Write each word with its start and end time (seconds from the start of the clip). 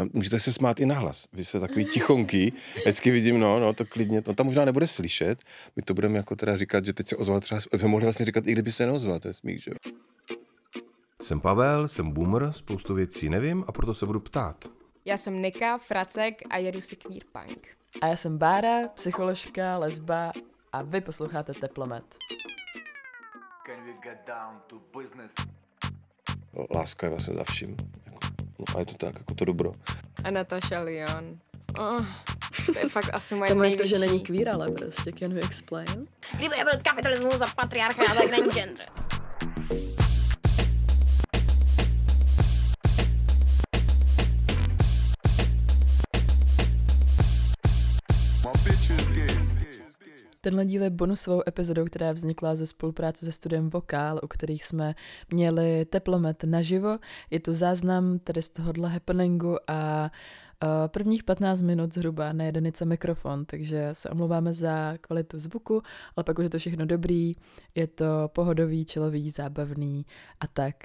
Tam 0.00 0.10
můžete 0.12 0.40
se 0.40 0.52
smát 0.52 0.80
i 0.80 0.86
nahlas. 0.86 1.28
Vy 1.32 1.44
jste 1.44 1.60
takový 1.60 1.84
tichonký, 1.84 2.52
vždycky 2.76 3.10
vidím, 3.10 3.40
no, 3.40 3.60
no, 3.60 3.72
to 3.72 3.84
klidně, 3.84 4.22
to 4.22 4.34
tam 4.34 4.46
možná 4.46 4.64
nebude 4.64 4.86
slyšet. 4.86 5.42
My 5.76 5.82
to 5.82 5.94
budeme 5.94 6.16
jako 6.16 6.36
teda 6.36 6.56
říkat, 6.56 6.84
že 6.84 6.92
teď 6.92 7.08
se 7.08 7.16
ozval 7.16 7.40
třeba, 7.40 7.60
jsme 7.60 7.88
mohli 7.88 8.06
vlastně 8.06 8.26
říkat, 8.26 8.46
i 8.46 8.52
kdyby 8.52 8.72
se 8.72 8.86
neozval, 8.86 9.20
to 9.20 9.28
je 9.28 9.34
smích, 9.34 9.62
že 9.62 9.70
jo. 9.70 9.92
Jsem 11.22 11.40
Pavel, 11.40 11.88
jsem 11.88 12.10
boomer, 12.10 12.52
spoustu 12.52 12.94
věcí 12.94 13.28
nevím 13.28 13.64
a 13.66 13.72
proto 13.72 13.94
se 13.94 14.06
budu 14.06 14.20
ptát. 14.20 14.64
Já 15.04 15.16
jsem 15.16 15.42
Nika, 15.42 15.78
Fracek 15.78 16.42
a 16.50 16.58
jedu 16.58 16.80
si 16.80 16.96
queer 16.96 17.22
punk. 17.32 17.66
A 18.02 18.06
já 18.06 18.16
jsem 18.16 18.38
Bára, 18.38 18.88
psycholožka, 18.88 19.78
lesba 19.78 20.32
a 20.72 20.82
vy 20.82 21.00
posloucháte 21.00 21.52
Teplomet. 21.54 22.04
Can 23.66 23.84
we 23.84 23.92
get 23.92 24.18
down 24.26 24.60
to 24.66 24.76
business? 24.98 25.32
Láska 26.70 27.06
je 27.06 27.10
vlastně 27.10 27.34
za 27.34 27.44
vším. 27.44 27.76
No 28.60 28.76
a 28.76 28.80
je 28.80 28.86
to 28.86 28.94
tak, 28.94 29.14
jako 29.18 29.34
to 29.34 29.44
dobro. 29.44 29.72
A 30.24 30.30
Natasha 30.30 30.80
Lyon. 30.80 31.38
Oh, 31.78 32.04
to 32.66 32.78
je 32.78 32.88
fakt 32.88 33.10
asi 33.12 33.34
moje 33.34 33.54
To 33.54 33.62
je 33.64 33.76
to, 33.76 33.86
že 33.86 33.98
není 33.98 34.20
queer, 34.20 34.48
ale 34.48 34.70
prostě, 34.70 35.12
can 35.12 35.34
we 35.34 35.40
explain? 35.40 36.06
Kdyby 36.36 36.56
nebyl 36.56 36.72
kapitalismus 36.82 37.34
za 37.34 37.46
patriarchát, 37.56 38.16
tak 38.16 38.30
není 38.30 38.48
gender. 38.48 38.88
Tenhle 50.42 50.64
díl 50.64 50.82
je 50.82 50.90
bonusovou 50.90 51.42
epizodou, 51.48 51.84
která 51.84 52.12
vznikla 52.12 52.56
ze 52.56 52.66
spolupráce 52.66 53.24
se 53.24 53.32
studiem 53.32 53.70
Vokál, 53.70 54.20
u 54.22 54.26
kterých 54.26 54.64
jsme 54.64 54.94
měli 55.30 55.84
teplomet 55.84 56.44
naživo. 56.44 56.98
Je 57.30 57.40
to 57.40 57.54
záznam 57.54 58.18
tady 58.18 58.42
z 58.42 58.48
tohohle 58.48 58.88
happeningu 58.88 59.56
a 59.70 60.10
prvních 60.86 61.24
15 61.24 61.60
minut 61.60 61.94
zhruba 61.94 62.32
na 62.32 62.44
jedenice 62.44 62.84
mikrofon, 62.84 63.44
takže 63.44 63.88
se 63.92 64.10
omlouváme 64.10 64.52
za 64.52 64.94
kvalitu 65.00 65.38
zvuku, 65.38 65.82
ale 66.16 66.24
pak 66.24 66.38
už 66.38 66.44
je 66.44 66.50
to 66.50 66.58
všechno 66.58 66.86
dobrý, 66.86 67.34
je 67.74 67.86
to 67.86 68.04
pohodový, 68.32 68.84
čilový, 68.84 69.30
zábavný 69.30 70.06
a 70.40 70.46
tak, 70.46 70.76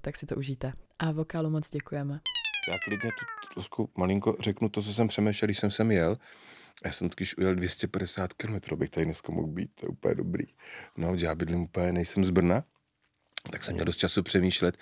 tak 0.00 0.16
si 0.16 0.26
to 0.26 0.36
užijte. 0.36 0.72
A 0.98 1.12
vokálu 1.12 1.50
moc 1.50 1.70
děkujeme. 1.70 2.20
Já 2.68 2.78
klidně 2.84 3.10
tu 3.10 3.54
trošku 3.54 3.90
malinko 3.96 4.36
řeknu 4.40 4.68
to, 4.68 4.82
co 4.82 4.92
jsem 4.92 5.08
přemýšlel, 5.08 5.46
když 5.46 5.58
jsem 5.58 5.70
sem 5.70 5.90
jel. 5.90 6.16
Já 6.84 6.92
jsem 6.92 7.08
totiž 7.08 7.38
ujel 7.38 7.54
250 7.54 8.32
km, 8.32 8.76
bych 8.76 8.90
tady 8.90 9.04
dneska 9.04 9.32
mohl 9.32 9.46
být, 9.46 9.70
to 9.74 9.86
je 9.86 9.88
úplně 9.88 10.14
dobrý. 10.14 10.44
No, 10.96 11.14
já 11.14 11.34
bydlím 11.34 11.60
úplně, 11.60 11.92
nejsem 11.92 12.24
z 12.24 12.30
Brna, 12.30 12.64
tak 13.52 13.64
jsem 13.64 13.74
měl 13.74 13.84
dost 13.84 13.96
času 13.96 14.22
přemýšlet 14.22 14.76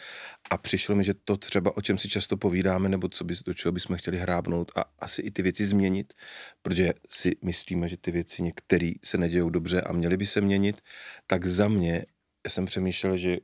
a 0.50 0.59
přišlo 0.59 0.95
mi, 0.95 1.05
že 1.05 1.15
to 1.15 1.37
třeba, 1.37 1.77
o 1.77 1.83
čem 1.83 1.98
si 1.98 2.09
často 2.09 2.37
povídáme, 2.37 2.89
nebo 2.89 3.09
co 3.09 3.25
by, 3.25 3.34
do 3.47 3.55
čeho 3.55 3.72
bychom 3.72 3.97
chtěli 3.97 4.19
hrábnout 4.19 4.72
a 4.77 4.84
asi 4.98 5.22
i 5.22 5.31
ty 5.31 5.42
věci 5.42 5.67
změnit, 5.67 6.15
protože 6.62 6.92
si 7.09 7.37
myslíme, 7.42 7.89
že 7.89 7.97
ty 7.97 8.11
věci 8.11 8.42
některé 8.42 8.92
se 9.05 9.19
nedějou 9.19 9.50
dobře 9.50 9.81
a 9.81 9.92
měly 9.92 10.17
by 10.17 10.27
se 10.27 10.41
měnit, 10.41 10.83
tak 11.27 11.45
za 11.45 11.69
mě 11.69 12.05
já 12.45 12.50
jsem 12.50 12.67
přemýšlel, 12.67 13.17
že 13.17 13.37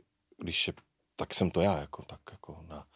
když 0.43 0.67
je, 0.67 0.75
tak 1.17 1.34
jsem 1.34 1.51
to 1.51 1.61
já 1.61 1.78
jako, 1.78 2.05
tak 2.05 2.21
jako 2.31 2.65
na, 2.69 2.87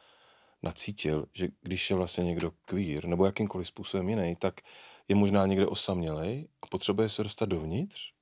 nacítil, 0.64 1.26
že 1.32 1.48
když 1.62 1.90
je 1.90 1.96
vlastně 1.96 2.24
někdo 2.24 2.50
queer 2.64 3.04
nebo 3.06 3.26
jakýmkoliv 3.26 3.68
způsobem 3.68 4.08
jiný, 4.08 4.36
tak 4.36 4.60
je 5.08 5.14
možná 5.14 5.46
někde 5.46 5.66
osamělej 5.66 6.48
a 6.62 6.66
potřebuje 6.66 7.08
se 7.08 7.22
dostat 7.22 7.48
dovnitř, 7.48 8.12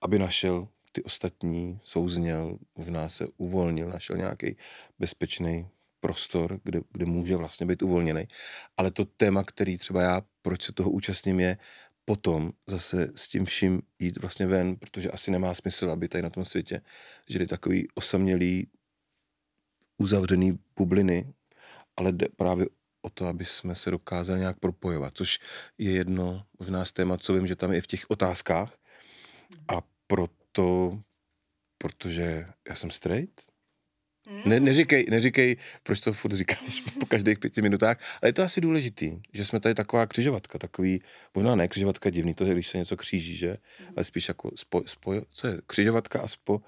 aby 0.00 0.18
našel 0.18 0.68
ty 0.92 1.02
ostatní, 1.02 1.80
souzněl, 1.84 2.58
možná 2.76 3.08
se 3.08 3.26
uvolnil, 3.36 3.88
našel 3.88 4.16
nějaký 4.16 4.56
bezpečný 4.98 5.68
prostor, 6.00 6.60
kde, 6.64 6.80
kde 6.92 7.06
může 7.06 7.36
vlastně 7.36 7.66
být 7.66 7.82
uvolněný. 7.82 8.28
Ale 8.76 8.90
to 8.90 9.04
téma, 9.04 9.44
který 9.44 9.78
třeba 9.78 10.02
já, 10.02 10.22
proč 10.42 10.62
se 10.62 10.72
toho 10.72 10.90
účastním, 10.90 11.40
je 11.40 11.58
potom 12.04 12.52
zase 12.66 13.12
s 13.14 13.28
tím 13.28 13.44
vším 13.44 13.82
jít 13.98 14.18
vlastně 14.18 14.46
ven, 14.46 14.76
protože 14.76 15.10
asi 15.10 15.30
nemá 15.30 15.54
smysl, 15.54 15.90
aby 15.90 16.08
tady 16.08 16.22
na 16.22 16.30
tom 16.30 16.44
světě 16.44 16.82
žili 17.28 17.46
takový 17.46 17.88
osamělý, 17.94 18.68
uzavřený 19.98 20.58
bubliny, 20.76 21.32
ale 21.96 22.12
jde 22.12 22.26
právě 22.36 22.66
o 23.02 23.10
to, 23.10 23.26
aby 23.26 23.44
jsme 23.44 23.74
se 23.74 23.90
dokázali 23.90 24.38
nějak 24.40 24.58
propojovat, 24.58 25.12
což 25.14 25.38
je 25.78 25.92
jedno 25.92 26.46
možná 26.58 26.84
z 26.84 26.92
témat, 26.92 27.22
co 27.22 27.34
vím, 27.34 27.46
že 27.46 27.56
tam 27.56 27.72
je 27.72 27.80
v 27.80 27.86
těch 27.86 28.10
otázkách. 28.10 28.78
A 29.68 29.82
proto, 30.06 30.98
protože 31.78 32.46
já 32.68 32.74
jsem 32.74 32.90
straight, 32.90 33.52
ne, 34.44 34.60
neříkej, 34.60 35.06
neříkej, 35.10 35.56
proč 35.82 36.00
to 36.00 36.12
furt 36.12 36.32
říkáš 36.32 36.80
po 37.00 37.06
každých 37.06 37.38
pěti 37.38 37.62
minutách, 37.62 37.98
ale 38.22 38.28
je 38.28 38.32
to 38.32 38.42
asi 38.42 38.60
důležitý, 38.60 39.18
že 39.32 39.44
jsme 39.44 39.60
tady 39.60 39.74
taková 39.74 40.06
křižovatka, 40.06 40.58
takový, 40.58 41.02
možná 41.34 41.54
ne 41.54 41.68
křižovatka 41.68 42.10
divný, 42.10 42.34
to 42.34 42.44
je, 42.44 42.52
když 42.52 42.68
se 42.68 42.78
něco 42.78 42.96
kříží, 42.96 43.36
že? 43.36 43.48
Mm. 43.80 43.86
Ale 43.96 44.04
spíš 44.04 44.28
jako 44.28 44.50
spo, 44.56 44.82
spoj, 44.86 45.22
co 45.28 45.46
je, 45.46 45.58
křižovatka 45.66 46.20
a 46.20 46.28
spo... 46.28 46.62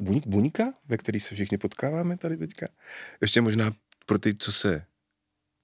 buňka. 0.00 0.30
buňka, 0.30 0.74
ve 0.84 0.96
který 0.96 1.20
se 1.20 1.34
všichni 1.34 1.58
potkáváme 1.58 2.16
tady 2.16 2.36
teďka. 2.36 2.68
Ještě 3.20 3.40
možná 3.40 3.72
pro 4.06 4.18
ty, 4.18 4.34
co 4.34 4.52
se 4.52 4.86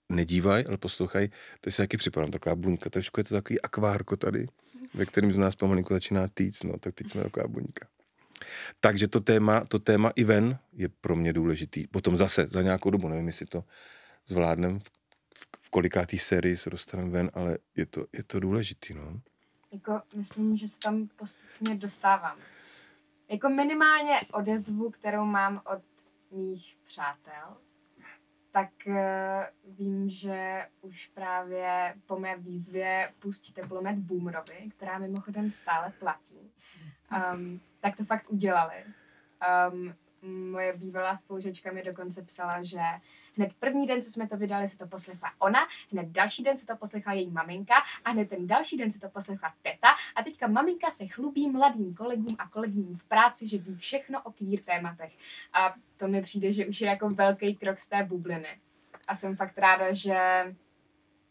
nedívají, 0.08 0.66
ale 0.66 0.76
poslouchají, 0.76 1.30
to 1.60 1.70
si 1.70 1.76
taky 1.76 1.96
připadám 1.96 2.30
taková 2.30 2.54
buňka. 2.54 2.90
Trošku 2.90 3.20
je 3.20 3.24
to 3.24 3.34
takový 3.34 3.60
akvárko 3.60 4.16
tady, 4.16 4.46
ve 4.94 5.06
kterým 5.06 5.32
z 5.32 5.38
nás 5.38 5.54
pomalinku 5.54 5.94
začíná 5.94 6.28
týc, 6.28 6.62
no, 6.62 6.78
tak 6.78 6.94
teď 6.94 7.10
jsme 7.10 7.22
taková 7.22 7.48
buňka. 7.48 7.86
Takže 8.80 9.08
to 9.08 9.20
téma, 9.20 9.64
to 9.64 9.78
téma 9.78 10.12
i 10.16 10.24
ven 10.24 10.58
je 10.72 10.88
pro 10.88 11.16
mě 11.16 11.32
důležitý. 11.32 11.86
Potom 11.86 12.16
zase 12.16 12.46
za 12.46 12.62
nějakou 12.62 12.90
dobu, 12.90 13.08
nevím, 13.08 13.26
jestli 13.26 13.46
to 13.46 13.64
zvládnem, 14.26 14.80
v, 14.80 14.88
v, 15.38 15.46
v 15.60 15.70
kolikátý 15.70 16.18
sérii 16.18 16.56
se 16.56 16.70
dostaneme 16.70 17.10
ven, 17.10 17.30
ale 17.34 17.58
je 17.76 17.86
to, 17.86 18.06
je 18.12 18.22
to 18.22 18.40
důležitý, 18.40 18.94
no. 18.94 19.20
Jako, 19.72 20.00
myslím, 20.14 20.56
že 20.56 20.68
se 20.68 20.78
tam 20.78 21.08
postupně 21.16 21.74
dostávám. 21.74 22.38
Jako 23.28 23.48
minimálně 23.48 24.20
odezvu, 24.32 24.90
kterou 24.90 25.24
mám 25.24 25.62
od 25.64 25.82
mých 26.30 26.76
přátel, 26.84 27.56
tak 28.52 28.70
uh, 28.86 28.94
vím, 29.64 30.08
že 30.08 30.68
už 30.80 31.06
právě 31.14 31.94
po 32.06 32.18
mé 32.18 32.36
výzvě 32.36 33.12
pustíte 33.18 33.62
Teplomet 33.62 33.96
Boomerovi, 33.96 34.70
která 34.76 34.98
mimochodem 34.98 35.50
stále 35.50 35.92
platí, 35.98 36.52
um, 37.34 37.60
tak 37.80 37.96
to 37.96 38.04
fakt 38.04 38.30
udělali. 38.30 38.84
Um, 39.72 39.94
moje 40.22 40.72
bývalá 40.72 41.16
spolužečka 41.16 41.72
mi 41.72 41.82
dokonce 41.82 42.22
psala, 42.22 42.62
že 42.62 42.80
hned 43.36 43.52
první 43.52 43.86
den, 43.86 44.02
co 44.02 44.10
jsme 44.10 44.28
to 44.28 44.36
vydali, 44.36 44.68
se 44.68 44.78
to 44.78 44.86
poslechla 44.86 45.32
ona, 45.38 45.60
hned 45.92 46.08
další 46.08 46.42
den 46.42 46.58
se 46.58 46.66
to 46.66 46.76
poslechla 46.76 47.12
její 47.12 47.30
maminka 47.30 47.74
a 48.04 48.10
hned 48.10 48.28
ten 48.28 48.46
další 48.46 48.76
den 48.76 48.90
se 48.90 49.00
to 49.00 49.08
poslechla 49.08 49.54
teta 49.62 49.88
a 50.14 50.22
teďka 50.22 50.46
maminka 50.46 50.90
se 50.90 51.06
chlubí 51.06 51.50
mladým 51.50 51.94
kolegům 51.94 52.36
a 52.38 52.48
kolegyním 52.48 52.96
v 52.98 53.04
práci, 53.04 53.48
že 53.48 53.58
ví 53.58 53.76
všechno 53.76 54.22
o 54.22 54.32
queer 54.32 54.60
tématech. 54.60 55.16
A 55.52 55.74
to 55.96 56.08
mi 56.08 56.22
přijde, 56.22 56.52
že 56.52 56.66
už 56.66 56.80
je 56.80 56.88
jako 56.88 57.10
velký 57.10 57.56
krok 57.56 57.78
z 57.78 57.88
té 57.88 58.04
bubliny. 58.04 58.60
A 59.08 59.14
jsem 59.14 59.36
fakt 59.36 59.58
ráda, 59.58 59.92
že, 59.92 60.16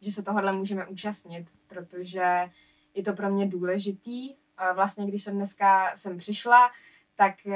že 0.01 0.11
se 0.11 0.23
tohohle 0.23 0.51
můžeme 0.51 0.85
účastnit, 0.85 1.47
protože 1.67 2.49
je 2.93 3.03
to 3.03 3.13
pro 3.13 3.29
mě 3.29 3.47
důležitý. 3.47 4.35
A 4.57 4.73
vlastně, 4.73 5.05
když 5.07 5.23
jsem 5.23 5.35
dneska 5.35 5.95
sem 5.95 6.17
přišla, 6.17 6.71
tak 7.15 7.35
uh, 7.45 7.53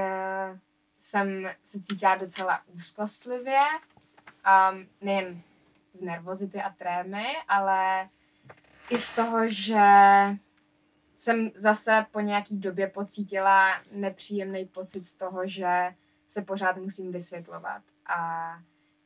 jsem 1.06 1.50
se 1.64 1.82
cítila 1.82 2.16
docela 2.16 2.62
úzkostlivě, 2.68 3.60
um, 4.72 4.88
nejen 5.02 5.42
z 5.94 6.02
nervozity 6.02 6.62
a 6.62 6.70
trémy, 6.70 7.26
ale 7.48 8.10
i 8.90 8.98
z 8.98 9.16
toho, 9.16 9.48
že 9.48 9.86
jsem 11.18 11.52
zase 11.56 12.06
po 12.12 12.20
nějaký 12.20 12.58
době 12.58 12.88
pocítila 12.88 13.82
nepříjemný 13.92 14.66
pocit 14.66 15.06
z 15.06 15.16
toho, 15.16 15.48
že 15.48 15.96
se 16.30 16.42
pořád 16.42 16.78
musím 16.78 17.12
vysvětlovat 17.12 17.82
a 18.06 18.50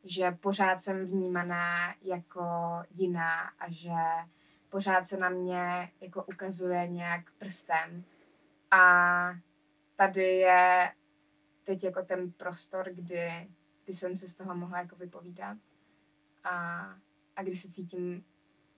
že 0.03 0.31
pořád 0.31 0.81
jsem 0.81 1.05
vnímaná 1.05 1.95
jako 2.01 2.43
jiná 2.91 3.51
a 3.59 3.65
že 3.69 3.99
pořád 4.69 5.07
se 5.07 5.17
na 5.17 5.29
mě 5.29 5.91
jako 6.01 6.23
ukazuje 6.23 6.87
nějak 6.87 7.21
prstem. 7.37 8.03
A 8.71 8.83
tady 9.95 10.27
je 10.27 10.91
teď 11.69 11.83
jako 11.83 12.01
ten 12.01 12.31
prostor, 12.31 12.89
kdy, 12.93 13.49
kdy 13.85 13.93
jsem 13.93 14.15
se 14.15 14.27
z 14.27 14.35
toho 14.35 14.55
mohla 14.55 14.77
jako 14.77 14.95
vypovídat 14.95 15.57
a, 16.43 16.79
a 17.35 17.43
kdy 17.43 17.57
se 17.57 17.71
cítím 17.71 18.23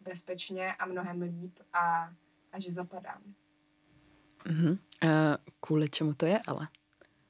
bezpečně 0.02 0.74
a 0.74 0.86
mnohem 0.86 1.22
líp 1.22 1.60
a, 1.74 2.14
a 2.52 2.60
že 2.60 2.72
zapadám. 2.72 3.22
Uh-huh. 4.46 4.78
A 5.08 5.38
kvůli 5.60 5.90
čemu 5.90 6.14
to 6.14 6.26
je 6.26 6.40
ale? 6.48 6.68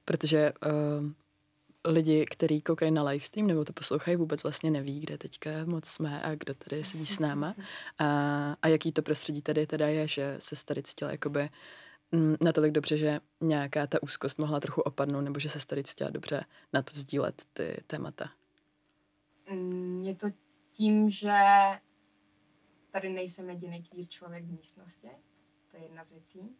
Protože 0.05 0.53
uh, 0.65 1.91
lidi, 1.93 2.25
kteří 2.25 2.61
koukají 2.61 2.91
na 2.91 3.03
livestream 3.03 3.47
nebo 3.47 3.65
to 3.65 3.73
poslouchají, 3.73 4.17
vůbec 4.17 4.43
vlastně 4.43 4.71
neví, 4.71 4.99
kde 4.99 5.17
teďka 5.17 5.49
moc 5.65 5.87
jsme 5.87 6.21
a 6.21 6.35
kdo 6.35 6.53
tady 6.53 6.83
sedí 6.83 7.05
s 7.05 7.19
náma. 7.19 7.55
A, 7.99 8.07
a 8.61 8.67
jaký 8.67 8.91
to 8.91 9.01
prostředí 9.01 9.41
tady 9.41 9.67
teda 9.67 9.87
je, 9.87 10.07
že 10.07 10.35
se 10.39 10.65
tady 10.65 10.83
cítila 10.83 11.11
jakoby 11.11 11.41
mm, 11.41 11.49
natolik 12.41 12.71
dobře, 12.71 12.97
že 12.97 13.19
nějaká 13.41 13.87
ta 13.87 14.03
úzkost 14.03 14.39
mohla 14.39 14.59
trochu 14.59 14.81
opadnout, 14.81 15.21
nebo 15.21 15.39
že 15.39 15.49
se 15.49 15.67
tady 15.67 15.83
cítila 15.83 16.09
dobře 16.09 16.45
na 16.73 16.81
to 16.81 16.91
sdílet 16.93 17.41
ty 17.53 17.83
témata? 17.87 18.31
Mm, 19.51 20.01
je 20.03 20.15
to 20.15 20.27
tím, 20.71 21.09
že 21.09 21.33
tady 22.91 23.09
nejsem 23.09 23.49
jediný 23.49 23.83
queer 23.83 24.07
člověk 24.07 24.43
v 24.43 24.51
místnosti, 24.51 25.09
to 25.71 25.77
je 25.77 25.83
jedna 25.83 26.03
z 26.03 26.11
věcí. 26.11 26.55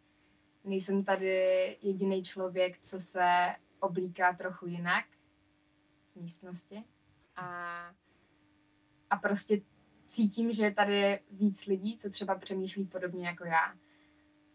Nejsem 0.64 1.04
tady 1.04 1.36
jediný 1.82 2.24
člověk, 2.24 2.78
co 2.78 3.00
se 3.00 3.56
oblíká 3.80 4.32
trochu 4.32 4.66
jinak 4.66 5.04
v 6.12 6.20
místnosti. 6.20 6.84
A, 7.36 7.46
a 9.10 9.16
prostě 9.16 9.60
cítím, 10.06 10.52
že 10.52 10.64
je 10.64 10.74
tady 10.74 11.20
víc 11.30 11.66
lidí, 11.66 11.96
co 11.98 12.10
třeba 12.10 12.34
přemýšlí 12.34 12.84
podobně 12.84 13.26
jako 13.26 13.44
já. 13.44 13.74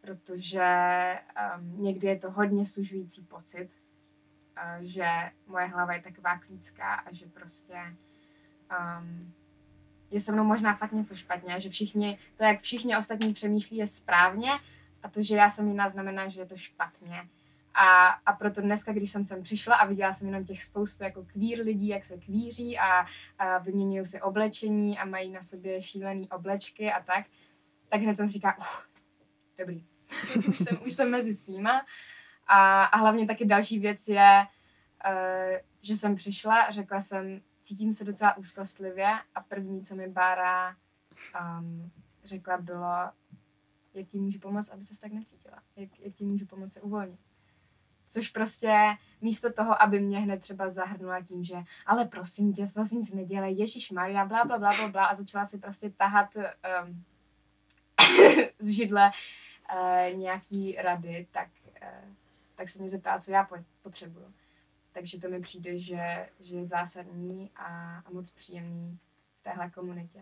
Protože 0.01 0.65
um, 1.57 1.83
někdy 1.83 2.07
je 2.07 2.19
to 2.19 2.31
hodně 2.31 2.65
sužující 2.65 3.21
pocit, 3.21 3.69
uh, 4.57 4.83
že 4.83 5.07
moje 5.47 5.65
hlava 5.65 5.94
je 5.94 6.01
taková 6.01 6.38
klícká 6.38 6.94
a 6.94 7.13
že 7.13 7.25
prostě 7.25 7.95
um, 8.99 9.33
je 10.11 10.21
se 10.21 10.31
mnou 10.31 10.44
možná 10.44 10.75
fakt 10.75 10.91
něco 10.91 11.15
špatně, 11.15 11.59
že 11.59 11.69
všichni, 11.69 12.17
to, 12.35 12.44
jak 12.44 12.61
všichni 12.61 12.97
ostatní 12.97 13.33
přemýšlí, 13.33 13.77
je 13.77 13.88
správně 13.88 14.51
a 15.03 15.09
to, 15.09 15.23
že 15.23 15.35
já 15.35 15.49
jsem 15.49 15.67
jiná, 15.67 15.89
znamená, 15.89 16.27
že 16.27 16.41
je 16.41 16.45
to 16.45 16.57
špatně. 16.57 17.29
A, 17.73 18.07
a 18.07 18.33
proto 18.33 18.61
dneska, 18.61 18.94
když 18.94 19.11
jsem 19.11 19.25
sem 19.25 19.44
přišla 19.44 19.75
a 19.75 19.85
viděla 19.85 20.13
jsem 20.13 20.27
jenom 20.27 20.45
těch 20.45 20.63
spoustu 20.63 21.03
jako 21.03 21.25
kvír 21.25 21.59
lidí, 21.59 21.88
jak 21.88 22.05
se 22.05 22.17
kvíří 22.17 22.79
a, 22.79 23.05
a 23.39 23.57
vyměňují 23.57 24.05
si 24.05 24.21
oblečení 24.21 24.99
a 24.99 25.05
mají 25.05 25.31
na 25.31 25.44
sobě 25.44 25.81
šílený 25.81 26.29
oblečky 26.29 26.91
a 26.91 27.03
tak, 27.03 27.25
tak 27.89 28.01
hned 28.01 28.17
jsem 28.17 28.29
říká, 28.29 28.57
uh, 28.57 28.65
dobrý, 29.57 29.86
už, 30.48 30.57
jsem, 30.57 30.77
už 30.86 30.94
jsem 30.94 31.12
mezi 31.12 31.36
svýma. 31.36 31.86
A, 32.48 32.83
a 32.83 32.98
hlavně 32.98 33.27
taky 33.27 33.45
další 33.45 33.80
věc 33.80 34.07
je, 34.07 34.48
uh, 35.06 35.57
že 35.81 35.95
jsem 35.95 36.15
přišla 36.15 36.62
a 36.62 36.71
řekla 36.71 37.01
jsem, 37.01 37.42
cítím 37.62 37.94
se 37.94 38.04
docela 38.04 38.38
úzkostlivě 38.38 39.07
a 39.36 39.42
první, 39.42 39.83
co 39.86 39.95
mi 39.95 40.07
Bára 40.07 40.75
um, 41.59 41.92
řekla, 42.24 42.57
bylo, 42.57 43.12
jak 43.94 44.07
ti 44.07 44.19
můžu 44.19 44.39
pomoct, 44.39 44.69
aby 44.69 44.83
se 44.83 45.01
tak 45.01 45.12
necítila. 45.12 45.57
Jak, 45.75 46.00
jak 46.00 46.15
ti 46.15 46.25
můžu 46.25 46.45
pomoct 46.45 46.74
se 46.74 46.81
uvolnit. 46.81 47.19
Což 48.07 48.30
prostě 48.30 48.98
místo 49.21 49.54
toho, 49.54 49.81
aby 49.81 50.00
mě 50.00 50.19
hned 50.19 50.42
třeba 50.42 50.69
zahrnula 50.69 51.21
tím, 51.21 51.44
že 51.44 51.56
ale 51.86 52.06
prosím 52.06 52.54
tě, 52.54 52.63
to 52.74 52.81
nic 52.92 53.13
nedělej, 53.13 53.57
Ježíš 53.57 53.92
Maria, 53.92 54.25
bla, 54.25 54.45
bla, 54.45 54.57
bla, 54.57 54.71
bla, 54.74 54.88
bla, 54.88 55.06
a 55.06 55.15
začala 55.15 55.45
si 55.45 55.57
prostě 55.57 55.89
tahat 55.89 56.30
um, 56.36 57.04
z 58.59 58.69
židle 58.69 59.12
nějaký 60.13 60.75
rady, 60.75 61.27
tak, 61.31 61.49
uh, 61.81 62.13
tak 62.55 62.69
se 62.69 62.79
mě 62.79 62.89
zeptala, 62.89 63.19
co 63.19 63.31
já 63.31 63.49
potřebuju. 63.81 64.33
Takže 64.91 65.19
to 65.19 65.29
mi 65.29 65.41
přijde, 65.41 65.79
že, 65.79 66.29
že 66.39 66.55
je 66.55 66.67
zásadní 66.67 67.51
a, 67.55 67.97
a 68.05 68.11
moc 68.11 68.31
příjemný 68.31 68.99
v 69.39 69.43
téhle 69.43 69.69
komunitě. 69.69 70.19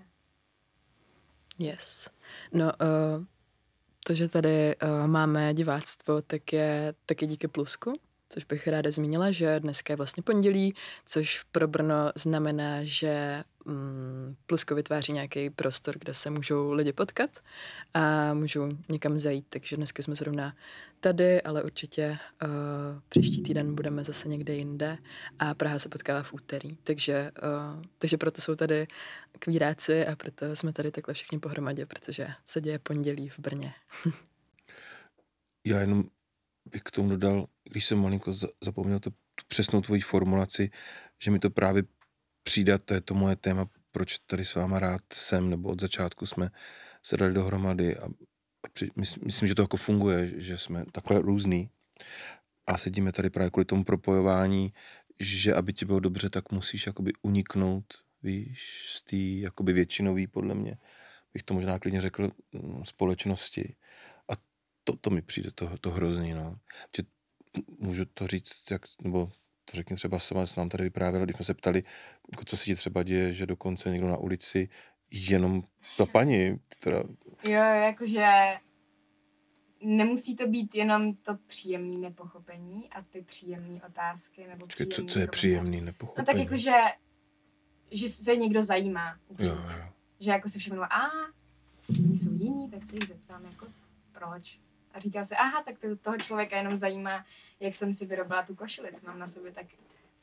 Yes. 1.59 2.09
No, 2.53 2.65
uh, 2.65 3.25
to, 4.03 4.13
že 4.13 4.27
tady 4.27 4.75
uh, 4.75 5.07
máme 5.07 5.53
diváctvo, 5.53 6.21
tak 6.21 6.53
je 6.53 6.93
taky 7.05 7.27
díky 7.27 7.47
Plusku, 7.47 7.93
což 8.29 8.43
bych 8.45 8.67
ráda 8.67 8.91
zmínila, 8.91 9.31
že 9.31 9.59
dneska 9.59 9.93
je 9.93 9.97
vlastně 9.97 10.23
pondělí, 10.23 10.75
což 11.05 11.43
pro 11.51 11.67
Brno 11.67 12.11
znamená, 12.15 12.79
že 12.83 13.43
mm, 13.65 14.35
Plusko 14.45 14.75
vytváří 14.75 15.13
nějaký 15.13 15.49
prostor, 15.49 15.99
kde 15.99 16.13
se 16.13 16.29
můžou 16.29 16.71
lidi 16.71 16.93
potkat 16.93 17.29
a 17.93 18.33
můžou 18.33 18.69
někam 18.89 19.19
zajít, 19.19 19.45
takže 19.49 19.77
dneska 19.77 20.03
jsme 20.03 20.15
zrovna 20.15 20.55
tady, 20.99 21.41
ale 21.41 21.63
určitě 21.63 22.17
uh, 22.43 22.49
příští 23.09 23.43
týden 23.43 23.75
budeme 23.75 24.03
zase 24.03 24.27
někde 24.27 24.53
jinde 24.53 24.97
a 25.39 25.53
Praha 25.53 25.79
se 25.79 25.89
potkává 25.89 26.23
v 26.23 26.33
úterý, 26.33 26.77
takže, 26.83 27.31
uh, 27.77 27.83
takže 27.97 28.17
proto 28.17 28.41
jsou 28.41 28.55
tady 28.55 28.87
kvíráci 29.39 30.07
a 30.07 30.15
proto 30.15 30.55
jsme 30.55 30.73
tady 30.73 30.91
takhle 30.91 31.13
všichni 31.13 31.39
pohromadě, 31.39 31.85
protože 31.85 32.27
se 32.45 32.61
děje 32.61 32.79
pondělí 32.79 33.29
v 33.29 33.39
Brně. 33.39 33.73
Já 35.65 35.79
jenom 35.79 36.03
bych 36.71 36.81
k 36.81 36.91
tomu 36.91 37.09
dodal, 37.09 37.47
když 37.63 37.85
jsem 37.85 37.99
malinko 37.99 38.33
zapomněl 38.63 38.99
to, 38.99 39.09
tu 39.09 39.43
přesnou 39.47 39.81
tvoji 39.81 40.01
formulaci, 40.01 40.69
že 41.23 41.31
mi 41.31 41.39
to 41.39 41.49
právě 41.49 41.83
přijde, 42.45 42.77
to 42.77 42.93
je 42.93 43.01
to 43.01 43.13
moje 43.13 43.35
téma, 43.35 43.69
proč 43.91 44.17
tady 44.17 44.45
s 44.45 44.55
váma 44.55 44.79
rád 44.79 45.01
jsem, 45.13 45.49
nebo 45.49 45.69
od 45.69 45.81
začátku 45.81 46.25
jsme 46.25 46.49
se 47.03 47.17
dali 47.17 47.33
dohromady 47.33 47.97
a, 47.97 48.05
a 48.63 48.67
při, 48.73 48.89
myslím, 48.97 49.23
myslím, 49.25 49.47
že 49.47 49.55
to 49.55 49.61
jako 49.61 49.77
funguje, 49.77 50.31
že 50.41 50.57
jsme 50.57 50.85
takhle 50.91 51.21
různý 51.21 51.69
a 52.67 52.77
sedíme 52.77 53.11
tady 53.11 53.29
právě 53.29 53.49
kvůli 53.49 53.65
tomu 53.65 53.83
propojování, 53.83 54.73
že 55.19 55.53
aby 55.53 55.73
ti 55.73 55.85
bylo 55.85 55.99
dobře, 55.99 56.29
tak 56.29 56.51
musíš 56.51 56.87
jakoby 56.87 57.13
uniknout, 57.21 57.85
víš, 58.23 58.85
z 58.89 59.03
té 59.03 59.17
jakoby 59.17 59.73
většinový, 59.73 60.27
podle 60.27 60.55
mě, 60.55 60.77
bych 61.33 61.43
to 61.43 61.53
možná 61.53 61.79
klidně 61.79 62.01
řekl, 62.01 62.31
mm, 62.51 62.85
společnosti. 62.85 63.75
A 64.29 64.33
to, 64.83 64.95
to 64.95 65.09
mi 65.09 65.21
přijde 65.21 65.51
to, 65.51 65.77
to 65.77 65.91
hrozný, 65.91 66.33
no. 66.33 66.59
Že 66.97 67.03
můžu 67.79 68.05
to 68.05 68.27
říct, 68.27 68.71
jak, 68.71 68.81
nebo 69.01 69.31
to 69.65 69.77
řekni 69.77 69.95
třeba 69.95 70.19
sama, 70.19 70.47
co 70.47 70.59
nám 70.61 70.69
tady 70.69 70.83
vyprávěla, 70.83 71.25
když 71.25 71.35
jsme 71.35 71.45
se 71.45 71.53
ptali, 71.53 71.83
jako 72.31 72.45
co 72.45 72.57
se 72.57 72.65
ti 72.65 72.75
třeba 72.75 73.03
děje, 73.03 73.31
že 73.31 73.45
dokonce 73.45 73.89
někdo 73.89 74.07
na 74.07 74.17
ulici 74.17 74.69
jenom 75.11 75.63
ta 75.97 76.05
paní, 76.05 76.59
která... 76.69 77.03
Jo, 77.43 77.61
jakože 77.61 78.27
nemusí 79.81 80.35
to 80.35 80.47
být 80.47 80.75
jenom 80.75 81.15
to 81.15 81.37
příjemné 81.47 81.97
nepochopení 81.97 82.89
a 82.89 83.01
ty 83.01 83.21
příjemné 83.21 83.81
otázky. 83.83 84.47
Nebo 84.47 84.65
Počkej, 84.65 84.87
co, 84.87 85.05
co 85.05 85.19
je 85.19 85.27
příjemný 85.27 85.81
nepochopení? 85.81 86.23
No 86.23 86.25
tak 86.25 86.35
jakože, 86.35 86.73
že 87.91 88.09
se 88.09 88.35
někdo 88.35 88.63
zajímá. 88.63 89.17
Jo, 89.39 89.47
jo. 89.47 89.89
Že 90.19 90.31
jako 90.31 90.49
si 90.49 90.59
všimnu, 90.59 90.83
a 90.83 91.11
jsou 91.89 92.33
jiní, 92.33 92.69
tak 92.69 92.83
se 92.83 92.95
jich 92.95 93.07
zeptám, 93.07 93.45
jako 93.45 93.67
proč. 94.11 94.59
A 94.95 94.99
říká 94.99 95.23
se, 95.23 95.35
aha, 95.35 95.63
tak 95.63 95.79
to, 95.79 95.95
toho 95.95 96.17
člověka 96.17 96.57
jenom 96.57 96.75
zajímá, 96.75 97.25
jak 97.59 97.75
jsem 97.75 97.93
si 97.93 98.05
vyrobila 98.05 98.43
tu 98.43 98.55
košili, 98.55 98.93
co 98.93 99.05
mám 99.05 99.19
na 99.19 99.27
sobě, 99.27 99.51
tak 99.51 99.65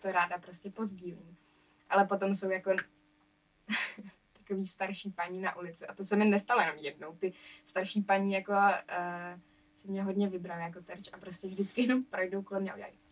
to 0.03 0.13
ráda 0.13 0.39
prostě 0.39 0.71
pozdílím. 0.71 1.37
Ale 1.89 2.07
potom 2.07 2.35
jsou 2.35 2.51
jako 2.51 2.71
takový 4.33 4.67
starší 4.67 5.11
paní 5.11 5.41
na 5.41 5.57
ulici. 5.57 5.87
A 5.87 5.95
to 5.95 6.05
se 6.05 6.17
mi 6.17 6.25
nestalo 6.25 6.61
jenom 6.61 6.77
jednou. 6.77 7.17
Ty 7.17 7.33
starší 7.65 8.03
paní 8.03 8.33
jako 8.33 8.53
uh, 8.53 9.41
si 9.75 9.89
mě 9.89 10.03
hodně 10.03 10.29
vybrali 10.29 10.63
jako 10.63 10.81
terč 10.81 11.09
a 11.13 11.19
prostě 11.19 11.49
vždycky 11.49 11.83
jenom 11.83 12.05
projdou 12.05 12.43
kolem 12.43 12.63
mě 12.63 12.73
a 12.73 12.75
udělají 12.75 13.03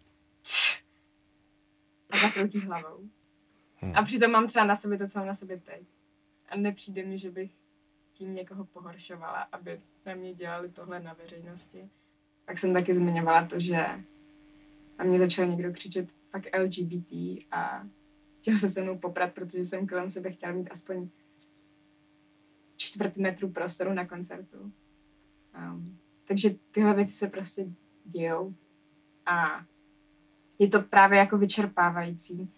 a 2.10 2.18
zakroutí 2.18 2.60
hlavou. 2.60 3.08
Hmm. 3.76 3.92
A 3.96 4.02
přitom 4.02 4.30
mám 4.30 4.46
třeba 4.46 4.64
na 4.64 4.76
sobě 4.76 4.98
to, 4.98 5.08
co 5.08 5.18
mám 5.18 5.28
na 5.28 5.34
sobě 5.34 5.60
teď. 5.60 5.82
A 6.48 6.56
nepřijde 6.56 7.04
mi, 7.04 7.18
že 7.18 7.30
bych 7.30 7.50
tím 8.20 8.34
někoho 8.34 8.64
pohoršovala, 8.64 9.42
aby 9.52 9.80
na 10.06 10.14
mě 10.14 10.34
dělali 10.34 10.68
tohle 10.68 11.00
na 11.00 11.12
veřejnosti. 11.12 11.90
Pak 12.44 12.58
jsem 12.58 12.74
taky 12.74 12.94
zmiňovala 12.94 13.46
to, 13.46 13.60
že 13.60 13.86
na 14.98 15.04
mě 15.04 15.18
začal 15.18 15.46
někdo 15.46 15.72
křičet 15.72 16.08
fakt 16.30 16.46
LGBT 16.58 17.12
a 17.50 17.86
chtěl 18.38 18.58
se 18.58 18.68
se 18.68 18.82
mnou 18.82 18.98
poprat, 18.98 19.32
protože 19.32 19.64
jsem 19.64 19.86
kolem 19.86 20.10
sebe 20.10 20.30
chtěla 20.30 20.52
mít 20.52 20.68
aspoň 20.70 21.08
čtvrt 22.76 23.16
metru 23.16 23.48
prostoru 23.48 23.92
na 23.92 24.06
koncertu. 24.06 24.72
Um, 25.56 25.98
takže 26.24 26.50
tyhle 26.70 26.94
věci 26.94 27.12
se 27.12 27.28
prostě 27.28 27.66
dějou 28.04 28.54
a 29.26 29.64
je 30.58 30.68
to 30.68 30.82
právě 30.82 31.18
jako 31.18 31.38
vyčerpávající. 31.38 32.50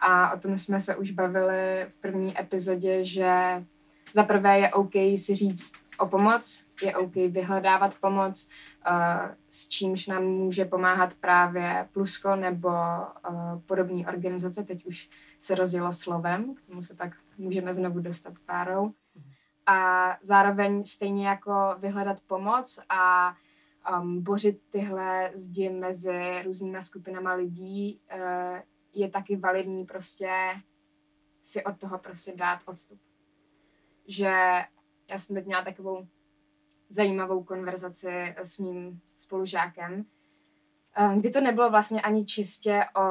A 0.00 0.32
o 0.32 0.38
tom 0.38 0.58
jsme 0.58 0.80
se 0.80 0.96
už 0.96 1.10
bavili 1.10 1.86
v 1.88 2.00
první 2.00 2.40
epizodě, 2.40 3.04
že 3.04 3.64
za 4.12 4.22
prvé 4.22 4.58
je 4.58 4.72
OK 4.72 4.94
si 4.94 5.34
říct 5.34 5.72
o 5.98 6.06
pomoc, 6.06 6.66
je 6.82 6.96
OK 6.96 7.14
vyhledávat 7.14 7.98
pomoc, 8.00 8.48
uh, 8.90 9.34
s 9.50 9.68
čímž 9.68 10.06
nám 10.06 10.24
může 10.24 10.64
pomáhat 10.64 11.14
právě 11.14 11.88
Plusko 11.92 12.36
nebo 12.36 12.68
uh, 12.68 13.60
podobné 13.66 14.06
organizace. 14.06 14.62
Teď 14.64 14.86
už 14.86 15.08
se 15.40 15.54
rozjelo 15.54 15.92
slovem, 15.92 16.54
k 16.54 16.62
tomu 16.62 16.82
se 16.82 16.94
pak 16.94 17.12
můžeme 17.38 17.74
znovu 17.74 18.00
dostat 18.00 18.38
s 18.38 18.40
párou. 18.40 18.92
A 19.66 20.08
zároveň 20.22 20.84
stejně 20.84 21.28
jako 21.28 21.76
vyhledat 21.78 22.20
pomoc 22.20 22.78
a 22.88 23.34
um, 24.00 24.22
bořit 24.22 24.60
tyhle 24.70 25.30
zdi 25.34 25.70
mezi 25.70 26.42
různýma 26.44 26.82
skupinama 26.82 27.32
lidí 27.32 28.00
uh, 28.14 28.58
je 28.92 29.10
taky 29.10 29.36
validní 29.36 29.84
prostě 29.84 30.30
si 31.42 31.64
od 31.64 31.78
toho 31.78 31.98
prostě 31.98 32.32
dát 32.36 32.60
odstup. 32.64 32.98
Že 34.06 34.32
já 35.08 35.18
jsem 35.18 35.36
teď 35.36 35.46
měla 35.46 35.64
takovou 35.64 36.06
zajímavou 36.88 37.44
konverzaci 37.44 38.34
s 38.42 38.58
mým 38.58 39.00
spolužákem, 39.16 40.04
eh, 40.96 41.16
kdy 41.16 41.30
to 41.30 41.40
nebylo 41.40 41.70
vlastně 41.70 42.02
ani 42.02 42.24
čistě 42.24 42.84
o 42.96 43.02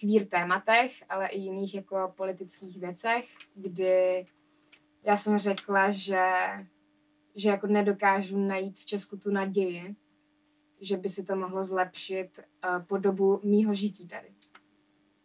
queer 0.00 0.26
tématech, 0.26 1.04
ale 1.08 1.28
i 1.28 1.40
jiných 1.40 1.74
jako 1.74 2.12
politických 2.16 2.80
věcech, 2.80 3.24
kdy 3.54 4.26
já 5.02 5.16
jsem 5.16 5.38
řekla, 5.38 5.90
že, 5.90 6.24
že 7.34 7.48
jako 7.48 7.66
nedokážu 7.66 8.38
najít 8.38 8.78
v 8.78 8.86
Česku 8.86 9.16
tu 9.16 9.30
naději, 9.30 9.96
že 10.80 10.96
by 10.96 11.08
si 11.08 11.24
to 11.24 11.36
mohlo 11.36 11.64
zlepšit 11.64 12.28
uh, 12.38 12.84
po 12.84 12.98
dobu 12.98 13.40
mýho 13.44 13.74
žití 13.74 14.08
tady. 14.08 14.28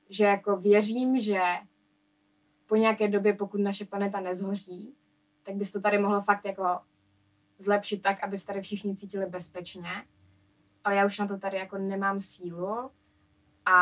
Že 0.10 0.24
jako 0.24 0.58
věřím, 0.58 1.20
že 1.20 1.42
po 2.66 2.76
nějaké 2.76 3.08
době, 3.08 3.34
pokud 3.34 3.62
naše 3.62 3.86
planeta 3.86 4.20
nezhoří, 4.20 4.96
tak 5.50 5.58
by 5.58 5.66
se 5.66 5.74
to 5.74 5.82
tady 5.82 5.98
mohlo 5.98 6.22
fakt 6.22 6.46
jako 6.46 6.80
zlepšit 7.60 8.02
tak, 8.02 8.24
aby 8.24 8.38
se 8.38 8.48
tady 8.48 8.62
všichni 8.62 8.96
cítili 8.96 9.26
bezpečně. 9.26 9.90
Ale 10.84 10.96
já 10.96 11.06
už 11.06 11.20
na 11.20 11.28
to 11.28 11.38
tady 11.38 11.58
jako 11.58 11.78
nemám 11.78 12.20
sílu 12.20 12.92
a 13.66 13.78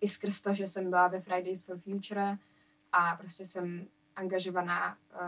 i 0.00 0.08
skrz 0.08 0.42
to, 0.42 0.54
že 0.54 0.66
jsem 0.66 0.90
byla 0.90 1.08
ve 1.08 1.20
Fridays 1.20 1.64
for 1.64 1.78
Future 1.78 2.38
a 2.92 3.16
prostě 3.16 3.46
jsem 3.46 3.86
angažovaná 4.16 4.96
uh, 4.96 5.20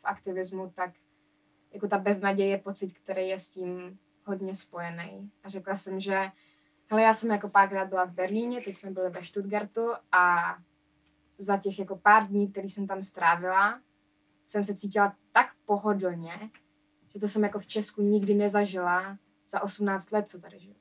v 0.00 0.04
aktivismu, 0.04 0.72
tak 0.74 0.90
jako 1.72 1.88
ta 1.88 1.98
beznaděje 1.98 2.48
je 2.48 2.58
pocit, 2.58 2.98
který 2.98 3.28
je 3.28 3.40
s 3.40 3.48
tím 3.48 3.98
hodně 4.24 4.54
spojený. 4.54 5.30
A 5.44 5.48
řekla 5.48 5.76
jsem, 5.76 6.00
že 6.00 6.30
hele, 6.90 7.02
já 7.02 7.14
jsem 7.14 7.30
jako 7.30 7.48
párkrát 7.48 7.88
byla 7.88 8.04
v 8.04 8.12
Berlíně, 8.12 8.60
teď 8.60 8.76
jsme 8.76 8.90
byli 8.90 9.10
ve 9.10 9.24
Stuttgartu 9.24 9.92
a 10.12 10.56
za 11.38 11.56
těch 11.56 11.78
jako 11.78 11.96
pár 11.96 12.26
dní, 12.26 12.52
který 12.52 12.68
jsem 12.68 12.86
tam 12.86 13.02
strávila, 13.02 13.80
jsem 14.46 14.64
se 14.64 14.74
cítila 14.74 15.16
tak 15.32 15.46
pohodlně, 15.64 16.50
že 17.14 17.20
to 17.20 17.28
jsem 17.28 17.44
jako 17.44 17.58
v 17.58 17.66
Česku 17.66 18.02
nikdy 18.02 18.34
nezažila 18.34 19.18
za 19.48 19.62
18 19.62 20.12
let, 20.12 20.28
co 20.28 20.40
tady 20.40 20.58
žiju. 20.58 20.76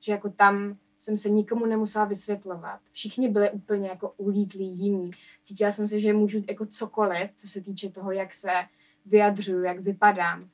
Že 0.00 0.12
jako 0.12 0.30
tam 0.30 0.78
jsem 0.98 1.16
se 1.16 1.30
nikomu 1.30 1.66
nemusela 1.66 2.04
vysvětlovat. 2.04 2.80
Všichni 2.92 3.28
byli 3.28 3.50
úplně 3.50 3.88
jako 3.88 4.14
ulítlí 4.16 4.78
jiní. 4.78 5.10
Cítila 5.42 5.72
jsem 5.72 5.88
se, 5.88 6.00
že 6.00 6.12
můžu 6.12 6.42
jako 6.48 6.66
cokoliv, 6.66 7.30
co 7.36 7.48
se 7.48 7.60
týče 7.60 7.90
toho, 7.90 8.12
jak 8.12 8.34
se 8.34 8.52
vyjadřuju, 9.06 9.64
jak 9.64 9.78
vypadám. 9.78 10.50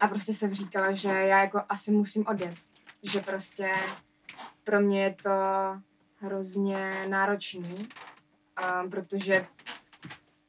A 0.00 0.08
prostě 0.08 0.34
jsem 0.34 0.54
říkala, 0.54 0.92
že 0.92 1.08
já 1.08 1.42
jako 1.42 1.62
asi 1.68 1.92
musím 1.92 2.26
odjet. 2.26 2.54
Že 3.02 3.20
prostě 3.20 3.70
pro 4.64 4.80
mě 4.80 5.02
je 5.02 5.16
to 5.22 5.30
hrozně 6.16 7.06
náročný, 7.08 7.88
um, 8.82 8.90
protože 8.90 9.46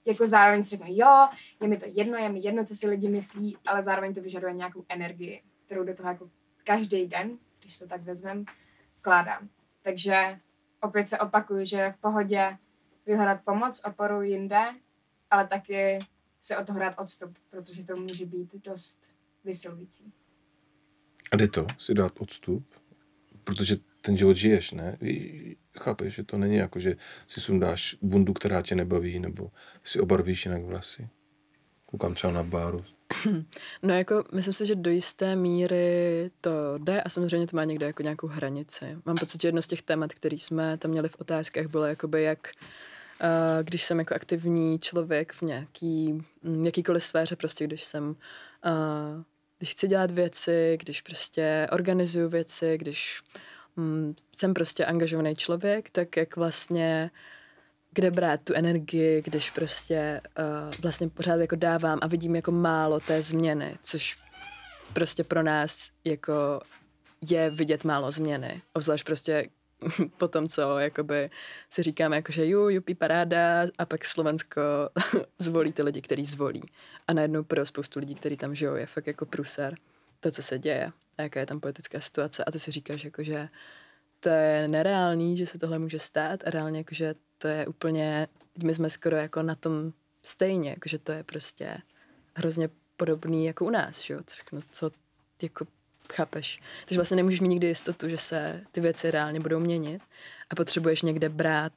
jako 0.05 0.27
zároveň 0.27 0.63
si 0.63 0.69
řekne, 0.69 0.87
jo, 0.89 1.27
je 1.61 1.67
mi 1.67 1.77
to 1.77 1.85
jedno, 1.87 2.17
je 2.17 2.29
mi 2.29 2.39
jedno, 2.39 2.65
co 2.65 2.75
si 2.75 2.87
lidi 2.87 3.09
myslí, 3.09 3.57
ale 3.65 3.83
zároveň 3.83 4.13
to 4.13 4.21
vyžaduje 4.21 4.53
nějakou 4.53 4.85
energii, 4.89 5.43
kterou 5.65 5.83
do 5.83 5.93
toho 5.93 6.09
jako 6.09 6.29
každý 6.63 7.07
den, 7.07 7.37
když 7.59 7.77
to 7.77 7.87
tak 7.87 8.01
vezmem, 8.01 8.45
vkládám. 8.97 9.49
Takže 9.81 10.39
opět 10.81 11.09
se 11.09 11.19
opakuju, 11.19 11.65
že 11.65 11.93
v 11.97 12.01
pohodě 12.01 12.57
vyhledat 13.05 13.41
pomoc, 13.45 13.81
oporu 13.85 14.21
jinde, 14.21 14.65
ale 15.31 15.47
taky 15.47 15.99
se 16.41 16.57
od 16.57 16.67
toho 16.67 16.79
dát 16.79 16.95
odstup, 16.97 17.37
protože 17.49 17.83
to 17.83 17.95
může 17.95 18.25
být 18.25 18.55
dost 18.55 19.01
vysilující. 19.43 20.13
A 21.31 21.35
jde 21.35 21.47
to, 21.47 21.67
si 21.77 21.93
dát 21.93 22.13
odstup? 22.19 22.65
Protože 23.43 23.75
ten 24.01 24.17
život 24.17 24.33
žiješ, 24.33 24.71
ne? 24.71 24.97
Chápeš, 25.79 26.13
že 26.13 26.23
to 26.23 26.37
není 26.37 26.55
jako, 26.55 26.79
že 26.79 26.95
si 27.27 27.39
sundáš 27.39 27.97
bundu, 28.01 28.33
která 28.33 28.61
tě 28.61 28.75
nebaví, 28.75 29.19
nebo 29.19 29.51
si 29.83 29.99
obarvíš 29.99 30.45
jinak 30.45 30.63
vlasy. 30.63 31.09
Koukám 31.85 32.13
třeba 32.13 32.33
na 32.33 32.43
báru. 32.43 32.85
No 33.83 33.93
jako, 33.93 34.23
myslím 34.33 34.53
si, 34.53 34.65
že 34.65 34.75
do 34.75 34.91
jisté 34.91 35.35
míry 35.35 36.31
to 36.41 36.51
jde 36.77 37.01
a 37.01 37.09
samozřejmě 37.09 37.47
to 37.47 37.57
má 37.57 37.63
někde 37.63 37.85
jako 37.85 38.03
nějakou 38.03 38.27
hranici. 38.27 38.85
Mám 39.05 39.15
pocit, 39.15 39.41
že 39.41 39.47
jedno 39.47 39.61
z 39.61 39.67
těch 39.67 39.81
témat, 39.81 40.13
který 40.13 40.39
jsme 40.39 40.77
tam 40.77 40.91
měli 40.91 41.09
v 41.09 41.15
otázkách, 41.19 41.65
bylo 41.65 41.85
jakoby 41.85 42.23
jak 42.23 42.51
uh, 43.21 43.63
když 43.63 43.83
jsem 43.83 43.99
jako 43.99 44.15
aktivní 44.15 44.79
člověk 44.79 45.33
v 45.33 45.41
nějaký, 45.41 46.23
mm, 46.43 46.65
jakýkoliv 46.65 47.03
sféře, 47.03 47.35
prostě 47.35 47.67
když 47.67 47.83
jsem 47.83 48.09
uh, 48.09 49.23
když 49.57 49.71
chci 49.71 49.87
dělat 49.87 50.11
věci, 50.11 50.77
když 50.81 51.01
prostě 51.01 51.67
organizuju 51.71 52.29
věci, 52.29 52.77
když 52.77 53.21
jsem 54.35 54.53
prostě 54.53 54.85
angažovaný 54.85 55.35
člověk, 55.35 55.89
tak 55.89 56.17
jak 56.17 56.35
vlastně 56.35 57.11
kde 57.95 58.11
brát 58.11 58.41
tu 58.43 58.53
energii, 58.53 59.21
když 59.21 59.51
prostě 59.51 60.21
uh, 60.39 60.73
vlastně 60.81 61.09
pořád 61.09 61.35
jako 61.35 61.55
dávám 61.55 61.99
a 62.01 62.07
vidím 62.07 62.35
jako 62.35 62.51
málo 62.51 62.99
té 62.99 63.21
změny, 63.21 63.77
což 63.83 64.17
prostě 64.93 65.23
pro 65.23 65.43
nás 65.43 65.91
jako 66.03 66.61
je 67.29 67.49
vidět 67.49 67.83
málo 67.83 68.11
změny. 68.11 68.61
Obzvlášť 68.73 69.05
prostě 69.05 69.49
po 70.17 70.27
tom, 70.27 70.47
co 70.47 70.77
jakoby 70.77 71.29
si 71.69 71.83
říkáme, 71.83 72.15
jako, 72.15 72.31
že 72.31 72.45
ju, 72.45 72.69
jupí 72.69 72.95
paráda 72.95 73.61
a 73.77 73.85
pak 73.85 74.05
Slovensko 74.05 74.61
zvolí 75.39 75.73
ty 75.73 75.83
lidi, 75.83 76.01
který 76.01 76.25
zvolí. 76.25 76.61
A 77.07 77.13
najednou 77.13 77.43
pro 77.43 77.65
spoustu 77.65 77.99
lidí, 77.99 78.15
kteří 78.15 78.37
tam 78.37 78.55
žijou, 78.55 78.75
je 78.75 78.85
fakt 78.85 79.07
jako 79.07 79.25
průser 79.25 79.75
to, 80.19 80.31
co 80.31 80.43
se 80.43 80.59
děje 80.59 80.91
jaká 81.23 81.39
je 81.39 81.45
tam 81.45 81.59
politická 81.59 81.99
situace. 81.99 82.43
A 82.43 82.51
to 82.51 82.59
si 82.59 82.71
říkáš, 82.71 83.03
jako, 83.03 83.23
že 83.23 83.49
to 84.19 84.29
je 84.29 84.67
nereálný, 84.67 85.37
že 85.37 85.45
se 85.45 85.57
tohle 85.59 85.79
může 85.79 85.99
stát 85.99 86.39
a 86.47 86.49
reálně, 86.49 86.79
jako, 86.79 86.95
že 86.95 87.15
to 87.37 87.47
je 87.47 87.67
úplně, 87.67 88.27
my 88.63 88.73
jsme 88.73 88.89
skoro 88.89 89.17
jako 89.17 89.41
na 89.41 89.55
tom 89.55 89.93
stejně, 90.23 90.69
jako, 90.69 90.89
že 90.89 90.99
to 90.99 91.11
je 91.11 91.23
prostě 91.23 91.77
hrozně 92.35 92.69
podobný 92.97 93.45
jako 93.45 93.65
u 93.65 93.69
nás, 93.69 94.01
že 94.01 94.13
jo? 94.13 94.19
Všechno, 94.27 94.61
co 94.71 94.91
jako 95.43 95.67
chápeš. 96.13 96.61
Takže 96.85 96.99
vlastně 96.99 97.17
nemůžeš 97.17 97.39
mít 97.39 97.49
nikdy 97.49 97.67
jistotu, 97.67 98.09
že 98.09 98.17
se 98.17 98.63
ty 98.71 98.81
věci 98.81 99.11
reálně 99.11 99.39
budou 99.39 99.59
měnit 99.59 100.01
a 100.49 100.55
potřebuješ 100.55 101.01
někde 101.01 101.29
brát 101.29 101.73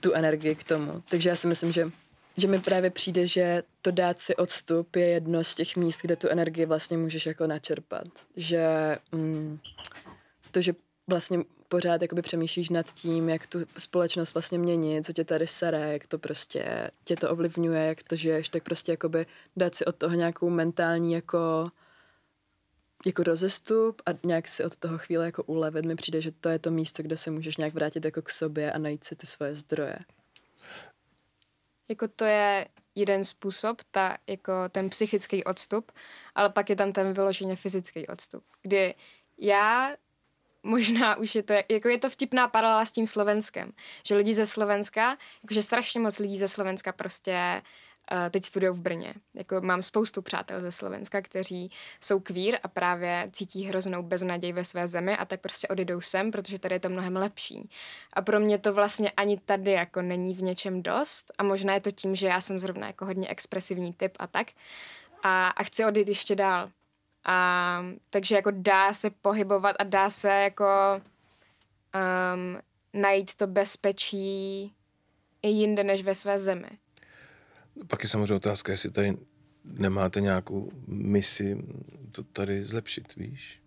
tu 0.00 0.12
energii 0.12 0.54
k 0.54 0.64
tomu. 0.64 1.02
Takže 1.08 1.28
já 1.28 1.36
si 1.36 1.46
myslím, 1.46 1.72
že 1.72 1.90
že 2.36 2.48
mi 2.48 2.60
právě 2.60 2.90
přijde, 2.90 3.26
že 3.26 3.62
to 3.82 3.90
dát 3.90 4.20
si 4.20 4.36
odstup 4.36 4.96
je 4.96 5.06
jedno 5.06 5.44
z 5.44 5.54
těch 5.54 5.76
míst, 5.76 6.00
kde 6.02 6.16
tu 6.16 6.28
energii 6.28 6.66
vlastně 6.66 6.96
můžeš 6.96 7.26
jako 7.26 7.46
načerpat. 7.46 8.06
Že 8.36 8.96
mm, 9.12 9.58
to, 10.50 10.60
že 10.60 10.74
vlastně 11.06 11.38
pořád 11.68 12.02
jakoby 12.02 12.22
přemýšlíš 12.22 12.68
nad 12.68 12.92
tím, 12.92 13.28
jak 13.28 13.46
tu 13.46 13.58
společnost 13.78 14.34
vlastně 14.34 14.58
mění, 14.58 15.04
co 15.04 15.12
tě 15.12 15.24
tady 15.24 15.46
sere, 15.46 15.92
jak 15.92 16.06
to 16.06 16.18
prostě 16.18 16.90
tě 17.04 17.16
to 17.16 17.30
ovlivňuje, 17.30 17.86
jak 17.86 18.02
to 18.02 18.16
žiješ, 18.16 18.48
tak 18.48 18.62
prostě 18.62 18.92
jakoby 18.92 19.26
dát 19.56 19.74
si 19.74 19.84
od 19.84 19.96
toho 19.96 20.14
nějakou 20.14 20.50
mentální 20.50 21.12
jako 21.12 21.70
jako 23.06 23.22
rozestup 23.22 24.02
a 24.06 24.10
nějak 24.24 24.48
si 24.48 24.64
od 24.64 24.76
toho 24.76 24.98
chvíle 24.98 25.24
jako 25.24 25.42
ulevit, 25.42 25.84
mi 25.84 25.96
přijde, 25.96 26.20
že 26.20 26.30
to 26.30 26.48
je 26.48 26.58
to 26.58 26.70
místo, 26.70 27.02
kde 27.02 27.16
se 27.16 27.30
můžeš 27.30 27.56
nějak 27.56 27.74
vrátit 27.74 28.04
jako 28.04 28.22
k 28.22 28.30
sobě 28.30 28.72
a 28.72 28.78
najít 28.78 29.04
si 29.04 29.16
ty 29.16 29.26
svoje 29.26 29.54
zdroje. 29.54 29.96
Jako 31.88 32.08
to 32.08 32.24
je 32.24 32.68
jeden 32.94 33.24
způsob, 33.24 33.82
ta, 33.90 34.16
jako 34.26 34.52
ten 34.68 34.90
psychický 34.90 35.44
odstup, 35.44 35.92
ale 36.34 36.50
pak 36.50 36.70
je 36.70 36.76
tam 36.76 36.92
ten 36.92 37.12
vyloženě 37.12 37.56
fyzický 37.56 38.06
odstup, 38.06 38.44
kdy 38.62 38.94
já 39.38 39.96
možná 40.62 41.16
už 41.16 41.34
je 41.34 41.42
to, 41.42 41.54
jako 41.68 41.88
je 41.88 41.98
to 41.98 42.10
vtipná 42.10 42.48
paralela 42.48 42.84
s 42.84 42.92
tím 42.92 43.06
Slovenskem, 43.06 43.72
že 44.04 44.14
lidi 44.14 44.34
ze 44.34 44.46
Slovenska, 44.46 45.18
jakože 45.42 45.62
strašně 45.62 46.00
moc 46.00 46.18
lidí 46.18 46.38
ze 46.38 46.48
Slovenska 46.48 46.92
prostě 46.92 47.62
uh, 47.62 47.85
teď 48.30 48.44
studují 48.44 48.72
v 48.72 48.80
Brně. 48.80 49.14
Jako 49.34 49.60
mám 49.60 49.82
spoustu 49.82 50.22
přátel 50.22 50.60
ze 50.60 50.72
Slovenska, 50.72 51.22
kteří 51.22 51.70
jsou 52.00 52.20
kvír 52.20 52.58
a 52.62 52.68
právě 52.68 53.30
cítí 53.32 53.64
hroznou 53.64 54.02
beznaděj 54.02 54.52
ve 54.52 54.64
své 54.64 54.88
zemi 54.88 55.16
a 55.16 55.24
tak 55.24 55.40
prostě 55.40 55.68
odjdou 55.68 56.00
sem, 56.00 56.30
protože 56.30 56.58
tady 56.58 56.74
je 56.74 56.80
to 56.80 56.88
mnohem 56.88 57.16
lepší. 57.16 57.68
A 58.12 58.22
pro 58.22 58.40
mě 58.40 58.58
to 58.58 58.74
vlastně 58.74 59.10
ani 59.10 59.40
tady 59.40 59.70
jako 59.70 60.02
není 60.02 60.34
v 60.34 60.42
něčem 60.42 60.82
dost 60.82 61.32
a 61.38 61.42
možná 61.42 61.74
je 61.74 61.80
to 61.80 61.90
tím, 61.90 62.16
že 62.16 62.26
já 62.26 62.40
jsem 62.40 62.60
zrovna 62.60 62.86
jako 62.86 63.06
hodně 63.06 63.28
expresivní 63.28 63.92
typ 63.92 64.12
a 64.18 64.26
tak 64.26 64.46
a, 65.22 65.48
a 65.48 65.62
chci 65.62 65.84
odejít 65.84 66.08
ještě 66.08 66.36
dál. 66.36 66.70
A, 67.24 67.82
takže 68.10 68.34
jako 68.34 68.50
dá 68.54 68.94
se 68.94 69.10
pohybovat 69.10 69.76
a 69.78 69.84
dá 69.84 70.10
se 70.10 70.28
jako 70.28 70.66
um, 71.94 72.60
najít 72.92 73.34
to 73.34 73.46
bezpečí 73.46 74.72
i 75.42 75.48
jinde 75.48 75.84
než 75.84 76.02
ve 76.02 76.14
své 76.14 76.38
zemi. 76.38 76.68
Pak 77.86 78.02
je 78.02 78.08
samozřejmě 78.08 78.34
otázka, 78.34 78.72
jestli 78.72 78.90
tady 78.90 79.16
nemáte 79.64 80.20
nějakou 80.20 80.70
misi 80.86 81.56
to 82.12 82.24
tady 82.24 82.64
zlepšit, 82.64 83.16
víš? 83.16 83.62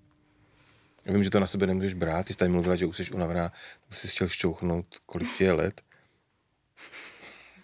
Já 1.05 1.13
vím, 1.13 1.23
že 1.23 1.29
to 1.29 1.39
na 1.39 1.47
sebe 1.47 1.67
nemůžeš 1.67 1.93
brát, 1.93 2.25
ty 2.25 2.33
jsi 2.33 2.39
tady 2.39 2.51
mluvila, 2.51 2.75
že 2.75 2.85
už 2.85 2.97
jsi 2.97 3.11
unavená, 3.11 3.49
tak 3.49 3.93
jsi 3.93 4.07
chtěl 4.07 4.27
šťouchnout, 4.27 4.85
kolik 5.05 5.37
ti 5.37 5.43
je 5.43 5.51
let. 5.51 5.81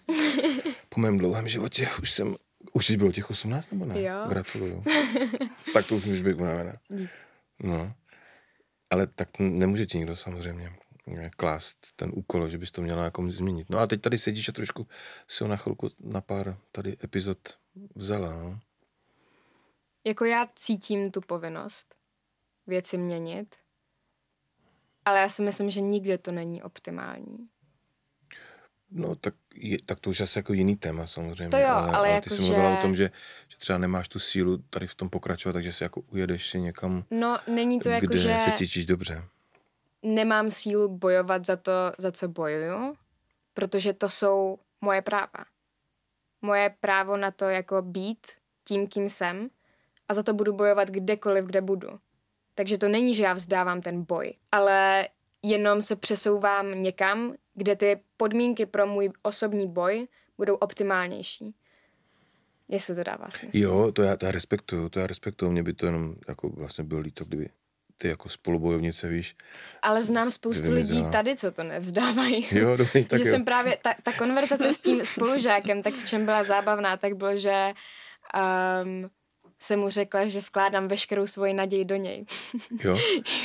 Po 0.88 1.00
mém 1.00 1.18
dlouhém 1.18 1.48
životě 1.48 1.88
už 2.02 2.10
jsem 2.12 2.36
už 2.72 2.86
jsi 2.86 2.96
bylo 2.96 3.12
těch 3.12 3.30
18 3.30 3.70
nebo 3.70 3.84
ne? 3.84 4.02
Jo. 4.02 4.24
Gratuluju. 4.28 4.84
tak 5.74 5.86
to 5.86 5.96
už 5.96 6.04
můžeš 6.04 6.22
být 6.22 6.34
unavená. 6.34 6.72
No. 7.62 7.94
Ale 8.90 9.06
tak 9.06 9.28
nemůže 9.38 9.86
ti 9.86 9.98
nikdo 9.98 10.16
samozřejmě 10.16 10.70
klást 11.36 11.78
ten 11.96 12.10
úkol, 12.14 12.48
že 12.48 12.58
bys 12.58 12.72
to 12.72 12.82
měla 12.82 13.04
jako 13.04 13.30
změnit. 13.30 13.70
No 13.70 13.78
a 13.78 13.86
teď 13.86 14.00
tady 14.00 14.18
sedíš 14.18 14.48
a 14.48 14.52
trošku 14.52 14.86
si 15.28 15.44
ho 15.44 15.48
na 15.48 15.56
chvilku 15.56 15.88
na 16.00 16.20
pár 16.20 16.58
tady 16.72 16.96
epizod 17.04 17.38
vzala. 17.94 18.36
No. 18.36 18.60
Jako 20.04 20.24
já 20.24 20.46
cítím 20.56 21.10
tu 21.10 21.20
povinnost 21.20 21.94
věci 22.66 22.98
měnit, 22.98 23.56
ale 25.04 25.20
já 25.20 25.28
si 25.28 25.42
myslím, 25.42 25.70
že 25.70 25.80
nikde 25.80 26.18
to 26.18 26.32
není 26.32 26.62
optimální. 26.62 27.36
No, 28.90 29.14
tak, 29.14 29.34
je, 29.54 29.78
tak 29.86 30.00
to 30.00 30.10
už 30.10 30.20
asi 30.20 30.38
jako 30.38 30.52
jiný 30.52 30.76
téma 30.76 31.06
samozřejmě. 31.06 31.48
To 31.48 31.56
jo, 31.56 31.66
ale, 31.68 31.82
ale 31.88 31.96
ale 31.96 32.10
jako 32.10 32.28
ty 32.28 32.34
jsi 32.34 32.40
mluvila 32.42 32.70
že- 32.72 32.78
o 32.78 32.82
tom, 32.82 32.96
že, 32.96 33.10
že 33.48 33.56
třeba 33.58 33.78
nemáš 33.78 34.08
tu 34.08 34.18
sílu 34.18 34.58
tady 34.58 34.86
v 34.86 34.94
tom 34.94 35.10
pokračovat, 35.10 35.52
takže 35.52 35.72
si 35.72 35.82
jako 35.82 36.00
ujedeš 36.00 36.50
si 36.50 36.60
někam, 36.60 37.04
No, 37.10 37.38
není 37.46 37.80
to 37.80 37.88
jako, 37.88 38.06
kde 38.06 38.16
že 38.16 38.36
se 38.44 38.52
cítíš 38.56 38.86
dobře. 38.86 39.24
Nemám 40.06 40.50
sílu 40.50 40.88
bojovat 40.88 41.46
za 41.46 41.56
to, 41.56 41.72
za 41.98 42.12
co 42.12 42.28
bojuju, 42.28 42.94
protože 43.54 43.92
to 43.92 44.08
jsou 44.08 44.58
moje 44.80 45.02
práva. 45.02 45.44
Moje 46.42 46.74
právo 46.80 47.16
na 47.16 47.30
to 47.30 47.44
jako 47.44 47.82
být 47.82 48.26
tím, 48.64 48.86
kým 48.86 49.08
jsem 49.08 49.48
a 50.08 50.14
za 50.14 50.22
to 50.22 50.34
budu 50.34 50.52
bojovat 50.52 50.88
kdekoliv, 50.88 51.44
kde 51.44 51.60
budu. 51.60 51.88
Takže 52.54 52.78
to 52.78 52.88
není, 52.88 53.14
že 53.14 53.22
já 53.22 53.32
vzdávám 53.32 53.80
ten 53.80 54.04
boj, 54.04 54.34
ale 54.52 55.08
jenom 55.42 55.82
se 55.82 55.96
přesouvám 55.96 56.82
někam, 56.82 57.34
kde 57.54 57.76
ty 57.76 58.00
podmínky 58.16 58.66
pro 58.66 58.86
můj 58.86 59.10
osobní 59.22 59.68
boj 59.68 60.08
budou 60.38 60.54
optimálnější. 60.54 61.54
Jestli 62.68 62.94
to 62.94 63.02
dává 63.02 63.30
smysl. 63.30 63.58
Jo, 63.58 63.92
to 63.92 64.02
já, 64.02 64.16
to 64.16 64.26
já 64.26 64.32
respektuju, 64.32 64.88
to 64.88 65.00
já 65.00 65.06
respektuju. 65.06 65.50
Mě 65.50 65.62
by 65.62 65.72
to 65.72 65.86
jenom 65.86 66.14
jako 66.28 66.48
vlastně 66.48 66.84
bylo 66.84 67.00
líto, 67.00 67.24
kdyby 67.24 67.48
ty 67.98 68.08
jako 68.08 68.28
spolubojovnice, 68.28 69.08
víš. 69.08 69.36
Ale 69.82 70.04
znám 70.04 70.30
spoustu 70.30 70.72
lidí 70.72 71.04
tady, 71.12 71.36
co 71.36 71.52
to 71.52 71.62
nevzdávají. 71.62 72.46
Jo, 72.52 72.76
dobrý, 72.76 73.04
tak 73.08 73.18
že 73.18 73.24
jo. 73.24 73.30
jsem 73.30 73.44
právě, 73.44 73.78
ta, 73.82 73.94
ta 74.02 74.12
konverzace 74.12 74.74
s 74.74 74.80
tím 74.80 75.04
spolužákem, 75.04 75.82
tak 75.82 75.94
v 75.94 76.04
čem 76.04 76.24
byla 76.24 76.44
zábavná, 76.44 76.96
tak 76.96 77.16
bylo, 77.16 77.36
že 77.36 77.72
um, 78.82 79.10
jsem 79.58 79.80
mu 79.80 79.90
řekla, 79.90 80.26
že 80.26 80.40
vkládám 80.40 80.88
veškerou 80.88 81.26
svoji 81.26 81.54
naději 81.54 81.84
do 81.84 81.96
něj. 81.96 82.24
Jo? 82.84 82.98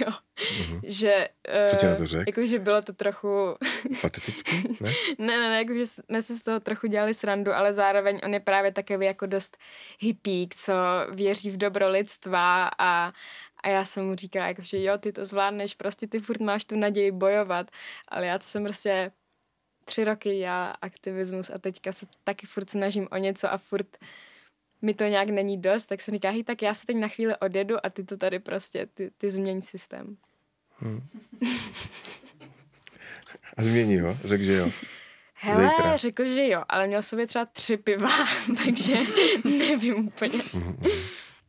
jo. 0.05 0.12
Mhm. 0.60 0.81
Že, 0.84 1.27
Co 1.70 1.75
ti 1.75 1.86
na 1.86 1.91
uh, 1.91 1.98
to 1.98 2.05
řekl? 2.05 2.24
Jakože 2.27 2.60
bylo 2.60 2.81
to 2.81 2.93
trochu... 2.93 3.55
Patetický, 4.01 4.77
ne? 4.81 4.91
ne, 5.17 5.39
ne, 5.39 5.50
ne, 5.50 5.58
jakože 5.58 5.86
jsme 5.86 6.22
si 6.22 6.36
z 6.36 6.41
toho 6.41 6.60
trochu 6.60 6.88
dělali 6.88 7.13
srandu, 7.13 7.53
ale 7.53 7.74
zároveň 7.74 8.20
on 8.24 8.34
je 8.34 8.39
právě 8.39 8.72
takový 8.72 9.05
jako 9.05 9.25
dost 9.25 9.58
hippík, 10.00 10.55
co 10.55 10.74
věří 11.12 11.50
v 11.50 11.58
dobro 11.58 11.89
lidstva 11.89 12.72
a, 12.79 13.13
a 13.63 13.70
já 13.70 13.86
jsem 13.86 14.06
mu 14.06 14.15
říkala, 14.15 14.48
jako, 14.48 14.62
že 14.62 14.84
jo, 14.84 14.98
ty 14.98 15.12
to 15.12 15.25
zvládneš, 15.25 15.75
prostě 15.75 16.08
ty 16.08 16.20
furt 16.20 16.41
máš 16.41 16.65
tu 16.65 16.75
naději 16.75 17.12
bojovat, 17.12 17.72
ale 18.08 18.25
já 18.25 18.39
co 18.39 18.50
jsem 18.50 18.63
prostě 18.63 19.12
tři 19.86 20.03
roky 20.03 20.39
já 20.39 20.74
aktivismus 20.82 21.50
a 21.50 21.58
teďka 21.58 21.91
se 21.91 22.06
taky 22.24 22.48
furt 22.48 22.70
snažím 22.70 23.08
o 23.12 23.18
něco 23.18 23.51
a 23.51 23.58
furt 23.58 23.98
mi 24.82 24.94
to 24.94 25.03
nějak 25.03 25.30
není 25.30 25.62
dost, 25.62 25.86
tak 25.86 26.01
se 26.01 26.12
říká, 26.12 26.30
hej, 26.30 26.44
tak 26.44 26.62
já 26.62 26.74
se 26.74 26.86
teď 26.86 26.98
na 26.98 27.08
chvíli 27.08 27.36
odjedu 27.38 27.86
a 27.86 27.89
ty 27.89 28.03
to 28.03 28.18
tady 28.18 28.39
prostě, 28.39 28.88
ty, 28.94 29.12
ty 29.18 29.32
změň 29.32 29.62
systém. 29.62 30.18
A 33.58 33.63
změní 33.63 34.00
ho, 34.00 34.18
řekl, 34.24 34.44
že 34.44 34.53
jo. 34.53 34.72
Hele, 35.34 35.70
Zítra. 35.70 35.98
řekl, 35.98 36.25
že 36.25 36.48
jo, 36.48 36.63
ale 36.70 36.88
měl 36.88 37.01
sobě 37.01 37.27
třeba 37.27 37.46
tři 37.46 37.77
piva, 37.77 38.10
takže 38.65 38.98
nevím 39.44 40.08
úplně. 40.08 40.44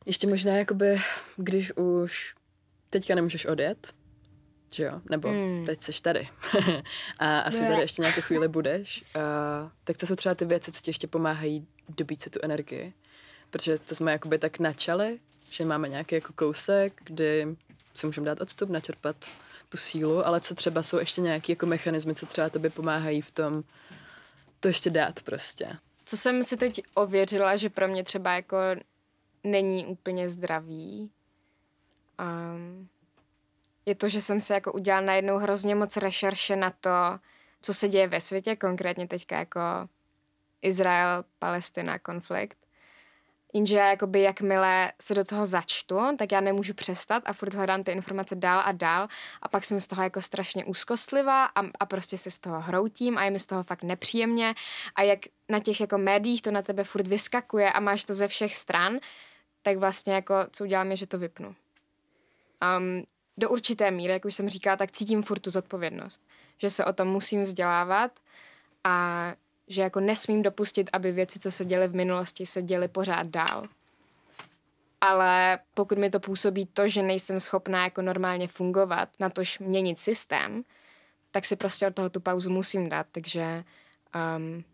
Ještě 0.07 0.27
možná, 0.27 0.57
jakoby, 0.57 0.97
když 1.37 1.73
už 1.77 2.35
teďka 2.91 3.15
nemůžeš 3.15 3.47
odjet, 3.47 3.95
že 4.73 4.85
jo, 4.85 5.01
nebo 5.11 5.29
Hmm. 5.29 5.67
teď 5.67 5.81
seš 5.83 6.01
tady 6.01 6.29
a 7.19 7.39
asi 7.39 7.59
tady 7.59 7.81
ještě 7.81 8.03
nějakou 8.03 8.21
chvíli 8.21 8.49
budeš, 8.49 9.05
uh, 9.17 9.23
tak 9.85 9.97
co 9.97 10.07
jsou 10.07 10.17
třeba 10.17 10.35
ty 10.35 10.45
věci, 10.45 10.73
co 10.73 10.81
ti 10.81 10.91
ještě 10.91 11.07
pomáhají 11.07 11.67
dobít 11.89 12.23
si 12.23 12.31
tu 12.31 12.39
energii? 12.43 12.93
Protože 13.51 13.79
to 13.79 13.95
jsme 13.95 14.13
jakoby 14.13 14.39
tak 14.39 14.59
načali, 14.59 15.19
že 15.51 15.65
máme 15.65 15.89
nějaký 15.89 16.15
jako 16.15 16.33
kousek, 16.33 17.01
kdy 17.05 17.57
si 17.95 18.07
můžeme 18.07 18.27
dát 18.27 18.41
odstup, 18.41 18.71
načerpat 18.71 19.17
tu 19.69 19.77
sílu, 19.77 20.27
ale 20.27 20.41
co 20.41 20.55
třeba 20.55 20.83
jsou 20.83 20.99
ještě 20.99 21.21
nějaké 21.21 21.53
jako 21.53 21.67
mechanismy, 21.67 22.15
co 22.15 22.27
třeba 22.27 22.49
tobě 22.49 22.71
pomáhají 22.71 23.21
v 23.21 23.31
tom 23.31 23.65
to 24.61 24.69
ještě 24.69 24.91
dát 24.91 25.23
prostě. 25.23 25.77
Co 26.05 26.17
jsem 26.17 26.45
si 26.45 26.57
teď 26.57 26.81
ověřila, 26.95 27.57
že 27.57 27.71
pro 27.71 27.89
mě 27.89 28.05
třeba 28.05 28.35
jako 28.35 28.57
není 29.45 29.87
úplně 29.87 30.29
zdravý, 30.29 31.13
um, 32.21 32.89
je 33.87 33.95
to, 33.95 34.09
že 34.09 34.21
jsem 34.21 34.41
se 34.41 34.55
jako 34.55 34.73
udělala 34.73 35.07
najednou 35.07 35.37
hrozně 35.37 35.75
moc 35.75 35.97
rešerše 35.97 36.57
na 36.57 36.71
to, 36.71 37.19
co 37.63 37.75
se 37.75 37.89
děje 37.89 38.09
ve 38.09 38.21
světě, 38.21 38.57
konkrétně 38.57 39.09
teďka 39.09 39.39
jako 39.39 39.61
Izrael-Palestina 40.63 41.99
konflikt. 41.99 42.59
Jenže 43.55 43.77
jakoby 43.77 44.23
jakmile 44.23 44.93
se 45.01 45.15
do 45.15 45.25
toho 45.25 45.47
začtu, 45.47 45.99
tak 46.19 46.33
já 46.33 46.41
nemůžu 46.41 46.75
přestat 46.75 47.23
a 47.27 47.33
furt 47.33 47.55
hledám 47.55 47.85
ty 47.85 47.93
informace 47.93 48.35
dál 48.35 48.63
a 48.65 48.73
dál. 48.73 49.09
A 49.43 49.49
pak 49.49 49.65
jsem 49.65 49.81
z 49.81 49.87
toho 49.87 50.03
jako 50.03 50.23
strašně 50.23 50.65
úzkostlivá 50.65 51.45
a, 51.45 51.61
a 51.81 51.87
prostě 51.87 52.19
se 52.19 52.31
z 52.31 52.39
toho 52.39 52.61
hroutím 52.61 53.19
a 53.19 53.25
je 53.25 53.31
mi 53.31 53.39
z 53.39 53.47
toho 53.47 53.63
fakt 53.63 53.83
nepříjemně. 53.83 54.55
A 54.95 55.03
jak 55.03 55.19
na 55.49 55.59
těch 55.59 55.81
jako 55.81 55.99
médiích 55.99 56.43
to 56.43 56.51
na 56.51 56.63
tebe 56.63 56.85
furt 56.85 57.07
vyskakuje 57.07 57.73
a 57.73 57.81
máš 57.81 58.05
to 58.05 58.15
ze 58.15 58.29
všech 58.29 58.57
stran, 58.57 58.99
tak 59.63 59.77
vlastně 59.77 60.13
jako 60.13 60.35
co 60.51 60.65
udělám 60.65 60.91
je, 60.91 60.97
že 60.97 61.07
to 61.07 61.19
vypnu. 61.19 61.55
Um, 62.79 63.05
do 63.37 63.51
určité 63.51 63.91
míry, 63.91 64.13
jak 64.13 64.25
už 64.25 64.35
jsem 64.35 64.49
říkala, 64.49 64.77
tak 64.77 64.91
cítím 64.91 65.23
furt 65.23 65.39
tu 65.39 65.51
zodpovědnost. 65.51 66.23
Že 66.59 66.71
se 66.71 66.85
o 66.85 66.93
tom 66.93 67.09
musím 67.09 67.43
vzdělávat 67.43 68.21
a 68.85 69.27
že 69.69 69.83
jako 69.83 70.01
nesmím 70.01 70.43
dopustit, 70.43 70.91
aby 70.93 71.13
věci, 71.13 71.39
co 71.39 71.51
se 71.51 71.65
děly 71.65 71.89
v 71.89 71.95
minulosti, 71.95 72.47
se 72.47 72.63
děly 72.63 72.89
pořád 72.89 73.27
dál. 73.27 73.69
Ale 75.01 75.59
pokud 75.75 75.99
mi 75.99 76.11
to 76.11 76.21
působí 76.21 76.67
to, 76.67 76.89
že 76.89 77.03
nejsem 77.03 77.41
schopná 77.41 77.85
jako 77.85 78.03
normálně 78.03 78.49
fungovat, 78.49 79.09
na 79.21 79.31
tož 79.31 79.59
měnit 79.59 79.99
systém, 79.99 80.63
tak 81.31 81.45
si 81.45 81.57
prostě 81.57 81.87
od 81.87 81.95
toho 81.95 82.11
tu 82.11 82.21
pauzu 82.21 82.51
musím 82.51 82.89
dát. 82.89 83.07
Takže 83.13 83.65
um, 84.37 84.65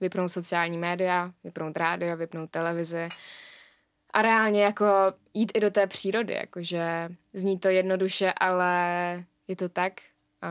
vypnout 0.00 0.32
sociální 0.32 0.78
média, 0.78 1.32
vypnout 1.44 1.76
rádio, 1.76 2.16
vypnout 2.16 2.50
televizi 2.50 3.08
a 4.18 4.22
reálně 4.22 4.64
jako 4.64 4.86
jít 5.34 5.52
i 5.54 5.60
do 5.60 5.70
té 5.70 5.86
přírody, 5.86 6.34
jakože 6.34 7.08
zní 7.32 7.58
to 7.58 7.68
jednoduše, 7.68 8.32
ale 8.40 8.74
je 9.48 9.56
to 9.56 9.68
tak. 9.68 9.92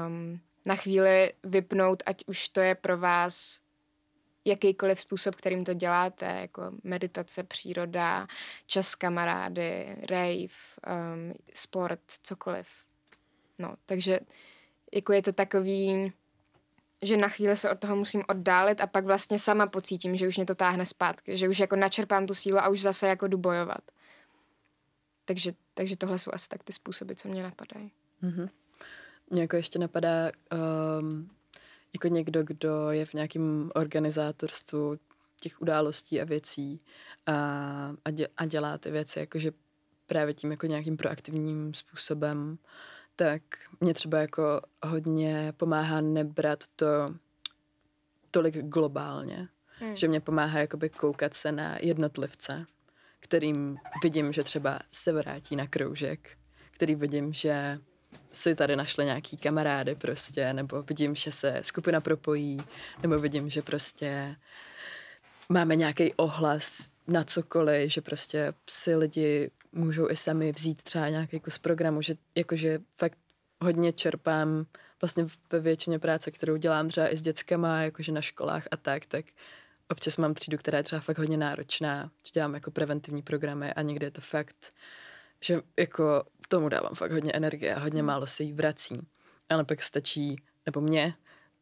Um, 0.07 0.39
na 0.65 0.75
chvíli 0.75 1.33
vypnout, 1.43 2.03
ať 2.05 2.23
už 2.27 2.49
to 2.49 2.61
je 2.61 2.75
pro 2.75 2.97
vás 2.97 3.59
jakýkoliv 4.45 4.99
způsob, 4.99 5.35
kterým 5.35 5.65
to 5.65 5.73
děláte, 5.73 6.25
jako 6.25 6.71
meditace, 6.83 7.43
příroda, 7.43 8.27
čas 8.65 8.95
kamarády, 8.95 9.95
rave, 10.09 10.57
um, 10.87 11.33
sport, 11.53 12.01
cokoliv. 12.21 12.67
No, 13.59 13.75
takže 13.85 14.19
jako 14.93 15.13
je 15.13 15.21
to 15.21 15.33
takový, 15.33 16.13
že 17.01 17.17
na 17.17 17.27
chvíli 17.27 17.55
se 17.55 17.71
od 17.71 17.79
toho 17.79 17.95
musím 17.95 18.23
oddálit 18.29 18.81
a 18.81 18.87
pak 18.87 19.05
vlastně 19.05 19.39
sama 19.39 19.67
pocítím, 19.67 20.17
že 20.17 20.27
už 20.27 20.37
mě 20.37 20.45
to 20.45 20.55
táhne 20.55 20.85
zpátky, 20.85 21.37
že 21.37 21.49
už 21.49 21.59
jako 21.59 21.75
načerpám 21.75 22.27
tu 22.27 22.33
sílu 22.33 22.57
a 22.57 22.67
už 22.67 22.81
zase 22.81 23.07
jako 23.07 23.27
jdu 23.27 23.37
bojovat. 23.37 23.81
Takže, 25.25 25.53
takže 25.73 25.97
tohle 25.97 26.19
jsou 26.19 26.31
asi 26.33 26.49
tak 26.49 26.63
ty 26.63 26.73
způsoby, 26.73 27.13
co 27.13 27.27
mě 27.27 27.43
napadají. 27.43 27.91
Mhm. 28.21 28.49
Mě 29.29 29.41
jako 29.41 29.55
ještě 29.55 29.79
napadá 29.79 30.31
um, 30.99 31.29
jako 31.93 32.07
někdo, 32.07 32.43
kdo 32.43 32.91
je 32.91 33.05
v 33.05 33.13
nějakém 33.13 33.71
organizátorstvu 33.75 34.99
těch 35.39 35.61
událostí 35.61 36.21
a 36.21 36.25
věcí 36.25 36.81
a, 37.25 37.33
a, 38.05 38.09
a 38.37 38.45
dělá 38.45 38.77
ty 38.77 38.91
věci 38.91 39.19
jakože 39.19 39.51
právě 40.07 40.33
tím 40.33 40.51
jako 40.51 40.65
nějakým 40.65 40.97
proaktivním 40.97 41.73
způsobem, 41.73 42.57
tak 43.17 43.41
mě 43.79 43.93
třeba 43.93 44.19
jako 44.19 44.61
hodně 44.83 45.53
pomáhá 45.57 46.01
nebrat 46.01 46.63
to 46.75 46.85
tolik 48.31 48.57
globálně. 48.57 49.47
Hmm. 49.79 49.95
Že 49.95 50.07
mě 50.07 50.19
pomáhá 50.19 50.59
jakoby 50.59 50.89
koukat 50.89 51.33
se 51.33 51.51
na 51.51 51.77
jednotlivce, 51.81 52.65
kterým 53.19 53.77
vidím, 54.03 54.33
že 54.33 54.43
třeba 54.43 54.79
se 54.91 55.13
vrátí 55.13 55.55
na 55.55 55.67
kroužek, 55.67 56.37
který 56.71 56.95
vidím, 56.95 57.33
že 57.33 57.79
si 58.31 58.55
tady 58.55 58.75
našli 58.75 59.05
nějaký 59.05 59.37
kamarády 59.37 59.95
prostě, 59.95 60.53
nebo 60.53 60.83
vidím, 60.83 61.15
že 61.15 61.31
se 61.31 61.59
skupina 61.61 62.01
propojí, 62.01 62.57
nebo 63.01 63.17
vidím, 63.17 63.49
že 63.49 63.61
prostě 63.61 64.35
máme 65.49 65.75
nějaký 65.75 66.13
ohlas 66.13 66.89
na 67.07 67.23
cokoliv, 67.23 67.91
že 67.91 68.01
prostě 68.01 68.53
si 68.69 68.95
lidi 68.95 69.51
můžou 69.71 70.09
i 70.09 70.15
sami 70.15 70.51
vzít 70.51 70.83
třeba 70.83 71.09
nějaký 71.09 71.39
kus 71.39 71.57
programu, 71.57 72.01
že 72.01 72.15
jakože 72.35 72.79
fakt 72.95 73.17
hodně 73.61 73.93
čerpám 73.93 74.65
vlastně 75.01 75.25
ve 75.51 75.59
většině 75.59 75.99
práce, 75.99 76.31
kterou 76.31 76.55
dělám 76.57 76.87
třeba 76.87 77.13
i 77.13 77.17
s 77.17 77.21
dětskama, 77.21 77.81
jakože 77.81 78.11
na 78.11 78.21
školách 78.21 78.67
a 78.71 78.77
tak, 78.77 79.05
tak 79.05 79.25
občas 79.89 80.17
mám 80.17 80.33
třídu, 80.33 80.57
která 80.57 80.77
je 80.77 80.83
třeba 80.83 81.01
fakt 81.01 81.17
hodně 81.17 81.37
náročná, 81.37 82.11
dělám 82.33 82.53
jako 82.53 82.71
preventivní 82.71 83.21
programy 83.21 83.73
a 83.73 83.81
někdy 83.81 84.05
je 84.05 84.11
to 84.11 84.21
fakt, 84.21 84.73
že 85.41 85.61
jako 85.79 86.23
tomu 86.47 86.69
dávám 86.69 86.95
fakt 86.95 87.11
hodně 87.11 87.31
energie 87.31 87.75
a 87.75 87.79
hodně 87.79 88.03
málo 88.03 88.27
se 88.27 88.43
jí 88.43 88.53
vrací. 88.53 88.99
Ale 89.49 89.65
pak 89.65 89.83
stačí, 89.83 90.35
nebo 90.65 90.81
mě, 90.81 91.13